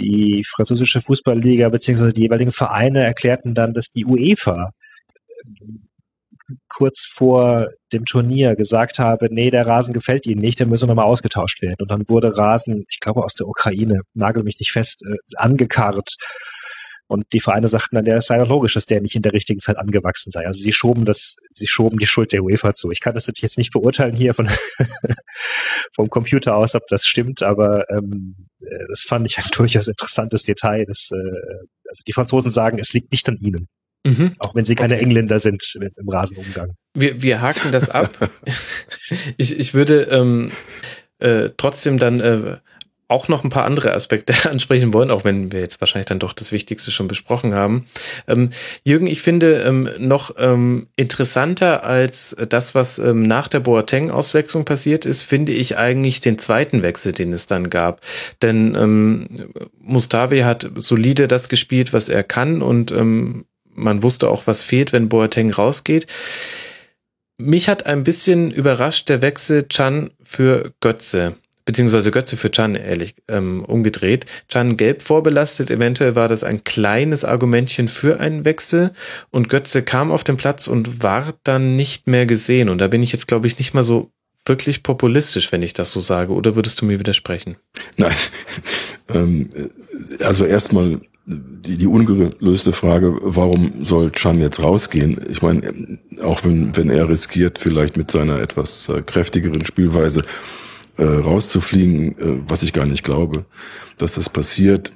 die 0.00 0.44
französische 0.44 1.00
Fußballliga 1.00 1.68
beziehungsweise 1.68 2.12
die 2.12 2.22
jeweiligen 2.22 2.52
Vereine 2.52 3.04
erklärten 3.04 3.54
dann, 3.54 3.74
dass 3.74 3.88
die 3.88 4.04
UEFA 4.04 4.70
ähm, 5.44 5.88
kurz 6.68 7.06
vor 7.06 7.68
dem 7.92 8.04
Turnier 8.04 8.56
gesagt 8.56 8.98
habe, 8.98 9.28
nee, 9.30 9.50
der 9.50 9.66
Rasen 9.66 9.92
gefällt 9.92 10.26
ihnen 10.26 10.40
nicht, 10.40 10.58
der 10.58 10.66
müsse 10.66 10.86
nochmal 10.86 11.04
ausgetauscht 11.04 11.62
werden. 11.62 11.76
Und 11.80 11.90
dann 11.90 12.08
wurde 12.08 12.36
Rasen, 12.36 12.84
ich 12.88 13.00
glaube 13.00 13.22
aus 13.22 13.34
der 13.34 13.46
Ukraine, 13.46 14.00
nagel 14.14 14.42
mich 14.42 14.58
nicht 14.58 14.72
fest, 14.72 15.02
äh, 15.06 15.16
angekarrt. 15.36 16.16
Und 17.10 17.24
die 17.32 17.40
Vereine 17.40 17.68
sagten 17.68 17.96
dann, 17.96 18.06
ja, 18.06 18.14
es 18.14 18.26
sei 18.26 18.38
doch 18.38 18.48
logisch, 18.48 18.74
dass 18.74 18.86
der 18.86 19.00
nicht 19.00 19.16
in 19.16 19.22
der 19.22 19.32
richtigen 19.32 19.58
Zeit 19.58 19.76
angewachsen 19.76 20.30
sei. 20.30 20.46
Also 20.46 20.62
sie 20.62 20.72
schoben 20.72 21.04
das, 21.04 21.34
sie 21.50 21.66
schoben 21.66 21.98
die 21.98 22.06
Schuld 22.06 22.32
der 22.32 22.44
UEFA 22.44 22.72
zu. 22.72 22.92
Ich 22.92 23.00
kann 23.00 23.14
das 23.14 23.26
natürlich 23.26 23.42
jetzt 23.42 23.58
nicht 23.58 23.72
beurteilen 23.72 24.14
hier 24.14 24.32
von 24.32 24.48
vom 25.92 26.08
Computer 26.08 26.54
aus, 26.54 26.76
ob 26.76 26.86
das 26.86 27.04
stimmt, 27.04 27.42
aber 27.42 27.90
ähm, 27.90 28.36
äh, 28.60 28.86
das 28.88 29.00
fand 29.00 29.26
ich 29.26 29.38
ein 29.38 29.44
durchaus 29.52 29.88
interessantes 29.88 30.44
Detail. 30.44 30.84
Dass, 30.86 31.10
äh, 31.10 31.16
also 31.88 32.02
die 32.06 32.12
Franzosen 32.12 32.52
sagen, 32.52 32.78
es 32.78 32.92
liegt 32.92 33.10
nicht 33.10 33.28
an 33.28 33.38
ihnen. 33.38 33.66
Mhm. 34.06 34.32
Auch 34.38 34.54
wenn 34.54 34.64
sie 34.64 34.76
keine 34.76 34.94
okay. 34.94 35.02
Engländer 35.02 35.40
sind 35.40 35.76
im 35.80 36.08
Rasenumgang. 36.08 36.76
Wir, 36.94 37.20
wir 37.22 37.40
haken 37.40 37.72
das 37.72 37.90
ab. 37.90 38.30
ich, 39.36 39.58
ich 39.58 39.74
würde 39.74 40.02
ähm, 40.02 40.52
äh, 41.18 41.50
trotzdem 41.56 41.98
dann 41.98 42.20
äh, 42.20 42.58
auch 43.10 43.28
noch 43.28 43.42
ein 43.42 43.50
paar 43.50 43.64
andere 43.64 43.92
Aspekte 43.92 44.34
ansprechen 44.50 44.94
wollen, 44.94 45.10
auch 45.10 45.24
wenn 45.24 45.52
wir 45.52 45.60
jetzt 45.60 45.80
wahrscheinlich 45.80 46.06
dann 46.06 46.20
doch 46.20 46.32
das 46.32 46.52
Wichtigste 46.52 46.90
schon 46.90 47.08
besprochen 47.08 47.54
haben. 47.54 47.86
Ähm, 48.28 48.50
Jürgen, 48.84 49.06
ich 49.06 49.20
finde 49.20 49.62
ähm, 49.62 49.88
noch 49.98 50.36
ähm, 50.38 50.86
interessanter 50.96 51.84
als 51.84 52.36
das, 52.48 52.74
was 52.74 52.98
ähm, 52.98 53.22
nach 53.22 53.48
der 53.48 53.60
Boateng-Auswechslung 53.60 54.64
passiert 54.64 55.04
ist, 55.04 55.22
finde 55.22 55.52
ich 55.52 55.76
eigentlich 55.76 56.20
den 56.20 56.38
zweiten 56.38 56.82
Wechsel, 56.82 57.12
den 57.12 57.32
es 57.32 57.46
dann 57.46 57.68
gab. 57.68 58.00
Denn 58.42 58.74
ähm, 58.76 59.52
Mustavi 59.80 60.40
hat 60.40 60.70
solide 60.76 61.26
das 61.26 61.48
gespielt, 61.48 61.92
was 61.92 62.08
er 62.08 62.22
kann 62.22 62.62
und 62.62 62.92
ähm, 62.92 63.44
man 63.74 64.02
wusste 64.02 64.28
auch, 64.28 64.46
was 64.46 64.62
fehlt, 64.62 64.92
wenn 64.92 65.08
Boateng 65.08 65.50
rausgeht. 65.50 66.06
Mich 67.38 67.68
hat 67.68 67.86
ein 67.86 68.04
bisschen 68.04 68.50
überrascht 68.50 69.08
der 69.08 69.22
Wechsel 69.22 69.66
Chan 69.68 70.10
für 70.22 70.72
Götze 70.80 71.36
beziehungsweise 71.64 72.10
Götze 72.10 72.36
für 72.36 72.50
Chan 72.50 72.74
ehrlich 72.74 73.14
ähm, 73.28 73.64
umgedreht. 73.64 74.26
Chan 74.48 74.76
gelb 74.76 75.02
vorbelastet, 75.02 75.70
eventuell 75.70 76.14
war 76.14 76.28
das 76.28 76.44
ein 76.44 76.64
kleines 76.64 77.24
Argumentchen 77.24 77.88
für 77.88 78.20
einen 78.20 78.44
Wechsel 78.44 78.92
und 79.30 79.48
Götze 79.48 79.82
kam 79.82 80.10
auf 80.10 80.24
den 80.24 80.36
Platz 80.36 80.66
und 80.66 81.02
war 81.02 81.34
dann 81.44 81.76
nicht 81.76 82.06
mehr 82.06 82.26
gesehen. 82.26 82.68
Und 82.68 82.78
da 82.80 82.88
bin 82.88 83.02
ich 83.02 83.12
jetzt, 83.12 83.28
glaube 83.28 83.46
ich, 83.46 83.58
nicht 83.58 83.74
mal 83.74 83.84
so 83.84 84.10
wirklich 84.46 84.82
populistisch, 84.82 85.52
wenn 85.52 85.62
ich 85.62 85.74
das 85.74 85.92
so 85.92 86.00
sage, 86.00 86.32
oder 86.32 86.56
würdest 86.56 86.80
du 86.80 86.86
mir 86.86 86.98
widersprechen? 86.98 87.56
Nein, 87.96 88.14
ähm, 89.14 89.50
also 90.20 90.44
erstmal 90.44 91.00
die, 91.26 91.76
die 91.76 91.86
ungelöste 91.86 92.72
Frage, 92.72 93.18
warum 93.22 93.84
soll 93.84 94.10
Chan 94.10 94.40
jetzt 94.40 94.62
rausgehen? 94.62 95.20
Ich 95.28 95.42
meine, 95.42 95.98
auch 96.22 96.44
wenn, 96.44 96.76
wenn 96.76 96.90
er 96.90 97.08
riskiert, 97.08 97.58
vielleicht 97.58 97.96
mit 97.96 98.10
seiner 98.10 98.40
etwas 98.40 98.88
äh, 98.88 99.02
kräftigeren 99.02 99.64
Spielweise 99.64 100.22
äh, 101.00 101.04
rauszufliegen, 101.04 102.18
äh, 102.18 102.42
was 102.46 102.62
ich 102.62 102.72
gar 102.72 102.84
nicht 102.84 103.04
glaube, 103.04 103.46
dass 103.96 104.14
das 104.14 104.28
passiert. 104.28 104.92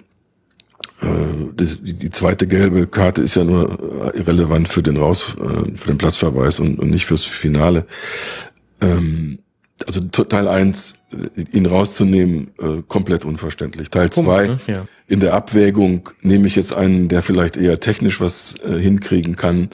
Äh, 1.00 1.06
die, 1.54 1.94
die, 1.94 2.10
zweite 2.10 2.46
gelbe 2.46 2.86
Karte 2.86 3.22
ist 3.22 3.36
ja 3.36 3.44
nur 3.44 4.14
irrelevant 4.14 4.68
für 4.68 4.82
den 4.82 4.98
Raus, 4.98 5.34
äh, 5.40 5.76
für 5.76 5.88
den 5.88 5.98
Platzverweis 5.98 6.60
und, 6.60 6.78
und 6.78 6.90
nicht 6.90 7.06
fürs 7.06 7.24
Finale. 7.24 7.86
Ähm, 8.82 9.38
also 9.86 10.00
Teil 10.02 10.46
eins 10.46 10.96
äh, 11.10 11.40
ihn 11.56 11.66
rauszunehmen, 11.66 12.52
komplett 12.86 13.24
unverständlich. 13.24 13.90
Teil 13.90 14.10
zwei 14.10 14.48
ne? 14.48 14.58
ja. 14.66 14.86
in 15.08 15.20
der 15.20 15.32
Abwägung 15.32 16.10
nehme 16.20 16.46
ich 16.46 16.54
jetzt 16.54 16.74
einen, 16.74 17.08
der 17.08 17.22
vielleicht 17.22 17.56
eher 17.56 17.80
technisch 17.80 18.20
was 18.20 18.56
hinkriegen 18.62 19.36
kann, 19.36 19.70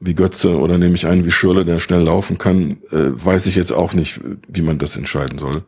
wie 0.00 0.14
Götze 0.14 0.58
oder 0.58 0.78
nehme 0.78 0.94
ich 0.94 1.06
einen 1.06 1.24
wie 1.24 1.30
Schürle, 1.30 1.64
der 1.64 1.80
schnell 1.80 2.02
laufen 2.02 2.38
kann, 2.38 2.78
äh, 2.90 3.10
weiß 3.12 3.46
ich 3.46 3.56
jetzt 3.56 3.72
auch 3.72 3.94
nicht, 3.94 4.20
wie 4.48 4.62
man 4.62 4.78
das 4.78 4.96
entscheiden 4.96 5.38
soll. 5.38 5.64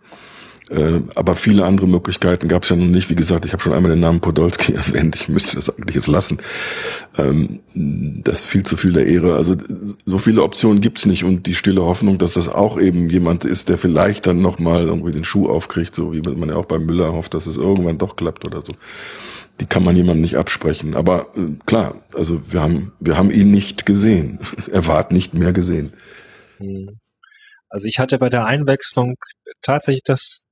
Äh, 0.70 1.01
aber 1.16 1.35
viele 1.35 1.64
andere 1.64 1.89
Möglichkeiten 1.89 2.47
gab 2.47 2.62
es 2.62 2.68
ja 2.68 2.76
noch 2.76 2.87
nicht. 2.87 3.11
Wie 3.11 3.16
gesagt, 3.16 3.45
ich 3.45 3.53
habe 3.53 3.61
schon 3.61 3.72
einmal 3.72 3.91
den 3.91 4.01
Namen 4.01 4.20
Podolski 4.20 4.72
erwähnt. 4.74 5.16
Ich 5.16 5.28
müsste 5.28 5.57
das 5.57 5.68
eigentlich 5.68 5.97
jetzt 5.97 6.07
lassen. 6.07 6.39
Ähm, 7.18 7.59
das 7.74 8.43
ist 8.43 8.47
viel 8.47 8.62
zu 8.62 8.76
viel 8.76 8.93
der 8.93 9.07
Ehre. 9.07 9.35
Also 9.35 9.57
so 10.05 10.18
viele 10.18 10.45
Optionen 10.45 10.81
gibt's 10.81 11.07
nicht 11.07 11.24
und 11.24 11.47
die 11.47 11.57
stille 11.57 11.83
Hoffnung, 11.83 12.18
dass 12.18 12.35
das 12.35 12.49
auch 12.49 12.78
eben 12.78 13.11
jemand 13.11 13.45
ist, 13.45 13.68
der 13.68 13.78
vielleicht 13.78 14.28
dann 14.28 14.41
nochmal 14.43 14.87
irgendwie 14.87 15.12
den 15.12 15.24
Schuh 15.24 15.49
aufkriegt, 15.49 15.93
so 15.93 16.12
wie 16.12 16.20
man 16.20 16.51
ja 16.51 16.55
auch 16.55 16.66
bei 16.66 16.78
Müller 16.78 17.12
hofft, 17.12 17.35
dass 17.35 17.49
es 17.49 17.57
irgendwann 17.57 17.99
doch 17.99 18.14
klappt 18.14 18.45
oder 18.45 18.62
so 18.62 18.72
die 19.61 19.66
kann 19.66 19.84
man 19.84 19.96
jemandem 19.96 20.22
nicht 20.22 20.36
absprechen. 20.36 20.96
Aber 20.96 21.28
äh, 21.36 21.56
klar, 21.66 22.02
also 22.14 22.40
wir 22.50 22.61
haben, 22.61 22.92
wir 22.98 23.16
haben 23.16 23.30
ihn 23.30 23.50
nicht 23.50 23.86
gesehen. 23.86 24.40
er 24.72 24.86
war 24.86 25.12
nicht 25.12 25.34
mehr 25.34 25.52
gesehen. 25.52 25.92
Hm. 26.58 26.98
Also 27.68 27.86
ich 27.86 27.98
hatte 27.98 28.18
bei 28.18 28.30
der 28.30 28.46
Einwechslung 28.46 29.14
tatsächlich 29.62 30.02
das 30.04 30.42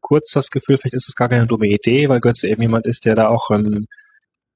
kurz 0.00 0.32
das 0.32 0.50
Gefühl, 0.50 0.76
vielleicht 0.76 0.94
ist 0.94 1.08
es 1.08 1.14
gar 1.14 1.28
keine 1.28 1.46
dumme 1.46 1.66
Idee, 1.66 2.08
weil 2.08 2.20
Götze 2.20 2.48
eben 2.48 2.62
jemand 2.62 2.86
ist, 2.86 3.04
der 3.04 3.14
da 3.14 3.28
auch 3.28 3.50
ähm, 3.50 3.86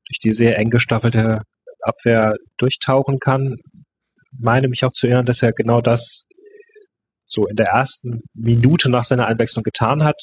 durch 0.06 0.18
die 0.22 0.32
sehr 0.32 0.59
eng 0.59 0.70
gestaffelte 0.70 1.42
Abwehr 1.80 2.34
durchtauchen 2.59 3.18
kann. 3.18 3.56
Meine 4.38 4.68
mich 4.68 4.84
auch 4.84 4.90
zu 4.90 5.06
erinnern, 5.06 5.26
dass 5.26 5.42
er 5.42 5.52
genau 5.52 5.80
das 5.80 6.24
so 7.26 7.46
in 7.46 7.56
der 7.56 7.68
ersten 7.68 8.22
Minute 8.34 8.90
nach 8.90 9.04
seiner 9.04 9.26
Einwechslung 9.26 9.62
getan 9.62 10.02
hat. 10.02 10.16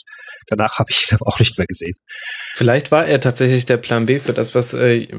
Danach 0.48 0.80
habe 0.80 0.92
ich 0.92 1.12
ihn 1.12 1.16
aber 1.16 1.28
auch 1.28 1.40
nicht 1.40 1.58
mehr 1.58 1.68
gesehen. 1.68 1.96
Vielleicht 2.58 2.90
war 2.90 3.06
er 3.06 3.20
tatsächlich 3.20 3.66
der 3.66 3.76
Plan 3.76 4.06
B 4.06 4.18
für 4.18 4.32
das, 4.32 4.56
was 4.56 4.74
äh, 4.74 5.10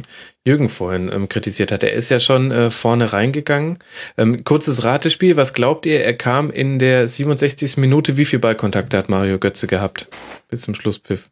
Jürgen 0.47 0.71
vorhin 0.71 1.11
ähm, 1.13 1.29
kritisiert 1.29 1.71
hat. 1.71 1.83
Er 1.83 1.93
ist 1.93 2.09
ja 2.09 2.19
schon 2.19 2.51
äh, 2.51 2.71
vorne 2.71 3.13
reingegangen. 3.13 3.79
Ähm, 4.17 4.43
kurzes 4.43 4.85
Ratespiel. 4.85 5.37
Was 5.37 5.53
glaubt 5.53 5.85
ihr? 5.85 6.03
Er 6.03 6.15
kam 6.15 6.51
in 6.51 6.79
der 6.79 7.07
67. 7.07 7.77
Minute. 7.77 8.17
Wie 8.17 8.25
viel 8.25 8.39
Ballkontakte 8.39 8.97
hat 8.97 9.11
Mario 9.11 9.39
Götze 9.39 9.67
gehabt? 9.67 10.09
Bis 10.49 10.63
zum 10.63 10.75
Schlusspfiff. 10.75 11.29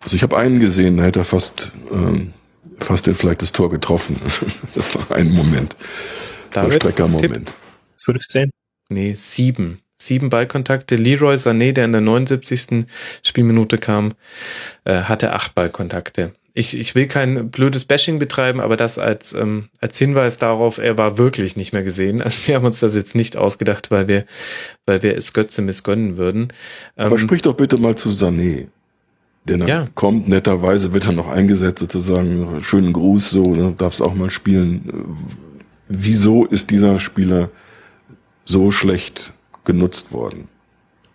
Also 0.00 0.16
ich 0.16 0.22
habe 0.22 0.36
einen 0.36 0.60
gesehen, 0.60 0.98
da 0.98 1.04
hätte 1.04 1.20
er 1.20 1.24
fast, 1.24 1.72
ähm, 1.90 2.34
fast 2.78 3.06
den 3.06 3.14
vielleicht 3.14 3.40
das 3.40 3.52
Tor 3.52 3.70
getroffen. 3.70 4.20
das 4.74 4.94
war 4.94 5.16
ein 5.16 5.30
Moment. 5.30 5.76
Vollstrecker-Moment. 6.50 7.50
15? 7.96 8.50
Nee, 8.90 9.14
sieben. 9.14 9.80
Sieben 10.10 10.28
Ballkontakte. 10.28 10.96
Leroy 10.96 11.36
Sané, 11.36 11.70
der 11.70 11.84
in 11.84 11.92
der 11.92 12.00
79. 12.00 12.84
Spielminute 13.22 13.78
kam, 13.78 14.14
äh, 14.82 15.02
hatte 15.02 15.32
acht 15.32 15.54
Ballkontakte. 15.54 16.32
Ich, 16.52 16.76
ich 16.76 16.96
will 16.96 17.06
kein 17.06 17.52
blödes 17.52 17.84
Bashing 17.84 18.18
betreiben, 18.18 18.58
aber 18.58 18.76
das 18.76 18.98
als, 18.98 19.34
ähm, 19.34 19.68
als 19.80 19.98
Hinweis 19.98 20.38
darauf, 20.38 20.78
er 20.78 20.98
war 20.98 21.16
wirklich 21.16 21.56
nicht 21.56 21.72
mehr 21.72 21.84
gesehen. 21.84 22.20
Also 22.24 22.48
wir 22.48 22.56
haben 22.56 22.64
uns 22.64 22.80
das 22.80 22.96
jetzt 22.96 23.14
nicht 23.14 23.36
ausgedacht, 23.36 23.92
weil 23.92 24.08
wir, 24.08 24.24
weil 24.84 25.04
wir 25.04 25.16
es 25.16 25.32
Götze 25.32 25.62
missgönnen 25.62 26.16
würden. 26.16 26.48
Ähm, 26.96 27.06
aber 27.06 27.18
sprich 27.18 27.42
doch 27.42 27.54
bitte 27.54 27.78
mal 27.78 27.94
zu 27.94 28.08
Sané. 28.08 28.66
Der 29.44 29.58
ja. 29.58 29.84
kommt, 29.94 30.26
netterweise 30.28 30.92
wird 30.92 31.06
er 31.06 31.12
noch 31.12 31.28
eingesetzt, 31.28 31.78
sozusagen. 31.78 32.64
Schönen 32.64 32.92
Gruß, 32.92 33.30
so, 33.30 33.54
ne, 33.54 33.74
darfst 33.78 34.02
auch 34.02 34.14
mal 34.14 34.30
spielen. 34.30 35.16
Wieso 35.86 36.46
ist 36.46 36.70
dieser 36.70 36.98
Spieler 36.98 37.50
so 38.44 38.72
schlecht 38.72 39.34
genutzt 39.70 40.10
worden. 40.12 40.48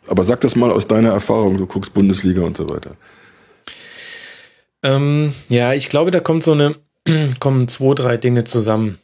Aber 0.08 0.24
sag 0.24 0.40
das 0.42 0.56
mal 0.56 0.72
aus 0.72 0.88
deiner 0.88 1.10
Erfahrung, 1.10 1.58
du 1.58 1.66
guckst 1.66 1.94
Bundesliga 1.94 2.42
und 2.42 2.56
so 2.56 2.70
weiter. 2.70 2.96
Ähm, 4.82 5.34
ja, 5.50 5.74
ich 5.74 5.90
glaube, 5.90 6.12
da 6.12 6.22
kommt 6.22 6.44
so 6.44 6.54
eine, 6.54 6.76
kommen 7.40 7.68
zwei, 7.68 7.94
drei 7.96 8.18
Dinge 8.18 8.46
zusammen. 8.46 9.00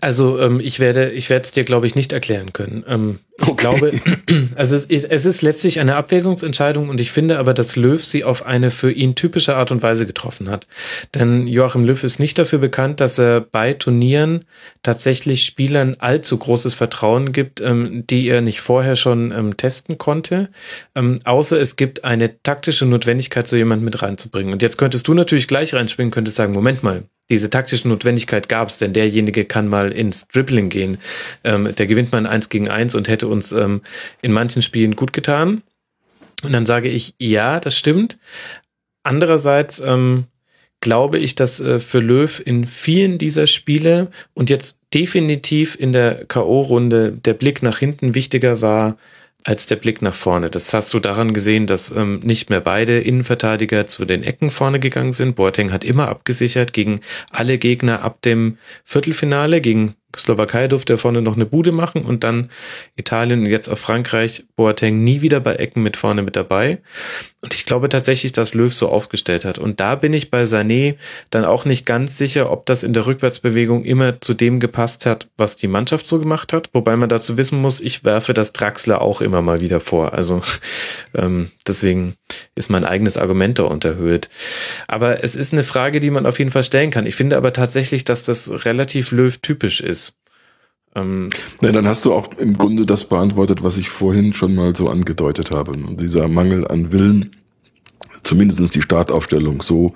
Also 0.00 0.38
ähm, 0.40 0.60
ich 0.60 0.80
werde, 0.80 1.10
ich 1.10 1.30
werde 1.30 1.44
es 1.44 1.52
dir, 1.52 1.64
glaube 1.64 1.86
ich, 1.86 1.94
nicht 1.94 2.12
erklären 2.12 2.52
können. 2.52 2.84
Ähm, 2.88 3.18
okay. 3.40 3.50
Ich 3.50 3.56
glaube, 3.56 3.92
also 4.56 4.74
es, 4.74 4.86
es, 4.86 5.26
ist 5.26 5.42
letztlich 5.42 5.80
eine 5.80 5.96
Abwägungsentscheidung 5.96 6.88
und 6.88 7.00
ich 7.00 7.12
finde 7.12 7.38
aber, 7.38 7.54
dass 7.54 7.76
Löw 7.76 8.02
sie 8.04 8.24
auf 8.24 8.46
eine 8.46 8.70
für 8.70 8.92
ihn 8.92 9.14
typische 9.14 9.56
Art 9.56 9.70
und 9.70 9.82
Weise 9.82 10.06
getroffen 10.06 10.50
hat. 10.50 10.66
Denn 11.14 11.46
Joachim 11.46 11.84
Löw 11.84 12.02
ist 12.02 12.18
nicht 12.18 12.38
dafür 12.38 12.58
bekannt, 12.58 13.00
dass 13.00 13.18
er 13.18 13.40
bei 13.40 13.72
Turnieren 13.74 14.44
tatsächlich 14.82 15.44
Spielern 15.44 15.96
allzu 15.98 16.38
großes 16.38 16.74
Vertrauen 16.74 17.32
gibt, 17.32 17.60
ähm, 17.60 18.04
die 18.08 18.28
er 18.28 18.40
nicht 18.40 18.60
vorher 18.60 18.96
schon 18.96 19.32
ähm, 19.32 19.56
testen 19.56 19.98
konnte. 19.98 20.50
Ähm, 20.94 21.20
außer 21.24 21.60
es 21.60 21.76
gibt 21.76 22.04
eine 22.04 22.42
taktische 22.42 22.86
Notwendigkeit, 22.86 23.48
so 23.48 23.56
jemanden 23.56 23.84
mit 23.84 24.02
reinzubringen. 24.02 24.52
Und 24.52 24.62
jetzt 24.62 24.78
könntest 24.78 25.08
du 25.08 25.14
natürlich 25.14 25.48
gleich 25.48 25.74
reinspringen, 25.74 26.10
könntest 26.10 26.36
sagen, 26.36 26.52
Moment 26.52 26.82
mal, 26.82 27.04
diese 27.30 27.50
taktische 27.50 27.88
Notwendigkeit 27.88 28.48
gab 28.48 28.68
es, 28.68 28.78
denn 28.78 28.92
derjenige 28.92 29.44
kann 29.44 29.68
mal 29.68 29.92
ins 29.92 30.28
Dribbling 30.28 30.68
gehen. 30.68 30.98
Ähm, 31.42 31.74
der 31.74 31.86
gewinnt 31.86 32.12
mal 32.12 32.18
ein 32.18 32.26
1 32.26 32.48
gegen 32.48 32.68
1 32.68 32.94
und 32.94 33.08
hätte 33.08 33.28
uns 33.28 33.52
ähm, 33.52 33.80
in 34.20 34.32
manchen 34.32 34.62
Spielen 34.62 34.96
gut 34.96 35.12
getan. 35.12 35.62
Und 36.42 36.52
dann 36.52 36.66
sage 36.66 36.88
ich, 36.88 37.14
ja, 37.18 37.60
das 37.60 37.78
stimmt. 37.78 38.18
Andererseits 39.02 39.80
ähm, 39.80 40.24
glaube 40.80 41.18
ich, 41.18 41.34
dass 41.34 41.60
äh, 41.60 41.78
für 41.78 42.00
Löw 42.00 42.42
in 42.44 42.66
vielen 42.66 43.16
dieser 43.16 43.46
Spiele 43.46 44.10
und 44.34 44.50
jetzt 44.50 44.80
definitiv 44.92 45.78
in 45.80 45.92
der 45.92 46.26
K.O.-Runde 46.26 47.10
der 47.10 47.34
Blick 47.34 47.62
nach 47.62 47.78
hinten 47.78 48.14
wichtiger 48.14 48.60
war 48.60 48.98
als 49.44 49.66
der 49.66 49.76
Blick 49.76 50.02
nach 50.02 50.14
vorne. 50.14 50.50
Das 50.50 50.72
hast 50.72 50.92
du 50.94 50.98
daran 50.98 51.34
gesehen, 51.34 51.66
dass 51.66 51.90
ähm, 51.90 52.20
nicht 52.24 52.50
mehr 52.50 52.60
beide 52.60 52.98
Innenverteidiger 52.98 53.86
zu 53.86 54.06
den 54.06 54.22
Ecken 54.22 54.50
vorne 54.50 54.80
gegangen 54.80 55.12
sind. 55.12 55.36
Boateng 55.36 55.70
hat 55.70 55.84
immer 55.84 56.08
abgesichert 56.08 56.72
gegen 56.72 57.00
alle 57.30 57.58
Gegner 57.58 58.02
ab 58.02 58.22
dem 58.22 58.58
Viertelfinale, 58.84 59.60
gegen 59.60 59.94
Slowakei 60.18 60.68
durfte 60.68 60.94
er 60.94 60.98
vorne 60.98 61.22
noch 61.22 61.36
eine 61.36 61.46
Bude 61.46 61.72
machen 61.72 62.02
und 62.02 62.24
dann 62.24 62.50
Italien 62.96 63.40
und 63.40 63.46
jetzt 63.46 63.68
auf 63.68 63.78
Frankreich. 63.78 64.44
Boateng 64.56 65.02
nie 65.04 65.20
wieder 65.20 65.40
bei 65.40 65.56
Ecken 65.56 65.82
mit 65.82 65.96
vorne 65.96 66.22
mit 66.22 66.36
dabei. 66.36 66.80
Und 67.40 67.52
ich 67.52 67.66
glaube 67.66 67.88
tatsächlich, 67.90 68.32
dass 68.32 68.54
Löw 68.54 68.72
so 68.72 68.88
aufgestellt 68.88 69.44
hat. 69.44 69.58
Und 69.58 69.78
da 69.78 69.96
bin 69.96 70.14
ich 70.14 70.30
bei 70.30 70.44
Sané 70.44 70.94
dann 71.28 71.44
auch 71.44 71.66
nicht 71.66 71.84
ganz 71.84 72.16
sicher, 72.16 72.50
ob 72.50 72.64
das 72.64 72.82
in 72.82 72.94
der 72.94 73.06
Rückwärtsbewegung 73.06 73.84
immer 73.84 74.20
zu 74.20 74.32
dem 74.32 74.60
gepasst 74.60 75.04
hat, 75.04 75.28
was 75.36 75.56
die 75.56 75.68
Mannschaft 75.68 76.06
so 76.06 76.18
gemacht 76.18 76.52
hat. 76.52 76.70
Wobei 76.72 76.96
man 76.96 77.10
dazu 77.10 77.36
wissen 77.36 77.60
muss, 77.60 77.80
ich 77.80 78.02
werfe 78.04 78.32
das 78.32 78.52
Draxler 78.52 79.02
auch 79.02 79.20
immer 79.20 79.42
mal 79.42 79.60
wieder 79.60 79.80
vor. 79.80 80.14
Also 80.14 80.40
ähm, 81.14 81.50
deswegen 81.66 82.14
ist 82.54 82.70
mein 82.70 82.84
eigenes 82.84 83.16
Argument 83.16 83.58
da 83.58 83.64
unterhöht. 83.64 84.28
Aber 84.88 85.22
es 85.24 85.36
ist 85.36 85.52
eine 85.52 85.64
Frage, 85.64 86.00
die 86.00 86.10
man 86.10 86.26
auf 86.26 86.38
jeden 86.38 86.50
Fall 86.50 86.64
stellen 86.64 86.90
kann. 86.90 87.06
Ich 87.06 87.14
finde 87.14 87.36
aber 87.36 87.52
tatsächlich, 87.52 88.04
dass 88.04 88.24
das 88.24 88.64
relativ 88.64 89.10
Löw-typisch 89.12 89.80
ist. 89.80 90.16
Ähm, 90.94 91.30
Na, 91.60 91.72
dann 91.72 91.86
hast 91.86 92.04
du 92.04 92.12
auch 92.12 92.28
im 92.38 92.56
Grunde 92.56 92.86
das 92.86 93.04
beantwortet, 93.04 93.62
was 93.62 93.76
ich 93.76 93.90
vorhin 93.90 94.32
schon 94.32 94.54
mal 94.54 94.74
so 94.76 94.88
angedeutet 94.88 95.50
habe. 95.50 95.72
Dieser 95.96 96.28
Mangel 96.28 96.66
an 96.66 96.92
Willen, 96.92 97.36
zumindest 98.22 98.74
die 98.74 98.82
Startaufstellung 98.82 99.62
so 99.62 99.94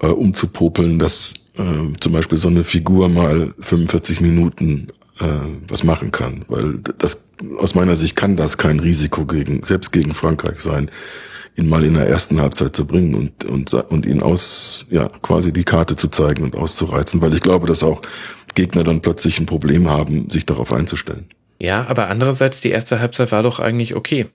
äh, 0.00 0.06
umzupopeln, 0.06 0.98
dass 0.98 1.34
äh, 1.56 1.98
zum 2.00 2.12
Beispiel 2.12 2.38
so 2.38 2.48
eine 2.48 2.64
Figur 2.64 3.08
mal 3.08 3.54
45 3.60 4.20
Minuten 4.20 4.88
äh, 5.20 5.24
was 5.68 5.84
machen 5.84 6.10
kann. 6.10 6.44
Weil 6.48 6.78
das 6.98 7.28
aus 7.58 7.74
meiner 7.74 7.96
Sicht 7.96 8.16
kann 8.16 8.36
das 8.36 8.58
kein 8.58 8.80
Risiko 8.80 9.26
gegen, 9.26 9.62
selbst 9.64 9.92
gegen 9.92 10.14
Frankreich 10.14 10.60
sein, 10.60 10.90
ihn 11.56 11.68
mal 11.68 11.84
in 11.84 11.94
der 11.94 12.06
ersten 12.06 12.40
Halbzeit 12.40 12.76
zu 12.76 12.86
bringen 12.86 13.14
und, 13.14 13.44
und, 13.44 13.72
und 13.74 14.06
ihn 14.06 14.22
aus, 14.22 14.86
ja, 14.90 15.08
quasi 15.22 15.52
die 15.52 15.64
Karte 15.64 15.96
zu 15.96 16.08
zeigen 16.08 16.44
und 16.44 16.56
auszureizen, 16.56 17.22
weil 17.22 17.34
ich 17.34 17.40
glaube, 17.40 17.66
dass 17.66 17.82
auch 17.82 18.02
Gegner 18.54 18.84
dann 18.84 19.00
plötzlich 19.00 19.38
ein 19.38 19.46
Problem 19.46 19.88
haben, 19.88 20.28
sich 20.30 20.46
darauf 20.46 20.72
einzustellen. 20.72 21.28
Ja, 21.60 21.86
aber 21.88 22.08
andererseits, 22.08 22.60
die 22.60 22.70
erste 22.70 23.00
Halbzeit 23.00 23.32
war 23.32 23.42
doch 23.42 23.60
eigentlich 23.60 23.94
okay. 23.94 24.26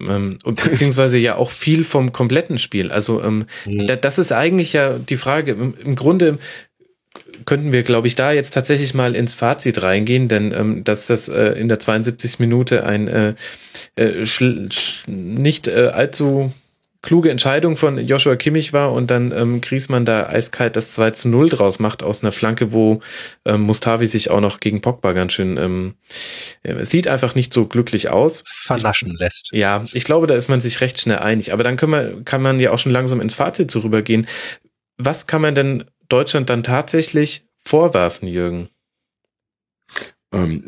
Ähm, 0.00 0.38
und 0.44 0.62
beziehungsweise 0.62 1.18
ja 1.18 1.36
auch 1.36 1.50
viel 1.50 1.84
vom 1.84 2.12
kompletten 2.12 2.58
Spiel. 2.58 2.90
Also 2.90 3.22
ähm, 3.22 3.46
mhm. 3.64 3.86
das 4.00 4.18
ist 4.18 4.32
eigentlich 4.32 4.72
ja 4.72 4.98
die 4.98 5.16
Frage. 5.16 5.52
Im, 5.52 5.74
im 5.82 5.96
Grunde 5.96 6.38
könnten 7.44 7.72
wir, 7.72 7.82
glaube 7.82 8.06
ich, 8.06 8.14
da 8.14 8.32
jetzt 8.32 8.52
tatsächlich 8.54 8.94
mal 8.94 9.14
ins 9.14 9.32
Fazit 9.32 9.82
reingehen, 9.82 10.28
denn 10.28 10.52
ähm, 10.52 10.84
dass 10.84 11.06
das 11.06 11.28
äh, 11.28 11.52
in 11.52 11.68
der 11.68 11.80
72. 11.80 12.38
Minute 12.38 12.84
ein 12.84 13.08
äh, 13.08 13.34
äh, 13.96 14.26
nicht 15.06 15.68
äh, 15.68 15.88
allzu 15.88 16.52
kluge 17.06 17.30
Entscheidung 17.30 17.76
von 17.76 17.98
Joshua 17.98 18.34
Kimmich 18.34 18.72
war 18.72 18.92
und 18.92 19.10
dann 19.12 19.32
ähm, 19.32 19.60
Griezmann 19.60 20.04
da 20.04 20.26
eiskalt 20.26 20.74
das 20.74 20.90
2 20.92 21.12
zu 21.12 21.28
0 21.28 21.48
draus 21.50 21.78
macht 21.78 22.02
aus 22.02 22.22
einer 22.22 22.32
Flanke, 22.32 22.72
wo 22.72 23.00
ähm, 23.44 23.60
Mustavi 23.62 24.08
sich 24.08 24.30
auch 24.30 24.40
noch 24.40 24.58
gegen 24.58 24.80
Pogba 24.80 25.12
ganz 25.12 25.32
schön 25.32 25.56
ähm, 25.56 25.94
äh, 26.64 26.84
sieht 26.84 27.06
einfach 27.06 27.36
nicht 27.36 27.54
so 27.54 27.66
glücklich 27.66 28.08
aus. 28.08 28.42
Vernaschen 28.46 29.12
ich, 29.12 29.20
lässt. 29.20 29.50
Ja, 29.52 29.84
ich 29.92 30.02
glaube, 30.02 30.26
da 30.26 30.34
ist 30.34 30.48
man 30.48 30.60
sich 30.60 30.80
recht 30.80 31.00
schnell 31.00 31.18
einig. 31.18 31.52
Aber 31.52 31.62
dann 31.62 31.76
können 31.76 31.92
wir, 31.92 32.24
kann 32.24 32.42
man 32.42 32.58
ja 32.58 32.72
auch 32.72 32.78
schon 32.78 32.92
langsam 32.92 33.20
ins 33.20 33.34
Fazit 33.34 33.70
so 33.70 33.80
rübergehen. 33.80 34.26
Was 34.98 35.28
kann 35.28 35.42
man 35.42 35.54
denn 35.54 35.84
Deutschland 36.08 36.50
dann 36.50 36.62
tatsächlich 36.62 37.46
vorwerfen, 37.58 38.28
Jürgen? 38.28 38.68
ähm, 40.36 40.64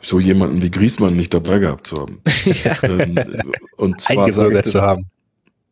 so 0.00 0.20
jemanden 0.20 0.62
wie 0.62 0.70
Griesmann 0.70 1.16
nicht 1.16 1.32
dabei 1.32 1.58
gehabt 1.58 1.86
zu 1.86 2.00
haben. 2.00 2.20
ja. 2.64 2.76
ähm, 2.82 3.18
und 3.76 4.00
zwar 4.00 4.26
Eingebürgert 4.26 4.68
zu 4.68 4.82
haben. 4.82 5.06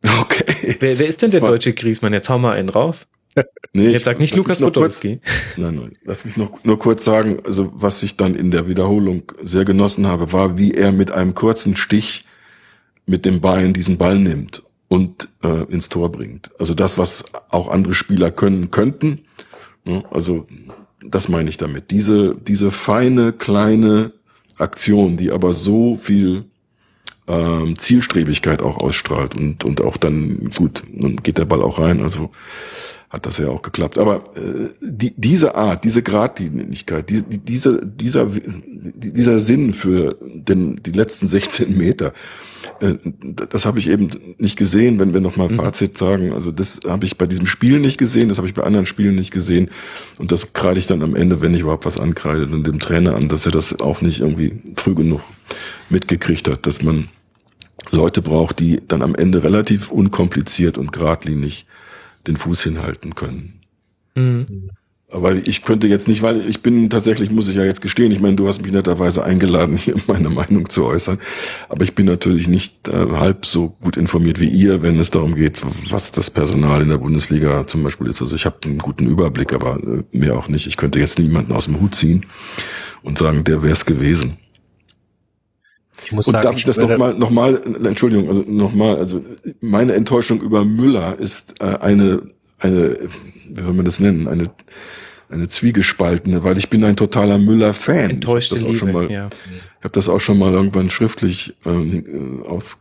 Okay. 0.02 0.76
Wer, 0.80 0.98
wer 0.98 1.06
ist 1.06 1.22
denn 1.22 1.30
der 1.30 1.40
deutsche 1.40 1.72
Griesmann? 1.72 2.12
Jetzt 2.12 2.28
hau 2.28 2.38
mal 2.38 2.56
einen 2.56 2.68
raus. 2.68 3.08
Nee, 3.74 3.90
Jetzt 3.90 4.06
sag 4.06 4.18
nicht 4.18 4.34
Lukas 4.34 4.60
Podolski. 4.60 5.20
Nein, 5.58 5.74
nein. 5.74 5.98
Lass 6.02 6.24
mich 6.24 6.38
noch 6.38 6.64
nur 6.64 6.78
kurz 6.78 7.04
sagen, 7.04 7.40
also 7.44 7.70
was 7.74 8.02
ich 8.02 8.16
dann 8.16 8.34
in 8.34 8.50
der 8.50 8.66
Wiederholung 8.66 9.30
sehr 9.42 9.66
genossen 9.66 10.06
habe, 10.06 10.32
war, 10.32 10.56
wie 10.56 10.72
er 10.72 10.90
mit 10.90 11.10
einem 11.10 11.34
kurzen 11.34 11.76
Stich 11.76 12.24
mit 13.04 13.26
dem 13.26 13.42
Bein 13.42 13.74
diesen 13.74 13.98
Ball 13.98 14.18
nimmt 14.18 14.62
und 14.88 15.28
äh, 15.42 15.64
ins 15.64 15.88
Tor 15.88 16.10
bringt. 16.10 16.50
Also 16.58 16.74
das, 16.74 16.98
was 16.98 17.24
auch 17.50 17.68
andere 17.68 17.94
Spieler 17.94 18.30
können 18.30 18.70
könnten. 18.70 19.20
Ne? 19.84 20.04
Also 20.10 20.46
das 21.02 21.28
meine 21.28 21.50
ich 21.50 21.56
damit. 21.56 21.90
Diese, 21.90 22.34
diese 22.34 22.70
feine, 22.70 23.32
kleine 23.32 24.12
Aktion, 24.58 25.16
die 25.16 25.30
aber 25.30 25.52
so 25.52 25.96
viel 25.96 26.44
ähm, 27.28 27.76
Zielstrebigkeit 27.76 28.62
auch 28.62 28.78
ausstrahlt 28.78 29.36
und, 29.36 29.64
und 29.64 29.80
auch 29.80 29.96
dann, 29.96 30.48
gut, 30.56 30.84
nun 30.92 31.16
geht 31.16 31.38
der 31.38 31.44
Ball 31.44 31.62
auch 31.62 31.78
rein, 31.78 32.02
also 32.02 32.30
hat 33.08 33.24
das 33.24 33.38
ja 33.38 33.48
auch 33.48 33.62
geklappt. 33.62 33.98
Aber 33.98 34.24
äh, 34.36 34.68
die, 34.80 35.14
diese 35.16 35.54
Art, 35.54 35.84
diese 35.84 36.02
Gradlinigkeit, 36.02 37.08
die, 37.08 37.22
die, 37.22 37.38
dieser, 37.38 37.84
dieser, 37.84 38.26
dieser 38.26 39.38
Sinn 39.38 39.72
für 39.72 40.16
den, 40.20 40.76
die 40.82 40.92
letzten 40.92 41.28
16 41.28 41.76
Meter, 41.76 42.12
äh, 42.80 42.94
das 43.48 43.64
habe 43.64 43.78
ich 43.78 43.88
eben 43.88 44.10
nicht 44.38 44.56
gesehen, 44.56 44.98
wenn 44.98 45.14
wir 45.14 45.20
nochmal 45.20 45.48
mhm. 45.48 45.56
Fazit 45.56 45.96
sagen. 45.96 46.32
Also 46.32 46.50
das 46.50 46.80
habe 46.86 47.06
ich 47.06 47.16
bei 47.16 47.26
diesem 47.26 47.46
Spiel 47.46 47.78
nicht 47.78 47.98
gesehen, 47.98 48.28
das 48.28 48.38
habe 48.38 48.48
ich 48.48 48.54
bei 48.54 48.64
anderen 48.64 48.86
Spielen 48.86 49.14
nicht 49.14 49.30
gesehen. 49.30 49.70
Und 50.18 50.32
das 50.32 50.52
kreide 50.52 50.80
ich 50.80 50.86
dann 50.86 51.02
am 51.02 51.14
Ende, 51.14 51.40
wenn 51.40 51.54
ich 51.54 51.60
überhaupt 51.60 51.86
was 51.86 51.98
ankreide, 51.98 52.46
dann 52.48 52.64
dem 52.64 52.80
Trainer 52.80 53.14
an, 53.14 53.28
dass 53.28 53.46
er 53.46 53.52
das 53.52 53.78
auch 53.80 54.00
nicht 54.00 54.20
irgendwie 54.20 54.58
früh 54.74 54.94
genug 54.94 55.20
mitgekriegt 55.90 56.48
hat, 56.48 56.66
dass 56.66 56.82
man 56.82 57.08
Leute 57.92 58.20
braucht, 58.20 58.58
die 58.58 58.80
dann 58.86 59.02
am 59.02 59.14
Ende 59.14 59.44
relativ 59.44 59.92
unkompliziert 59.92 60.76
und 60.76 60.92
geradlinig 60.92 61.66
den 62.26 62.36
Fuß 62.36 62.62
hinhalten 62.62 63.14
können. 63.14 63.60
Mhm. 64.14 64.70
Aber 65.08 65.34
ich 65.34 65.62
könnte 65.62 65.86
jetzt 65.86 66.08
nicht, 66.08 66.22
weil 66.22 66.48
ich 66.48 66.62
bin 66.62 66.90
tatsächlich, 66.90 67.30
muss 67.30 67.48
ich 67.48 67.54
ja 67.54 67.64
jetzt 67.64 67.80
gestehen, 67.80 68.10
ich 68.10 68.18
meine, 68.18 68.34
du 68.34 68.48
hast 68.48 68.62
mich 68.62 68.72
netterweise 68.72 69.22
eingeladen, 69.24 69.76
hier 69.76 69.94
meine 70.08 70.30
Meinung 70.30 70.68
zu 70.68 70.84
äußern, 70.84 71.18
aber 71.68 71.84
ich 71.84 71.94
bin 71.94 72.06
natürlich 72.06 72.48
nicht 72.48 72.88
äh, 72.88 73.06
halb 73.12 73.46
so 73.46 73.68
gut 73.80 73.96
informiert 73.96 74.40
wie 74.40 74.48
ihr, 74.48 74.82
wenn 74.82 74.98
es 74.98 75.10
darum 75.10 75.36
geht, 75.36 75.62
was 75.90 76.10
das 76.10 76.30
Personal 76.30 76.82
in 76.82 76.88
der 76.88 76.98
Bundesliga 76.98 77.66
zum 77.68 77.84
Beispiel 77.84 78.08
ist. 78.08 78.20
Also 78.20 78.34
ich 78.34 78.46
habe 78.46 78.56
einen 78.64 78.78
guten 78.78 79.06
Überblick, 79.06 79.54
aber 79.54 79.78
äh, 79.78 80.02
mehr 80.10 80.36
auch 80.36 80.48
nicht. 80.48 80.66
Ich 80.66 80.76
könnte 80.76 80.98
jetzt 80.98 81.20
niemanden 81.20 81.52
aus 81.52 81.66
dem 81.66 81.80
Hut 81.80 81.94
ziehen 81.94 82.26
und 83.02 83.18
sagen, 83.18 83.44
der 83.44 83.62
wäre 83.62 83.74
es 83.74 83.86
gewesen. 83.86 84.38
Ich 86.06 86.12
muss 86.12 86.28
und 86.28 86.32
sagen, 86.34 86.44
darf 86.44 86.56
ich 86.56 86.64
das 86.64 86.76
nochmal, 86.76 87.14
noch 87.14 87.30
mal, 87.30 87.60
Entschuldigung, 87.84 88.28
also 88.28 88.44
nochmal, 88.46 88.96
also 88.96 89.24
meine 89.60 89.94
Enttäuschung 89.94 90.40
über 90.40 90.64
Müller 90.64 91.18
ist 91.18 91.60
äh, 91.60 91.64
eine, 91.64 92.22
eine, 92.60 93.08
wie 93.48 93.62
soll 93.62 93.72
man 93.72 93.84
das 93.84 93.98
nennen, 93.98 94.28
eine, 94.28 94.52
eine 95.28 95.48
zwiegespaltene, 95.48 96.44
weil 96.44 96.58
ich 96.58 96.70
bin 96.70 96.84
ein 96.84 96.94
totaler 96.94 97.38
Müller-Fan. 97.38 98.10
Enttäuschte 98.10 98.54
ich 98.54 98.62
habe 98.62 98.72
das, 98.72 98.76
auch 98.76 98.78
schon 98.78 98.92
mal, 98.92 99.10
ja. 99.10 99.28
ich 99.80 99.84
hab 99.84 99.92
das 99.94 100.08
auch 100.08 100.20
schon 100.20 100.38
mal 100.38 100.52
irgendwann 100.52 100.90
schriftlich 100.90 101.56
ähm, 101.64 102.44
aus, 102.46 102.78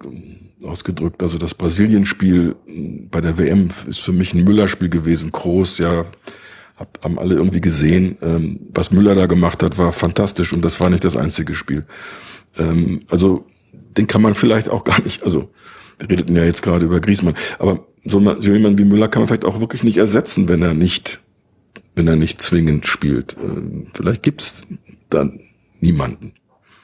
ausgedrückt. 0.64 1.24
Also 1.24 1.40
das 1.40 1.56
Brasilien-Spiel 1.56 2.56
bei 3.10 3.22
der 3.22 3.40
WM 3.40 3.70
ist 3.88 4.02
für 4.02 4.14
mich 4.14 4.36
ein 4.36 4.44
Müller-Spiel 4.44 4.90
gewesen, 4.90 5.32
groß, 5.32 5.80
ja, 5.80 6.06
hab, 6.78 7.04
haben 7.04 7.18
alle 7.18 7.34
irgendwie 7.34 7.62
gesehen. 7.62 8.20
Ähm, 8.22 8.60
was 8.72 8.92
Müller 8.92 9.16
da 9.16 9.26
gemacht 9.26 9.64
hat, 9.64 9.80
war 9.80 9.92
fantastisch 9.92 10.54
und 10.54 10.64
das 10.64 10.80
war 10.80 10.92
nicht 10.92 11.04
das 11.04 11.18
einzige 11.18 11.56
Spiel. 11.56 11.86
Ähm, 12.58 13.02
also 13.10 13.46
den 13.98 14.08
kann 14.08 14.22
man 14.22 14.36
vielleicht 14.36 14.70
auch 14.70 14.84
gar 14.84 15.02
nicht, 15.02 15.24
also 15.24 15.50
wir 16.00 16.10
redeten 16.10 16.36
ja 16.36 16.44
jetzt 16.44 16.62
gerade 16.62 16.86
über 16.86 17.00
Griesmann, 17.00 17.36
aber 17.60 17.86
so, 18.04 18.20
so 18.42 18.52
jemand 18.52 18.78
wie 18.78 18.86
Müller 18.86 19.08
kann 19.08 19.22
man 19.22 19.28
vielleicht 19.28 19.46
auch 19.46 19.60
wirklich 19.60 19.84
nicht 19.84 19.98
ersetzen, 19.98 20.48
wenn 20.48 20.62
er 20.62 20.74
nicht, 20.74 21.22
wenn 21.96 22.08
er 22.08 22.16
nicht 22.16 22.42
zwingend 22.42 22.88
spielt. 22.88 23.36
Ähm, 23.42 23.88
vielleicht 23.94 24.24
gibt's 24.24 24.68
dann 25.10 25.40
niemanden. 25.80 26.34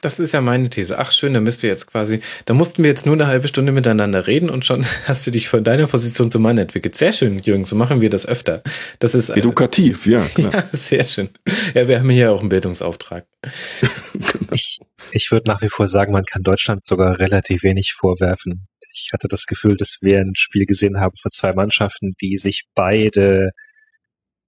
Das 0.02 0.18
ist 0.18 0.32
ja 0.32 0.40
meine 0.40 0.68
These. 0.68 0.98
Ach 0.98 1.12
schön, 1.12 1.32
da 1.32 1.40
müsst 1.40 1.62
du 1.62 1.68
jetzt 1.68 1.86
quasi, 1.86 2.18
da 2.46 2.54
mussten 2.54 2.82
wir 2.82 2.90
jetzt 2.90 3.06
nur 3.06 3.14
eine 3.14 3.28
halbe 3.28 3.46
Stunde 3.46 3.70
miteinander 3.70 4.26
reden 4.26 4.50
und 4.50 4.66
schon 4.66 4.84
hast 5.04 5.26
du 5.26 5.30
dich 5.30 5.48
von 5.48 5.62
deiner 5.62 5.86
Position 5.86 6.28
zum 6.28 6.42
Mann 6.42 6.58
entwickelt. 6.58 6.96
Sehr 6.96 7.12
schön, 7.12 7.38
Jürgen, 7.38 7.64
so 7.64 7.76
machen 7.76 8.00
wir 8.00 8.10
das 8.10 8.26
öfter. 8.26 8.62
Das 8.98 9.14
ist 9.14 9.30
äh, 9.30 9.38
edukativ, 9.38 10.06
ja, 10.06 10.22
klar. 10.22 10.52
Ja, 10.52 10.64
sehr 10.72 11.04
schön. 11.04 11.28
Ja, 11.74 11.86
wir 11.86 12.00
haben 12.00 12.10
hier 12.10 12.32
auch 12.32 12.40
einen 12.40 12.48
Bildungsauftrag. 12.48 13.26
ich 14.50 14.80
ich 15.12 15.30
würde 15.30 15.50
nach 15.50 15.62
wie 15.62 15.68
vor 15.68 15.86
sagen, 15.86 16.12
man 16.12 16.24
kann 16.24 16.42
Deutschland 16.42 16.84
sogar 16.84 17.18
relativ 17.18 17.62
wenig 17.62 17.92
vorwerfen. 17.92 18.66
Ich 18.92 19.10
hatte 19.12 19.28
das 19.28 19.46
Gefühl, 19.46 19.76
dass 19.76 19.98
wir 20.00 20.20
ein 20.20 20.34
Spiel 20.34 20.66
gesehen 20.66 21.00
haben 21.00 21.16
von 21.20 21.30
zwei 21.30 21.52
Mannschaften, 21.52 22.14
die 22.20 22.36
sich 22.36 22.64
beide 22.74 23.50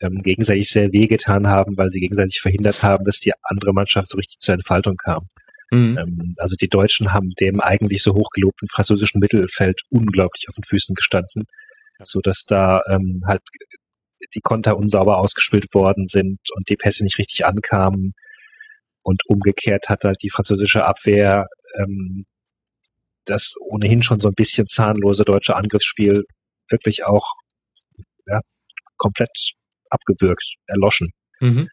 ähm, 0.01 0.23
gegenseitig 0.23 0.69
sehr 0.69 0.93
wehgetan 0.93 1.49
haben, 1.49 1.77
weil 1.77 1.91
sie 1.91 2.01
gegenseitig 2.01 2.41
verhindert 2.41 2.83
haben, 2.83 3.05
dass 3.05 3.21
die 3.21 3.33
andere 3.43 3.73
Mannschaft 3.73 4.09
so 4.09 4.17
richtig 4.17 4.39
zur 4.39 4.55
Entfaltung 4.55 4.97
kam. 4.97 5.29
Mhm. 5.71 5.99
Ähm, 5.99 6.35
also 6.39 6.57
die 6.61 6.69
Deutschen 6.69 7.13
haben 7.13 7.31
dem 7.41 7.61
eigentlich 7.61 8.03
so 8.03 8.15
hochgelobten 8.15 8.69
französischen 8.69 9.21
Mittelfeld 9.21 9.83
unglaublich 9.91 10.49
auf 10.49 10.57
den 10.57 10.65
Füßen 10.65 10.95
gestanden, 10.95 11.45
so 12.03 12.21
dass 12.21 12.45
da 12.45 12.83
ähm, 12.91 13.23
halt 13.27 13.43
die 14.35 14.41
Konter 14.41 14.77
unsauber 14.77 15.19
ausgespielt 15.19 15.75
worden 15.75 16.07
sind 16.07 16.39
und 16.55 16.69
die 16.69 16.77
Pässe 16.77 17.05
nicht 17.05 17.19
richtig 17.19 17.45
ankamen. 17.47 18.15
Und 19.05 19.23
umgekehrt 19.29 19.89
hat 19.89 20.03
halt 20.03 20.23
die 20.23 20.31
französische 20.31 20.85
Abwehr 20.85 21.47
ähm, 21.79 22.25
das 23.27 23.55
ohnehin 23.61 24.03
schon 24.03 24.21
so 24.21 24.29
ein 24.29 24.35
bisschen 24.35 24.67
zahnlose 24.67 25.25
deutsche 25.25 25.57
Angriffsspiel 25.57 26.25
wirklich 26.69 27.05
auch 27.05 27.35
ja, 28.27 28.41
komplett 28.97 29.53
abgewürgt, 29.91 30.57
erloschen. 30.67 31.11
Mhm. 31.41 31.69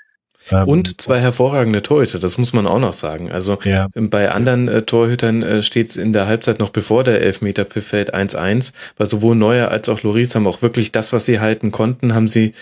Ähm, 0.52 0.68
und 0.68 1.02
zwei 1.02 1.20
hervorragende 1.20 1.82
Torhüter, 1.84 2.20
das 2.20 2.38
muss 2.38 2.54
man 2.54 2.66
auch 2.66 2.80
noch 2.80 2.94
sagen. 2.94 3.32
Also 3.32 3.60
ja. 3.64 3.88
bei 3.94 4.32
anderen 4.32 4.68
äh, 4.68 4.82
Torhütern 4.82 5.44
äh, 5.44 5.64
steht 5.64 5.90
es 5.90 5.98
in 5.98 6.14
der 6.14 6.28
Halbzeit 6.28 6.60
noch 6.60 6.70
bevor 6.70 7.04
der 7.04 7.22
Elfmeter 7.22 7.66
fällt 7.66 8.14
1-1, 8.14 8.74
weil 8.98 9.08
sowohl 9.08 9.36
Neuer 9.36 9.70
als 9.70 9.88
auch 9.90 10.04
Loris 10.04 10.36
haben 10.36 10.48
auch 10.48 10.62
wirklich 10.62 10.92
das, 10.92 11.14
was 11.14 11.26
sie 11.26 11.40
halten 11.40 11.72
konnten, 11.72 12.14
haben 12.14 12.28
sie 12.28 12.54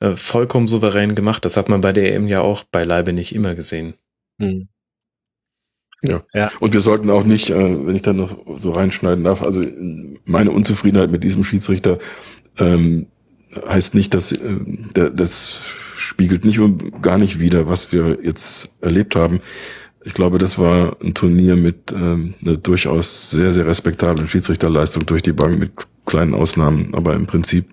äh, 0.00 0.16
vollkommen 0.16 0.68
souverän 0.68 1.14
gemacht. 1.14 1.44
Das 1.44 1.56
hat 1.56 1.68
man 1.68 1.80
bei 1.80 1.92
der 1.92 2.14
EM 2.14 2.28
ja 2.28 2.40
auch 2.40 2.64
beileibe 2.64 3.12
nicht 3.12 3.34
immer 3.34 3.54
gesehen. 3.54 3.94
Hm. 4.38 4.68
Ja. 6.02 6.22
ja. 6.32 6.50
Und 6.60 6.72
wir 6.74 6.80
sollten 6.80 7.10
auch 7.10 7.24
nicht, 7.24 7.50
äh, 7.50 7.86
wenn 7.86 7.96
ich 7.96 8.02
da 8.02 8.12
noch 8.12 8.36
so 8.58 8.70
reinschneiden 8.70 9.24
darf, 9.24 9.42
also 9.42 9.64
meine 10.24 10.52
Unzufriedenheit 10.52 11.10
mit 11.10 11.24
diesem 11.24 11.42
Schiedsrichter 11.42 11.98
ähm, 12.58 13.06
heißt 13.66 13.94
nicht, 13.94 14.14
dass 14.14 14.32
äh, 14.32 14.38
der, 14.94 15.10
das 15.10 15.60
spiegelt 15.96 16.44
nicht 16.44 16.60
und 16.60 17.02
gar 17.02 17.18
nicht 17.18 17.40
wider, 17.40 17.68
was 17.68 17.92
wir 17.92 18.18
jetzt 18.22 18.76
erlebt 18.80 19.16
haben. 19.16 19.40
Ich 20.04 20.14
glaube, 20.14 20.38
das 20.38 20.58
war 20.58 20.96
ein 21.02 21.14
Turnier 21.14 21.56
mit 21.56 21.92
ähm, 21.92 22.34
einer 22.40 22.56
durchaus 22.56 23.30
sehr, 23.30 23.52
sehr 23.52 23.66
respektablen 23.66 24.28
Schiedsrichterleistung 24.28 25.04
durch 25.06 25.22
die 25.22 25.32
Bank 25.32 25.58
mit 25.58 25.72
kleinen 26.06 26.34
Ausnahmen, 26.34 26.94
aber 26.94 27.14
im 27.14 27.26
Prinzip 27.26 27.66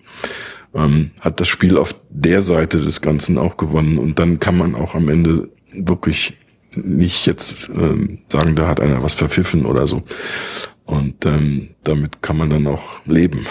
ähm, 0.74 1.11
hat 1.22 1.39
das 1.39 1.47
Spiel 1.47 1.78
auf 1.78 1.95
der 2.09 2.41
Seite 2.41 2.82
des 2.82 3.01
Ganzen 3.01 3.38
auch 3.38 3.57
gewonnen 3.57 3.99
und 3.99 4.18
dann 4.18 4.39
kann 4.39 4.57
man 4.57 4.74
auch 4.74 4.95
am 4.95 5.07
Ende 5.09 5.49
wirklich 5.72 6.36
nicht 6.78 7.26
jetzt 7.26 7.69
ähm, 7.69 8.19
sagen, 8.28 8.55
da 8.55 8.67
hat 8.67 8.80
einer 8.80 9.03
was 9.03 9.13
verpfiffen 9.13 9.65
oder 9.65 9.88
so. 9.88 10.03
Und 10.86 11.26
ähm, 11.26 11.69
damit 11.84 12.21
kann 12.21 12.38
man 12.38 12.49
dann 12.49 12.67
auch 12.67 13.05
leben. 13.05 13.45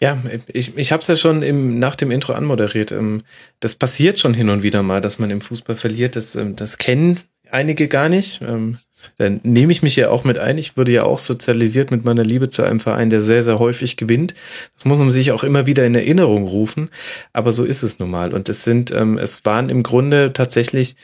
Ja, 0.00 0.18
ich, 0.52 0.76
ich 0.76 0.92
habe 0.92 1.00
es 1.00 1.06
ja 1.06 1.16
schon 1.16 1.42
im, 1.42 1.78
nach 1.78 1.96
dem 1.96 2.10
Intro 2.10 2.32
anmoderiert. 2.32 2.92
Ähm, 2.92 3.22
das 3.60 3.74
passiert 3.74 4.18
schon 4.18 4.34
hin 4.34 4.50
und 4.50 4.62
wieder 4.62 4.82
mal, 4.82 5.00
dass 5.00 5.18
man 5.18 5.30
im 5.30 5.40
Fußball 5.40 5.76
verliert. 5.76 6.16
Das, 6.16 6.36
ähm, 6.36 6.56
das 6.56 6.78
kennen 6.78 7.20
einige 7.50 7.88
gar 7.88 8.08
nicht. 8.08 8.40
Ähm, 8.42 8.78
dann 9.18 9.40
nehme 9.42 9.72
ich 9.72 9.82
mich 9.82 9.96
ja 9.96 10.10
auch 10.10 10.24
mit 10.24 10.38
ein. 10.38 10.58
Ich 10.58 10.76
wurde 10.76 10.92
ja 10.92 11.04
auch 11.04 11.18
sozialisiert 11.18 11.90
mit 11.90 12.04
meiner 12.04 12.24
Liebe 12.24 12.48
zu 12.48 12.62
einem 12.62 12.80
Verein, 12.80 13.10
der 13.10 13.20
sehr, 13.20 13.44
sehr 13.44 13.58
häufig 13.58 13.96
gewinnt. 13.96 14.34
Das 14.76 14.84
muss 14.84 14.98
man 14.98 15.10
sich 15.10 15.32
auch 15.32 15.44
immer 15.44 15.66
wieder 15.66 15.84
in 15.84 15.94
Erinnerung 15.94 16.46
rufen. 16.46 16.90
Aber 17.32 17.52
so 17.52 17.64
ist 17.64 17.82
es 17.82 17.98
nun 17.98 18.10
mal. 18.10 18.32
Und 18.32 18.48
es 18.48 18.64
sind, 18.64 18.90
ähm, 18.92 19.18
es 19.18 19.44
waren 19.44 19.68
im 19.68 19.82
Grunde 19.82 20.32
tatsächlich 20.32 20.96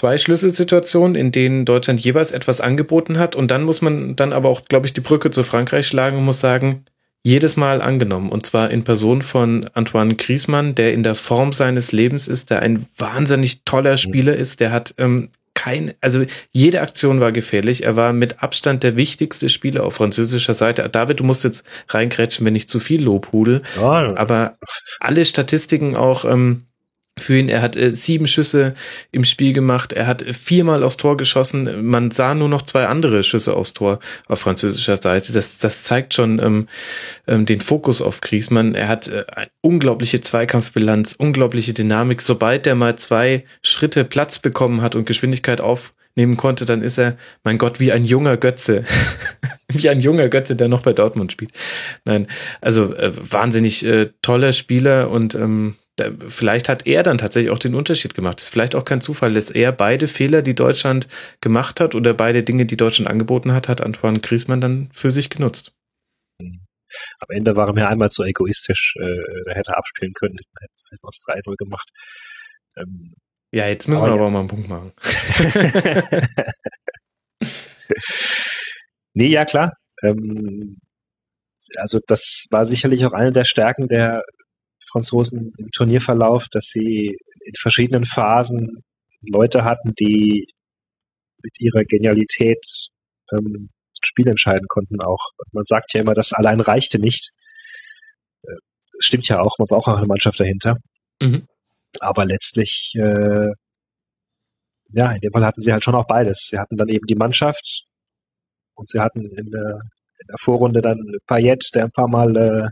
zwei 0.00 0.16
Schlüsselsituationen, 0.16 1.14
in 1.14 1.30
denen 1.30 1.66
Deutschland 1.66 2.00
jeweils 2.00 2.32
etwas 2.32 2.62
angeboten 2.62 3.18
hat. 3.18 3.36
Und 3.36 3.50
dann 3.50 3.64
muss 3.64 3.82
man 3.82 4.16
dann 4.16 4.32
aber 4.32 4.48
auch, 4.48 4.64
glaube 4.64 4.86
ich, 4.86 4.94
die 4.94 5.02
Brücke 5.02 5.30
zu 5.30 5.42
Frankreich 5.42 5.86
schlagen 5.86 6.16
und 6.16 6.24
muss 6.24 6.40
sagen, 6.40 6.86
jedes 7.22 7.58
Mal 7.58 7.82
angenommen. 7.82 8.30
Und 8.30 8.46
zwar 8.46 8.70
in 8.70 8.82
Person 8.82 9.20
von 9.20 9.68
Antoine 9.74 10.14
Griezmann, 10.14 10.74
der 10.74 10.94
in 10.94 11.02
der 11.02 11.14
Form 11.14 11.52
seines 11.52 11.92
Lebens 11.92 12.28
ist, 12.28 12.48
der 12.48 12.62
ein 12.62 12.86
wahnsinnig 12.96 13.64
toller 13.66 13.98
Spieler 13.98 14.34
ist. 14.34 14.60
Der 14.60 14.72
hat 14.72 14.94
ähm, 14.96 15.28
kein, 15.52 15.92
also 16.00 16.24
jede 16.50 16.80
Aktion 16.80 17.20
war 17.20 17.30
gefährlich. 17.30 17.84
Er 17.84 17.94
war 17.94 18.14
mit 18.14 18.42
Abstand 18.42 18.82
der 18.82 18.96
wichtigste 18.96 19.50
Spieler 19.50 19.84
auf 19.84 19.96
französischer 19.96 20.54
Seite. 20.54 20.88
David, 20.88 21.20
du 21.20 21.24
musst 21.24 21.44
jetzt 21.44 21.62
reingrätschen, 21.88 22.46
wenn 22.46 22.56
ich 22.56 22.68
zu 22.68 22.80
viel 22.80 23.02
Lob 23.02 23.32
hudel. 23.32 23.60
Ja. 23.76 24.16
Aber 24.16 24.56
alle 24.98 25.26
Statistiken 25.26 25.94
auch, 25.94 26.24
ähm, 26.24 26.62
für 27.18 27.36
ihn. 27.38 27.48
Er 27.48 27.62
hat 27.62 27.76
äh, 27.76 27.92
sieben 27.92 28.26
Schüsse 28.26 28.74
im 29.12 29.24
Spiel 29.24 29.52
gemacht. 29.52 29.92
Er 29.92 30.06
hat 30.06 30.22
viermal 30.22 30.82
aufs 30.82 30.96
Tor 30.96 31.16
geschossen. 31.16 31.86
Man 31.86 32.10
sah 32.10 32.34
nur 32.34 32.48
noch 32.48 32.62
zwei 32.62 32.86
andere 32.86 33.22
Schüsse 33.22 33.54
aufs 33.54 33.74
Tor 33.74 34.00
auf 34.28 34.40
französischer 34.40 34.96
Seite. 34.96 35.32
Das, 35.32 35.58
das 35.58 35.84
zeigt 35.84 36.14
schon 36.14 36.40
ähm, 36.40 36.68
ähm, 37.26 37.46
den 37.46 37.60
Fokus 37.60 38.00
auf 38.02 38.20
Griezmann. 38.20 38.74
Er 38.74 38.88
hat 38.88 39.08
äh, 39.08 39.24
unglaubliche 39.60 40.20
Zweikampfbilanz, 40.20 41.14
unglaubliche 41.18 41.74
Dynamik. 41.74 42.22
Sobald 42.22 42.66
er 42.66 42.74
mal 42.74 42.96
zwei 42.96 43.44
Schritte 43.62 44.04
Platz 44.04 44.38
bekommen 44.38 44.82
hat 44.82 44.94
und 44.94 45.06
Geschwindigkeit 45.06 45.60
aufnehmen 45.60 46.36
konnte, 46.36 46.64
dann 46.64 46.82
ist 46.82 46.98
er, 46.98 47.16
mein 47.44 47.58
Gott, 47.58 47.80
wie 47.80 47.92
ein 47.92 48.04
junger 48.04 48.36
Götze. 48.36 48.84
wie 49.68 49.88
ein 49.88 50.00
junger 50.00 50.28
Götze, 50.28 50.56
der 50.56 50.68
noch 50.68 50.82
bei 50.82 50.92
Dortmund 50.92 51.32
spielt. 51.32 51.52
Nein, 52.04 52.26
also 52.60 52.94
äh, 52.94 53.12
wahnsinnig 53.14 53.84
äh, 53.84 54.10
toller 54.22 54.52
Spieler 54.52 55.10
und 55.10 55.34
ähm, 55.34 55.76
vielleicht 56.28 56.68
hat 56.68 56.86
er 56.86 57.02
dann 57.02 57.18
tatsächlich 57.18 57.50
auch 57.50 57.58
den 57.58 57.74
Unterschied 57.74 58.14
gemacht. 58.14 58.40
ist 58.40 58.48
vielleicht 58.48 58.74
auch 58.74 58.84
kein 58.84 59.00
Zufall, 59.00 59.34
dass 59.34 59.50
er 59.50 59.72
beide 59.72 60.08
Fehler, 60.08 60.42
die 60.42 60.54
Deutschland 60.54 61.08
gemacht 61.40 61.80
hat 61.80 61.94
oder 61.94 62.14
beide 62.14 62.42
Dinge, 62.42 62.66
die 62.66 62.76
Deutschland 62.76 63.10
angeboten 63.10 63.52
hat, 63.52 63.68
hat 63.68 63.80
Antoine 63.80 64.20
Griezmann 64.20 64.60
dann 64.60 64.88
für 64.92 65.10
sich 65.10 65.30
genutzt. 65.30 65.72
Am 66.38 67.28
Ende 67.28 67.56
war 67.56 67.68
er 67.68 67.74
mir 67.74 67.88
einmal 67.88 68.10
zu 68.10 68.24
egoistisch, 68.24 68.94
äh, 68.98 69.42
da 69.44 69.52
hätte 69.52 69.72
er 69.72 69.78
abspielen 69.78 70.12
können, 70.12 70.36
hätte 70.60 70.72
es 70.74 70.98
aus 71.02 71.20
3-0 71.24 71.56
gemacht. 71.56 71.88
Ähm, 72.76 73.14
ja, 73.52 73.66
jetzt 73.66 73.88
müssen 73.88 74.02
aber 74.02 74.12
wir 74.12 74.14
aber 74.14 74.30
mal 74.30 74.40
einen 74.40 74.48
Punkt 74.48 74.68
machen. 74.68 74.92
nee, 79.14 79.28
ja 79.28 79.44
klar. 79.44 79.72
Ähm, 80.02 80.78
also 81.76 82.00
das 82.06 82.46
war 82.50 82.64
sicherlich 82.64 83.04
auch 83.06 83.12
eine 83.12 83.32
der 83.32 83.44
Stärken 83.44 83.88
der 83.88 84.22
Franzosen 84.90 85.52
im 85.58 85.70
Turnierverlauf, 85.70 86.48
dass 86.50 86.66
sie 86.66 87.16
in 87.44 87.54
verschiedenen 87.54 88.04
Phasen 88.04 88.82
Leute 89.22 89.64
hatten, 89.64 89.94
die 89.98 90.46
mit 91.42 91.60
ihrer 91.60 91.84
Genialität 91.84 92.64
ähm, 93.32 93.70
Spiel 94.02 94.28
entscheiden 94.28 94.66
konnten 94.68 95.00
auch. 95.02 95.20
Man 95.52 95.64
sagt 95.66 95.92
ja 95.94 96.00
immer, 96.00 96.14
das 96.14 96.32
allein 96.32 96.60
reichte 96.60 96.98
nicht. 96.98 97.32
Äh, 98.42 98.56
stimmt 98.98 99.28
ja 99.28 99.40
auch, 99.40 99.58
man 99.58 99.66
braucht 99.66 99.88
auch 99.88 99.98
eine 99.98 100.06
Mannschaft 100.06 100.40
dahinter. 100.40 100.76
Mhm. 101.20 101.46
Aber 102.00 102.24
letztlich, 102.24 102.92
äh, 102.96 103.48
ja, 104.92 105.12
in 105.12 105.18
dem 105.18 105.32
Fall 105.32 105.44
hatten 105.44 105.60
sie 105.60 105.72
halt 105.72 105.84
schon 105.84 105.94
auch 105.94 106.06
beides. 106.06 106.48
Sie 106.50 106.58
hatten 106.58 106.76
dann 106.76 106.88
eben 106.88 107.06
die 107.06 107.14
Mannschaft 107.14 107.84
und 108.74 108.88
sie 108.88 109.00
hatten 109.00 109.20
in 109.36 109.50
der, 109.50 109.80
in 110.20 110.26
der 110.28 110.38
Vorrunde 110.38 110.80
dann 110.80 110.98
Payet, 111.26 111.70
der 111.74 111.84
ein 111.84 111.92
paar 111.92 112.08
Mal 112.08 112.36
äh, 112.36 112.68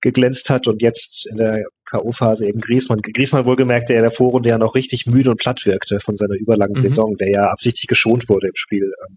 geglänzt 0.00 0.50
hat 0.50 0.66
und 0.66 0.82
jetzt 0.82 1.26
in 1.26 1.36
der 1.36 1.64
K.O.-Phase 1.84 2.46
eben 2.46 2.60
Griesmann. 2.60 3.00
Griesmann 3.00 3.46
wohlgemerkt, 3.46 3.88
der 3.88 3.96
in 3.96 4.02
der 4.02 4.10
Vorrunde 4.10 4.48
ja 4.50 4.58
noch 4.58 4.74
richtig 4.74 5.06
müde 5.06 5.30
und 5.30 5.38
platt 5.38 5.64
wirkte 5.64 6.00
von 6.00 6.14
seiner 6.14 6.34
überlangen 6.34 6.76
mhm. 6.76 6.88
Saison, 6.88 7.16
der 7.16 7.30
ja 7.30 7.50
absichtlich 7.50 7.86
geschont 7.86 8.28
wurde 8.28 8.48
im 8.48 8.56
Spiel 8.56 8.92
ähm, 9.06 9.16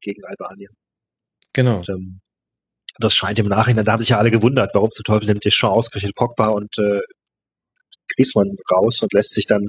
gegen 0.00 0.24
Albanien. 0.24 0.72
Genau. 1.52 1.78
Und, 1.78 1.88
ähm, 1.88 2.20
das 2.98 3.14
scheint 3.14 3.38
im 3.38 3.48
Nachhinein, 3.48 3.84
da 3.84 3.92
haben 3.92 4.00
sich 4.00 4.10
ja 4.10 4.18
alle 4.18 4.30
gewundert, 4.30 4.74
warum 4.74 4.90
zu 4.90 5.02
Teufel 5.02 5.26
nimmt 5.26 5.44
Deschamps 5.44 5.76
ausgerechnet 5.76 6.14
Pogba 6.14 6.48
und 6.48 6.78
äh, 6.78 7.00
Griesmann 8.14 8.56
raus 8.72 9.02
und 9.02 9.12
lässt 9.12 9.34
sich 9.34 9.46
dann 9.46 9.68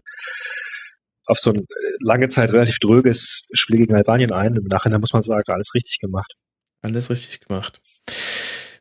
auf 1.25 1.39
so 1.39 1.51
ein 1.51 1.59
äh, 1.59 1.63
lange 1.99 2.29
Zeit 2.29 2.53
relativ 2.53 2.79
dröges 2.79 3.47
Spiel 3.53 3.77
gegen 3.77 3.95
Albanien 3.95 4.31
ein. 4.31 4.55
Im 4.55 4.65
Nachhinein 4.65 5.01
muss 5.01 5.13
man 5.13 5.23
sagen, 5.23 5.51
alles 5.51 5.73
richtig 5.75 5.99
gemacht. 5.99 6.33
Alles 6.81 7.09
richtig 7.09 7.41
gemacht. 7.41 7.81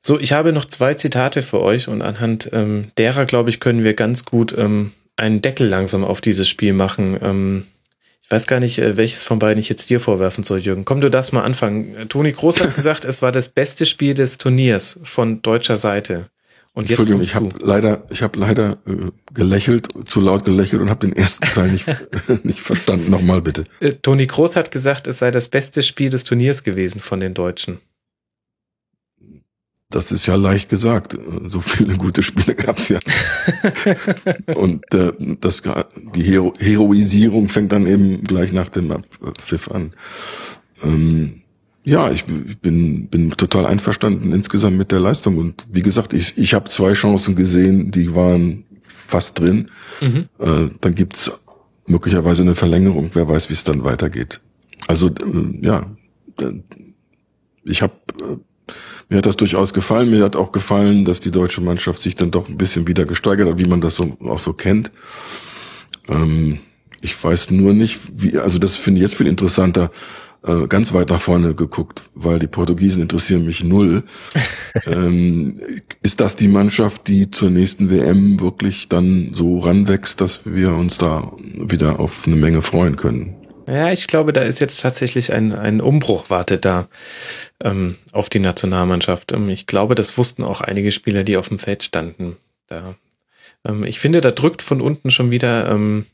So, 0.06 0.20
ich 0.20 0.32
habe 0.32 0.52
noch 0.52 0.66
zwei 0.66 0.94
Zitate 0.94 1.42
für 1.42 1.60
euch 1.60 1.88
und 1.88 2.00
anhand 2.00 2.50
ähm, 2.52 2.92
derer, 2.96 3.24
glaube 3.24 3.50
ich, 3.50 3.58
können 3.58 3.82
wir 3.82 3.94
ganz 3.94 4.24
gut 4.24 4.54
ähm, 4.56 4.92
einen 5.16 5.42
Deckel 5.42 5.66
langsam 5.66 6.04
auf 6.04 6.20
dieses 6.20 6.48
Spiel 6.48 6.74
machen. 6.74 7.18
Ähm, 7.20 7.66
ich 8.22 8.30
weiß 8.30 8.46
gar 8.46 8.60
nicht, 8.60 8.78
äh, 8.78 8.96
welches 8.96 9.24
von 9.24 9.40
beiden 9.40 9.58
ich 9.58 9.68
jetzt 9.68 9.90
dir 9.90 9.98
vorwerfen 9.98 10.44
soll, 10.44 10.60
Jürgen. 10.60 10.84
Komm, 10.84 11.00
du 11.00 11.10
darfst 11.10 11.32
mal 11.32 11.42
anfangen. 11.42 12.08
Toni 12.08 12.30
Groß 12.30 12.60
hat 12.60 12.74
gesagt, 12.76 13.04
es 13.04 13.20
war 13.20 13.32
das 13.32 13.48
beste 13.48 13.84
Spiel 13.84 14.14
des 14.14 14.38
Turniers 14.38 15.00
von 15.02 15.42
deutscher 15.42 15.74
Seite. 15.74 16.30
Und 16.72 16.84
jetzt 16.84 17.00
Entschuldigung, 17.00 17.22
ich 17.22 17.34
habe 17.34 17.48
leider, 17.60 18.04
ich 18.08 18.22
habe 18.22 18.38
leider 18.38 18.78
äh, 18.86 19.10
gelächelt, 19.34 19.88
zu 20.04 20.20
laut 20.20 20.44
gelächelt 20.44 20.82
und 20.82 20.88
habe 20.88 21.04
den 21.04 21.16
ersten 21.16 21.46
Teil 21.46 21.72
nicht, 21.72 21.86
nicht 22.44 22.60
verstanden. 22.60 23.10
Nochmal 23.10 23.42
bitte. 23.42 23.64
Äh, 23.80 23.94
Toni 23.94 24.28
Groß 24.28 24.54
hat 24.54 24.70
gesagt, 24.70 25.08
es 25.08 25.18
sei 25.18 25.32
das 25.32 25.48
beste 25.48 25.82
Spiel 25.82 26.10
des 26.10 26.22
Turniers 26.22 26.62
gewesen 26.62 27.00
von 27.00 27.18
den 27.18 27.34
Deutschen. 27.34 27.80
Das 29.90 30.10
ist 30.10 30.26
ja 30.26 30.34
leicht 30.34 30.68
gesagt. 30.68 31.16
So 31.46 31.60
viele 31.60 31.96
gute 31.96 32.22
Spiele 32.22 32.56
gab 32.56 32.78
es 32.78 32.88
ja. 32.88 32.98
Und 34.56 34.82
äh, 34.92 35.12
das, 35.40 35.62
die 36.14 36.24
Hero 36.24 36.52
Heroisierung 36.58 37.48
fängt 37.48 37.72
dann 37.72 37.86
eben 37.86 38.24
gleich 38.24 38.52
nach 38.52 38.68
dem 38.68 39.04
Pfiff 39.38 39.70
an. 39.70 39.92
Ähm, 40.82 41.42
ja, 41.84 42.10
ich 42.10 42.24
bin, 42.24 43.06
bin 43.06 43.30
total 43.30 43.64
einverstanden 43.64 44.32
insgesamt 44.32 44.76
mit 44.76 44.90
der 44.90 44.98
Leistung. 44.98 45.38
Und 45.38 45.64
wie 45.70 45.82
gesagt, 45.82 46.14
ich, 46.14 46.36
ich 46.36 46.52
habe 46.52 46.68
zwei 46.68 46.94
Chancen 46.94 47.36
gesehen, 47.36 47.92
die 47.92 48.12
waren 48.12 48.64
fast 48.88 49.38
drin. 49.38 49.70
Mhm. 50.00 50.28
Äh, 50.40 50.70
dann 50.80 50.94
gibt's 50.96 51.30
möglicherweise 51.86 52.42
eine 52.42 52.56
Verlängerung. 52.56 53.10
Wer 53.14 53.28
weiß, 53.28 53.50
wie 53.50 53.54
es 53.54 53.62
dann 53.62 53.84
weitergeht. 53.84 54.40
Also 54.88 55.10
äh, 55.10 55.64
ja, 55.64 55.86
ich 57.62 57.82
habe 57.82 57.94
äh, 58.20 58.36
mir 59.08 59.18
hat 59.18 59.26
das 59.26 59.36
durchaus 59.36 59.72
gefallen. 59.72 60.10
Mir 60.10 60.24
hat 60.24 60.36
auch 60.36 60.52
gefallen, 60.52 61.04
dass 61.04 61.20
die 61.20 61.30
deutsche 61.30 61.60
Mannschaft 61.60 62.00
sich 62.00 62.14
dann 62.16 62.30
doch 62.30 62.48
ein 62.48 62.58
bisschen 62.58 62.86
wieder 62.86 63.04
gesteigert 63.04 63.48
hat, 63.48 63.58
wie 63.58 63.68
man 63.68 63.80
das 63.80 63.96
so, 63.96 64.16
auch 64.24 64.38
so 64.38 64.52
kennt. 64.52 64.90
Ähm, 66.08 66.58
ich 67.00 67.22
weiß 67.22 67.50
nur 67.50 67.72
nicht, 67.72 68.00
wie, 68.12 68.38
also 68.38 68.58
das 68.58 68.74
finde 68.74 68.98
ich 68.98 69.02
jetzt 69.02 69.16
viel 69.16 69.28
interessanter, 69.28 69.90
äh, 70.44 70.66
ganz 70.66 70.92
weit 70.92 71.10
nach 71.10 71.20
vorne 71.20 71.54
geguckt, 71.54 72.02
weil 72.14 72.38
die 72.40 72.48
Portugiesen 72.48 73.02
interessieren 73.02 73.46
mich 73.46 73.62
null. 73.62 74.02
ähm, 74.86 75.60
ist 76.02 76.20
das 76.20 76.34
die 76.34 76.48
Mannschaft, 76.48 77.06
die 77.06 77.30
zur 77.30 77.50
nächsten 77.50 77.90
WM 77.90 78.40
wirklich 78.40 78.88
dann 78.88 79.30
so 79.32 79.58
ranwächst, 79.58 80.20
dass 80.20 80.40
wir 80.44 80.74
uns 80.74 80.98
da 80.98 81.32
wieder 81.38 82.00
auf 82.00 82.26
eine 82.26 82.36
Menge 82.36 82.62
freuen 82.62 82.96
können? 82.96 83.35
Ja, 83.66 83.90
ich 83.90 84.06
glaube, 84.06 84.32
da 84.32 84.42
ist 84.42 84.60
jetzt 84.60 84.80
tatsächlich 84.80 85.32
ein, 85.32 85.52
ein 85.52 85.80
Umbruch 85.80 86.30
wartet 86.30 86.64
da 86.64 86.88
ähm, 87.62 87.96
auf 88.12 88.28
die 88.28 88.38
Nationalmannschaft. 88.38 89.32
Ähm, 89.32 89.48
ich 89.48 89.66
glaube, 89.66 89.94
das 89.94 90.16
wussten 90.16 90.44
auch 90.44 90.60
einige 90.60 90.92
Spieler, 90.92 91.24
die 91.24 91.36
auf 91.36 91.48
dem 91.48 91.58
Feld 91.58 91.82
standen. 91.82 92.36
Da, 92.68 92.94
ähm, 93.66 93.84
ich 93.84 93.98
finde, 93.98 94.20
da 94.20 94.30
drückt 94.30 94.62
von 94.62 94.80
unten 94.80 95.10
schon 95.10 95.30
wieder 95.30 95.68
ähm, 95.68 96.06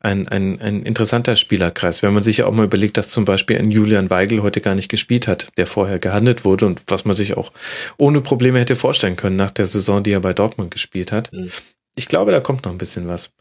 ein, 0.00 0.28
ein, 0.28 0.60
ein 0.60 0.82
interessanter 0.82 1.36
Spielerkreis, 1.36 2.02
wenn 2.02 2.14
man 2.14 2.22
sich 2.22 2.38
ja 2.38 2.46
auch 2.46 2.52
mal 2.52 2.64
überlegt, 2.64 2.96
dass 2.96 3.10
zum 3.10 3.24
Beispiel 3.24 3.58
ein 3.58 3.70
Julian 3.70 4.10
Weigel 4.10 4.42
heute 4.42 4.60
gar 4.60 4.74
nicht 4.74 4.88
gespielt 4.88 5.26
hat, 5.26 5.48
der 5.56 5.66
vorher 5.66 5.98
gehandelt 5.98 6.44
wurde 6.44 6.66
und 6.66 6.82
was 6.86 7.04
man 7.04 7.16
sich 7.16 7.36
auch 7.36 7.52
ohne 7.96 8.20
Probleme 8.20 8.60
hätte 8.60 8.76
vorstellen 8.76 9.16
können 9.16 9.36
nach 9.36 9.50
der 9.50 9.66
Saison, 9.66 10.02
die 10.02 10.12
er 10.12 10.20
bei 10.20 10.32
Dortmund 10.32 10.70
gespielt 10.70 11.10
hat. 11.10 11.32
Mhm. 11.32 11.50
Ich 11.98 12.06
glaube, 12.06 12.30
da 12.30 12.38
kommt 12.38 12.64
noch 12.64 12.70
ein 12.70 12.78
bisschen 12.78 13.08
was. 13.08 13.34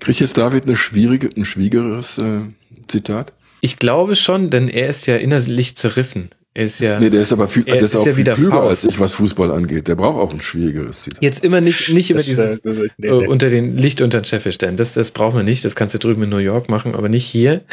Kriegt 0.00 0.18
jetzt 0.18 0.36
David 0.36 0.64
eine 0.64 0.74
schwierige, 0.74 1.28
ein 1.36 1.44
schwierigeres 1.44 2.18
äh, 2.18 2.40
Zitat? 2.88 3.32
Ich 3.60 3.78
glaube 3.78 4.16
schon, 4.16 4.50
denn 4.50 4.68
er 4.68 4.88
ist 4.88 5.06
ja 5.06 5.16
innerlich 5.16 5.76
zerrissen. 5.76 6.30
Er 6.52 6.64
ist 6.64 6.80
ja. 6.80 6.98
Nee, 6.98 7.10
der 7.10 7.20
ist 7.20 7.32
aber 7.32 7.46
viel, 7.46 7.62
der 7.62 7.76
ist, 7.76 7.94
ist 7.94 7.96
auch 7.96 8.06
ja 8.06 8.14
viel 8.14 8.24
klüger 8.24 8.50
Faust. 8.50 8.84
als 8.84 8.84
ich, 8.84 8.98
was 8.98 9.14
Fußball 9.14 9.52
angeht. 9.52 9.86
Der 9.86 9.94
braucht 9.94 10.18
auch 10.18 10.34
ein 10.34 10.40
schwierigeres 10.40 11.04
Zitat. 11.04 11.22
Jetzt 11.22 11.44
immer 11.44 11.60
nicht, 11.60 11.88
nicht 11.90 12.10
immer 12.10 12.18
das, 12.18 12.26
dieses 12.26 12.58
äh, 12.64 12.68
nee, 12.68 12.88
nee. 12.98 13.06
Äh, 13.06 13.28
unter 13.28 13.48
den 13.48 13.76
Licht 13.76 14.00
unter 14.00 14.20
den 14.20 14.24
Scheffel 14.24 14.50
stellen. 14.50 14.76
Das, 14.76 14.94
das 14.94 15.12
braucht 15.12 15.34
man 15.36 15.44
nicht. 15.44 15.64
Das 15.64 15.76
kannst 15.76 15.94
du 15.94 16.00
drüben 16.00 16.24
in 16.24 16.30
New 16.30 16.38
York 16.38 16.68
machen, 16.68 16.96
aber 16.96 17.08
nicht 17.08 17.26
hier. 17.26 17.64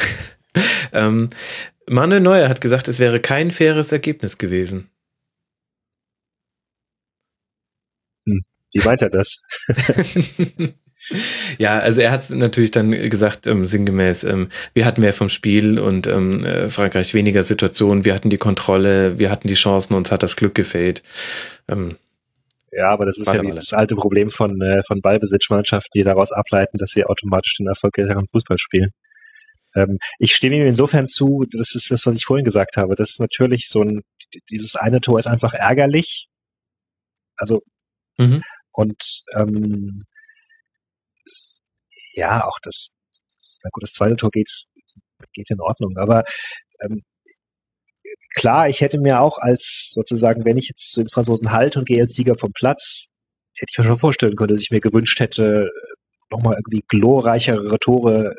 ähm, 0.92 1.30
Manuel 1.90 2.20
Neuer 2.20 2.48
hat 2.48 2.60
gesagt, 2.60 2.86
es 2.86 3.00
wäre 3.00 3.18
kein 3.18 3.50
faires 3.50 3.90
Ergebnis 3.90 4.38
gewesen. 4.38 4.88
Hm. 8.28 8.44
Wie 8.72 8.84
meint 8.84 9.02
er 9.02 9.10
das? 9.10 9.40
Ja, 11.58 11.78
also 11.78 12.02
er 12.02 12.10
hat 12.10 12.28
natürlich 12.30 12.70
dann 12.70 12.90
gesagt, 12.90 13.46
ähm, 13.46 13.66
sinngemäß, 13.66 14.24
ähm, 14.24 14.50
wir 14.74 14.84
hatten 14.84 15.00
mehr 15.00 15.14
vom 15.14 15.28
Spiel 15.28 15.78
und 15.78 16.06
ähm, 16.06 16.44
äh, 16.44 16.68
Frankreich 16.68 17.14
weniger 17.14 17.42
Situationen, 17.42 18.04
wir 18.04 18.14
hatten 18.14 18.30
die 18.30 18.36
Kontrolle, 18.36 19.18
wir 19.18 19.30
hatten 19.30 19.48
die 19.48 19.54
Chancen, 19.54 19.94
uns 19.94 20.12
hat 20.12 20.22
das 20.22 20.36
Glück 20.36 20.54
gefehlt. 20.54 21.02
Ähm, 21.66 21.96
ja, 22.72 22.90
aber 22.90 23.06
das 23.06 23.16
ist 23.16 23.26
ja 23.26 23.42
das 23.42 23.72
alte 23.72 23.94
Problem 23.94 24.30
von, 24.30 24.60
äh, 24.60 24.82
von 24.86 25.00
Ballbesitzmannschaften, 25.00 25.98
die 25.98 26.04
daraus 26.04 26.32
ableiten, 26.32 26.76
dass 26.76 26.90
sie 26.90 27.04
automatisch 27.04 27.56
den 27.56 27.68
erfolgreicheren 27.68 28.28
Fußball 28.28 28.58
spielen. 28.58 28.90
Ähm, 29.74 29.98
ich 30.18 30.34
stimme 30.34 30.56
ihm 30.56 30.66
insofern 30.66 31.06
zu, 31.06 31.46
das 31.50 31.74
ist 31.74 31.90
das, 31.90 32.04
was 32.06 32.16
ich 32.16 32.24
vorhin 32.24 32.44
gesagt 32.44 32.76
habe. 32.76 32.94
Das 32.96 33.10
ist 33.10 33.20
natürlich 33.20 33.68
so 33.68 33.82
ein, 33.82 34.02
dieses 34.50 34.76
eine 34.76 35.00
Tor 35.00 35.18
ist 35.18 35.26
einfach 35.26 35.54
ärgerlich. 35.54 36.28
Also, 37.36 37.62
mhm. 38.18 38.42
Und 38.78 39.24
ähm, 39.34 40.04
ja, 42.14 42.44
auch 42.44 42.58
das, 42.62 42.90
na 43.64 43.70
gut, 43.72 43.82
das 43.82 43.92
zweite 43.92 44.14
Tor 44.14 44.30
geht, 44.30 44.66
geht 45.32 45.50
in 45.50 45.60
Ordnung, 45.60 45.96
aber 45.98 46.22
ähm, 46.82 47.02
klar, 48.36 48.68
ich 48.68 48.80
hätte 48.80 49.00
mir 49.00 49.20
auch 49.20 49.38
als 49.38 49.90
sozusagen, 49.92 50.44
wenn 50.44 50.58
ich 50.58 50.68
jetzt 50.68 50.92
zu 50.92 51.02
den 51.02 51.10
Franzosen 51.10 51.50
halte 51.50 51.80
und 51.80 51.88
gehe 51.88 52.02
als 52.02 52.14
Sieger 52.14 52.36
vom 52.36 52.52
Platz, 52.52 53.08
hätte 53.56 53.70
ich 53.72 53.78
mir 53.78 53.84
schon 53.84 53.98
vorstellen 53.98 54.36
können, 54.36 54.54
dass 54.54 54.62
ich 54.62 54.70
mir 54.70 54.80
gewünscht 54.80 55.18
hätte, 55.18 55.68
nochmal 56.30 56.54
irgendwie 56.54 56.84
glorreichere 56.86 57.80
Tore 57.80 58.36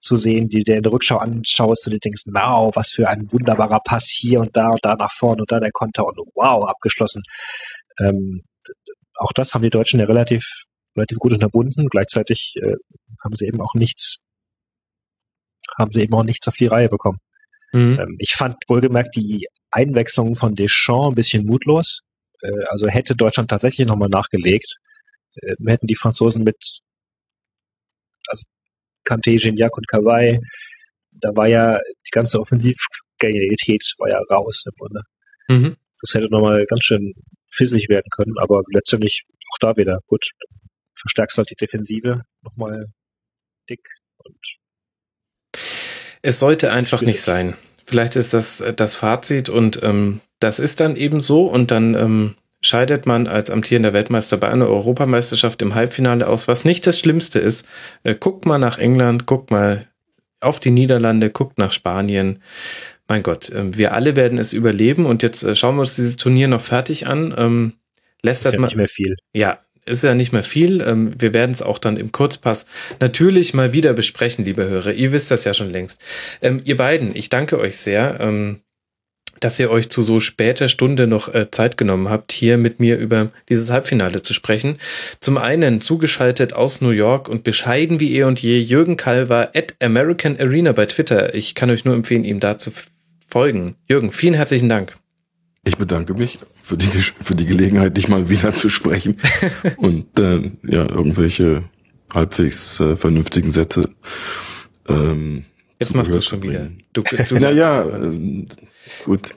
zu 0.00 0.16
sehen, 0.16 0.48
die 0.48 0.64
du 0.64 0.74
in 0.74 0.82
der 0.82 0.90
Rückschau 0.92 1.18
anschaust 1.18 1.86
und 1.86 1.94
du 1.94 2.00
denkst, 2.00 2.22
wow, 2.26 2.74
was 2.74 2.90
für 2.90 3.08
ein 3.08 3.30
wunderbarer 3.30 3.80
Pass 3.84 4.08
hier 4.10 4.40
und 4.40 4.56
da 4.56 4.70
und 4.70 4.80
da 4.82 4.96
nach 4.96 5.12
vorne 5.12 5.42
und 5.42 5.52
da 5.52 5.60
der 5.60 5.70
Konter 5.70 6.06
und 6.06 6.18
wow, 6.34 6.68
abgeschlossen. 6.68 7.22
Ähm, 8.00 8.42
auch 9.18 9.32
das 9.32 9.54
haben 9.54 9.62
die 9.62 9.70
Deutschen 9.70 10.00
ja 10.00 10.06
relativ 10.06 10.44
relativ 10.96 11.18
gut 11.18 11.32
unterbunden. 11.32 11.88
Gleichzeitig 11.88 12.54
äh, 12.56 12.74
haben 13.22 13.34
sie 13.34 13.46
eben 13.46 13.60
auch 13.60 13.74
nichts, 13.74 14.18
haben 15.78 15.92
sie 15.92 16.02
eben 16.02 16.14
auch 16.14 16.24
nichts 16.24 16.48
auf 16.48 16.56
die 16.56 16.66
Reihe 16.66 16.88
bekommen. 16.88 17.18
Mhm. 17.72 17.98
Ähm, 18.00 18.16
ich 18.18 18.34
fand 18.34 18.56
wohlgemerkt 18.68 19.16
die 19.16 19.46
Einwechslung 19.70 20.36
von 20.36 20.54
Deschamps 20.54 21.08
ein 21.08 21.14
bisschen 21.14 21.46
mutlos. 21.46 22.00
Äh, 22.40 22.64
also 22.68 22.88
hätte 22.88 23.14
Deutschland 23.14 23.50
tatsächlich 23.50 23.86
nochmal 23.86 24.08
nachgelegt, 24.08 24.76
äh, 25.34 25.54
hätten 25.66 25.86
die 25.86 25.96
Franzosen 25.96 26.44
mit, 26.44 26.80
also 28.28 28.44
Kanté, 29.04 29.40
Gignac 29.40 29.76
und 29.76 29.86
Kawai, 29.86 30.38
da 31.12 31.30
war 31.34 31.48
ja 31.48 31.78
die 32.06 32.10
ganze 32.10 32.40
Offensivgenialität 32.40 33.94
war 33.98 34.10
ja 34.10 34.20
raus 34.30 34.64
im 34.66 34.72
Grunde. 34.76 35.00
Mhm. 35.48 35.76
Das 36.00 36.14
hätte 36.14 36.28
nochmal 36.30 36.66
ganz 36.66 36.84
schön 36.84 37.14
fissig 37.50 37.88
werden 37.88 38.08
können, 38.10 38.34
aber 38.38 38.62
letztendlich 38.72 39.24
auch 39.52 39.58
da 39.60 39.76
wieder 39.76 40.00
gut 40.06 40.30
verstärkst 40.94 41.38
halt 41.38 41.50
die 41.50 41.56
Defensive 41.56 42.22
nochmal 42.42 42.86
dick 43.68 43.80
und 44.18 44.58
es 46.22 46.40
sollte 46.40 46.72
einfach 46.72 47.02
nicht 47.02 47.20
sein. 47.20 47.56
Vielleicht 47.84 48.16
ist 48.16 48.34
das 48.34 48.60
äh, 48.60 48.74
das 48.74 48.96
Fazit 48.96 49.48
und 49.48 49.82
ähm, 49.82 50.20
das 50.40 50.58
ist 50.58 50.80
dann 50.80 50.96
eben 50.96 51.20
so 51.20 51.46
und 51.46 51.70
dann 51.70 51.94
ähm, 51.94 52.34
scheidet 52.60 53.06
man 53.06 53.26
als 53.26 53.50
amtierender 53.50 53.92
Weltmeister 53.92 54.36
bei 54.36 54.48
einer 54.48 54.66
Europameisterschaft 54.66 55.62
im 55.62 55.74
Halbfinale 55.74 56.26
aus, 56.26 56.48
was 56.48 56.64
nicht 56.64 56.86
das 56.86 56.98
Schlimmste 56.98 57.38
ist. 57.38 57.68
Äh, 58.02 58.16
guckt 58.16 58.44
mal 58.44 58.58
nach 58.58 58.78
England, 58.78 59.26
guckt 59.26 59.50
mal 59.50 59.86
auf 60.40 60.60
die 60.60 60.70
Niederlande, 60.70 61.30
guckt 61.30 61.58
nach 61.58 61.72
Spanien. 61.72 62.42
Mein 63.08 63.22
Gott, 63.22 63.50
äh, 63.50 63.76
wir 63.76 63.94
alle 63.94 64.16
werden 64.16 64.38
es 64.38 64.52
überleben 64.52 65.06
und 65.06 65.22
jetzt 65.22 65.42
äh, 65.42 65.54
schauen 65.54 65.76
wir 65.76 65.82
uns 65.82 65.96
dieses 65.96 66.16
Turnier 66.16 66.48
noch 66.48 66.60
fertig 66.60 67.06
an. 67.06 67.34
Ähm, 67.36 67.72
lästert 68.22 68.54
ja 68.54 68.60
man 68.60 68.68
nicht 68.68 68.76
mehr 68.76 68.88
viel. 68.88 69.16
Ja, 69.32 69.60
ist 69.84 70.02
ja 70.02 70.14
nicht 70.14 70.32
mehr 70.32 70.42
viel. 70.42 70.80
Ähm, 70.80 71.12
wir 71.16 71.32
werden 71.32 71.52
es 71.52 71.62
auch 71.62 71.78
dann 71.78 71.96
im 71.96 72.12
Kurzpass 72.12 72.66
natürlich 73.00 73.54
mal 73.54 73.72
wieder 73.72 73.92
besprechen, 73.92 74.44
liebe 74.44 74.68
Hörer. 74.68 74.92
Ihr 74.92 75.12
wisst 75.12 75.30
das 75.30 75.44
ja 75.44 75.54
schon 75.54 75.70
längst. 75.70 76.00
Ähm, 76.42 76.60
ihr 76.64 76.76
beiden, 76.76 77.14
ich 77.14 77.28
danke 77.28 77.58
euch 77.58 77.76
sehr, 77.76 78.18
ähm, 78.20 78.60
dass 79.38 79.58
ihr 79.60 79.70
euch 79.70 79.90
zu 79.90 80.02
so 80.02 80.18
später 80.18 80.68
Stunde 80.68 81.06
noch 81.06 81.32
äh, 81.32 81.50
Zeit 81.50 81.76
genommen 81.76 82.08
habt, 82.08 82.32
hier 82.32 82.58
mit 82.58 82.80
mir 82.80 82.96
über 82.96 83.30
dieses 83.48 83.70
Halbfinale 83.70 84.22
zu 84.22 84.34
sprechen. 84.34 84.78
Zum 85.20 85.38
einen 85.38 85.80
zugeschaltet 85.80 86.52
aus 86.52 86.80
New 86.80 86.90
York 86.90 87.28
und 87.28 87.44
bescheiden 87.44 88.00
wie 88.00 88.16
eh 88.16 88.24
und 88.24 88.40
je 88.40 88.58
Jürgen 88.58 88.96
Kalver 88.96 89.50
at 89.54 89.76
American 89.80 90.36
Arena 90.40 90.72
bei 90.72 90.86
Twitter. 90.86 91.34
Ich 91.34 91.54
kann 91.54 91.70
euch 91.70 91.84
nur 91.84 91.94
empfehlen, 91.94 92.24
ihm 92.24 92.40
da 92.40 92.58
zu 92.58 92.72
folgen. 93.28 93.76
Jürgen, 93.88 94.10
vielen 94.10 94.34
herzlichen 94.34 94.68
Dank. 94.68 94.96
Ich 95.64 95.76
bedanke 95.76 96.14
mich 96.14 96.38
für 96.62 96.76
die, 96.76 96.86
für 96.86 97.34
die 97.34 97.46
Gelegenheit, 97.46 97.96
dich 97.96 98.08
mal 98.08 98.28
wieder 98.28 98.52
zu 98.52 98.68
sprechen 98.68 99.16
und 99.76 100.18
äh, 100.18 100.50
ja, 100.62 100.88
irgendwelche 100.88 101.64
halbwegs 102.14 102.78
äh, 102.80 102.96
vernünftigen 102.96 103.50
Sätze. 103.50 103.90
Ähm, 104.88 105.44
Jetzt 105.80 105.94
machst 105.94 106.14
du 106.14 106.18
es 106.18 106.24
schon 106.24 106.42
wieder. 106.42 106.70
Du, 106.92 107.02
du, 107.02 107.34
naja, 107.38 107.84
äh, 108.02 108.46
gut. 109.04 109.34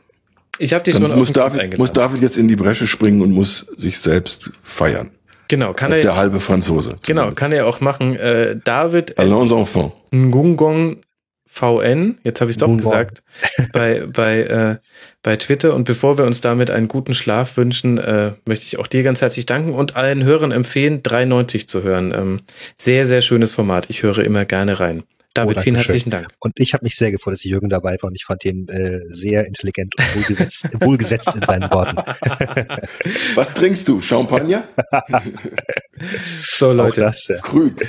Ich 0.59 0.73
habe 0.73 0.83
dich 0.83 0.95
schon 0.95 1.15
muss 1.15 1.31
David, 1.31 1.77
muss 1.77 1.91
David 1.91 2.21
jetzt 2.21 2.37
in 2.37 2.47
die 2.47 2.55
Bresche 2.55 2.85
springen 2.85 3.21
und 3.21 3.31
muss 3.31 3.61
sich 3.77 3.97
selbst 3.99 4.51
feiern. 4.61 5.11
Genau, 5.47 5.73
kann 5.73 5.91
Als 5.91 5.99
er. 5.99 6.03
der 6.03 6.15
halbe 6.15 6.39
Franzose. 6.39 6.97
Genau, 7.07 7.31
kann 7.31 7.51
er 7.51 7.65
auch 7.65 7.81
machen. 7.81 8.15
Äh, 8.15 8.57
David. 8.63 9.17
Allons 9.17 9.51
enfants. 9.51 9.95
Ngungong 10.13 10.97
VN, 11.51 12.19
jetzt 12.23 12.41
habe 12.41 12.51
ich 12.51 12.57
es 12.57 12.59
doch 12.59 12.75
gesagt, 12.77 13.23
bei, 13.73 14.05
bei, 14.05 14.41
äh, 14.43 14.77
bei 15.23 15.35
Twitter. 15.35 15.73
Und 15.73 15.83
bevor 15.83 16.17
wir 16.17 16.25
uns 16.25 16.41
damit 16.41 16.69
einen 16.69 16.87
guten 16.87 17.13
Schlaf 17.13 17.57
wünschen, 17.57 17.97
äh, 17.97 18.33
möchte 18.45 18.67
ich 18.67 18.77
auch 18.77 18.87
dir 18.87 19.01
ganz 19.03 19.21
herzlich 19.21 19.47
danken 19.47 19.73
und 19.73 19.95
allen 19.95 20.23
Hörern 20.23 20.51
empfehlen, 20.51 21.01
93 21.01 21.67
zu 21.67 21.83
hören. 21.83 22.13
Ähm, 22.15 22.41
sehr, 22.77 23.05
sehr 23.05 23.21
schönes 23.23 23.51
Format. 23.51 23.89
Ich 23.89 24.03
höre 24.03 24.19
immer 24.19 24.45
gerne 24.45 24.79
rein. 24.79 25.03
David, 25.35 25.57
oh, 25.57 25.61
vielen 25.61 25.75
herzlichen 25.75 26.09
Dank. 26.09 26.27
Und 26.39 26.53
ich 26.57 26.73
habe 26.73 26.83
mich 26.83 26.95
sehr 26.95 27.11
gefreut, 27.11 27.33
dass 27.33 27.43
Jürgen 27.43 27.69
dabei 27.69 27.97
war 28.01 28.09
und 28.09 28.15
ich 28.15 28.25
fand 28.25 28.43
ihn 28.45 28.67
äh, 28.67 29.01
sehr 29.09 29.45
intelligent 29.45 29.93
und 29.95 30.15
wohlgesetzt, 30.15 30.69
wohlgesetzt 30.81 31.35
in 31.35 31.43
seinen 31.43 31.71
Worten. 31.71 31.97
Was 33.35 33.53
trinkst 33.53 33.87
du? 33.87 34.01
Champagner? 34.01 34.63
so 36.41 36.71
Leute, 36.71 37.01
das, 37.01 37.27
ja. 37.27 37.37
Krüg. 37.37 37.87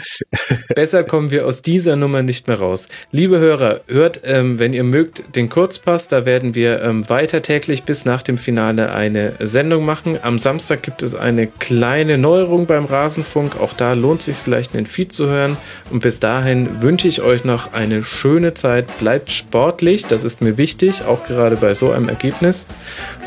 Besser 0.74 1.02
kommen 1.02 1.30
wir 1.30 1.46
aus 1.46 1.62
dieser 1.62 1.96
Nummer 1.96 2.22
nicht 2.22 2.46
mehr 2.46 2.58
raus. 2.58 2.88
Liebe 3.10 3.38
Hörer, 3.38 3.80
hört, 3.86 4.20
ähm, 4.24 4.58
wenn 4.58 4.74
ihr 4.74 4.84
mögt, 4.84 5.34
den 5.34 5.48
Kurzpass. 5.48 6.08
Da 6.08 6.26
werden 6.26 6.54
wir 6.54 6.82
ähm, 6.82 7.08
weiter 7.08 7.40
täglich 7.40 7.84
bis 7.84 8.04
nach 8.04 8.22
dem 8.22 8.36
Finale 8.36 8.92
eine 8.92 9.32
Sendung 9.38 9.86
machen. 9.86 10.18
Am 10.20 10.38
Samstag 10.38 10.82
gibt 10.82 11.02
es 11.02 11.14
eine 11.14 11.46
kleine 11.46 12.18
Neuerung 12.18 12.66
beim 12.66 12.84
Rasenfunk. 12.84 13.58
Auch 13.58 13.72
da 13.72 13.94
lohnt 13.94 14.20
es 14.20 14.26
sich 14.26 14.36
vielleicht, 14.36 14.74
den 14.74 14.84
Feed 14.84 15.14
zu 15.14 15.28
hören. 15.28 15.56
Und 15.90 16.00
bis 16.00 16.20
dahin 16.20 16.82
wünsche 16.82 17.08
ich 17.08 17.22
euch 17.22 17.29
euch 17.30 17.44
noch 17.44 17.72
eine 17.72 18.02
schöne 18.02 18.54
Zeit. 18.54 18.98
Bleibt 18.98 19.30
sportlich, 19.30 20.06
das 20.06 20.24
ist 20.24 20.40
mir 20.40 20.56
wichtig, 20.56 21.04
auch 21.04 21.24
gerade 21.24 21.56
bei 21.56 21.74
so 21.74 21.92
einem 21.92 22.08
Ergebnis. 22.08 22.66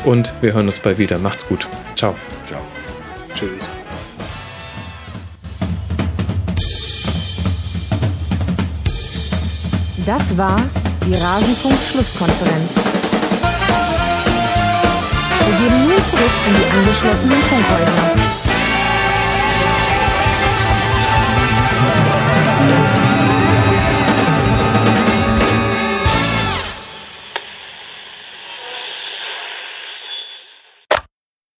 Und 0.04 0.32
wir 0.42 0.52
hören 0.52 0.66
uns 0.66 0.78
bald 0.80 0.98
wieder. 0.98 1.18
Macht's 1.18 1.48
gut. 1.48 1.66
Ciao. 1.96 2.14
Ciao. 2.46 2.60
Tschüss. 3.34 3.66
Das 10.06 10.36
war 10.36 10.62
die 11.06 11.14
Rasenfunk-Schlusskonferenz. 11.14 12.70
Wir 15.46 15.56
gehen 15.58 15.82
nun 15.84 15.96
zurück 16.10 16.34
in 16.46 16.54
die 16.54 16.66
angeschlossenen 16.78 17.42
Funkhäuser. 17.42 18.14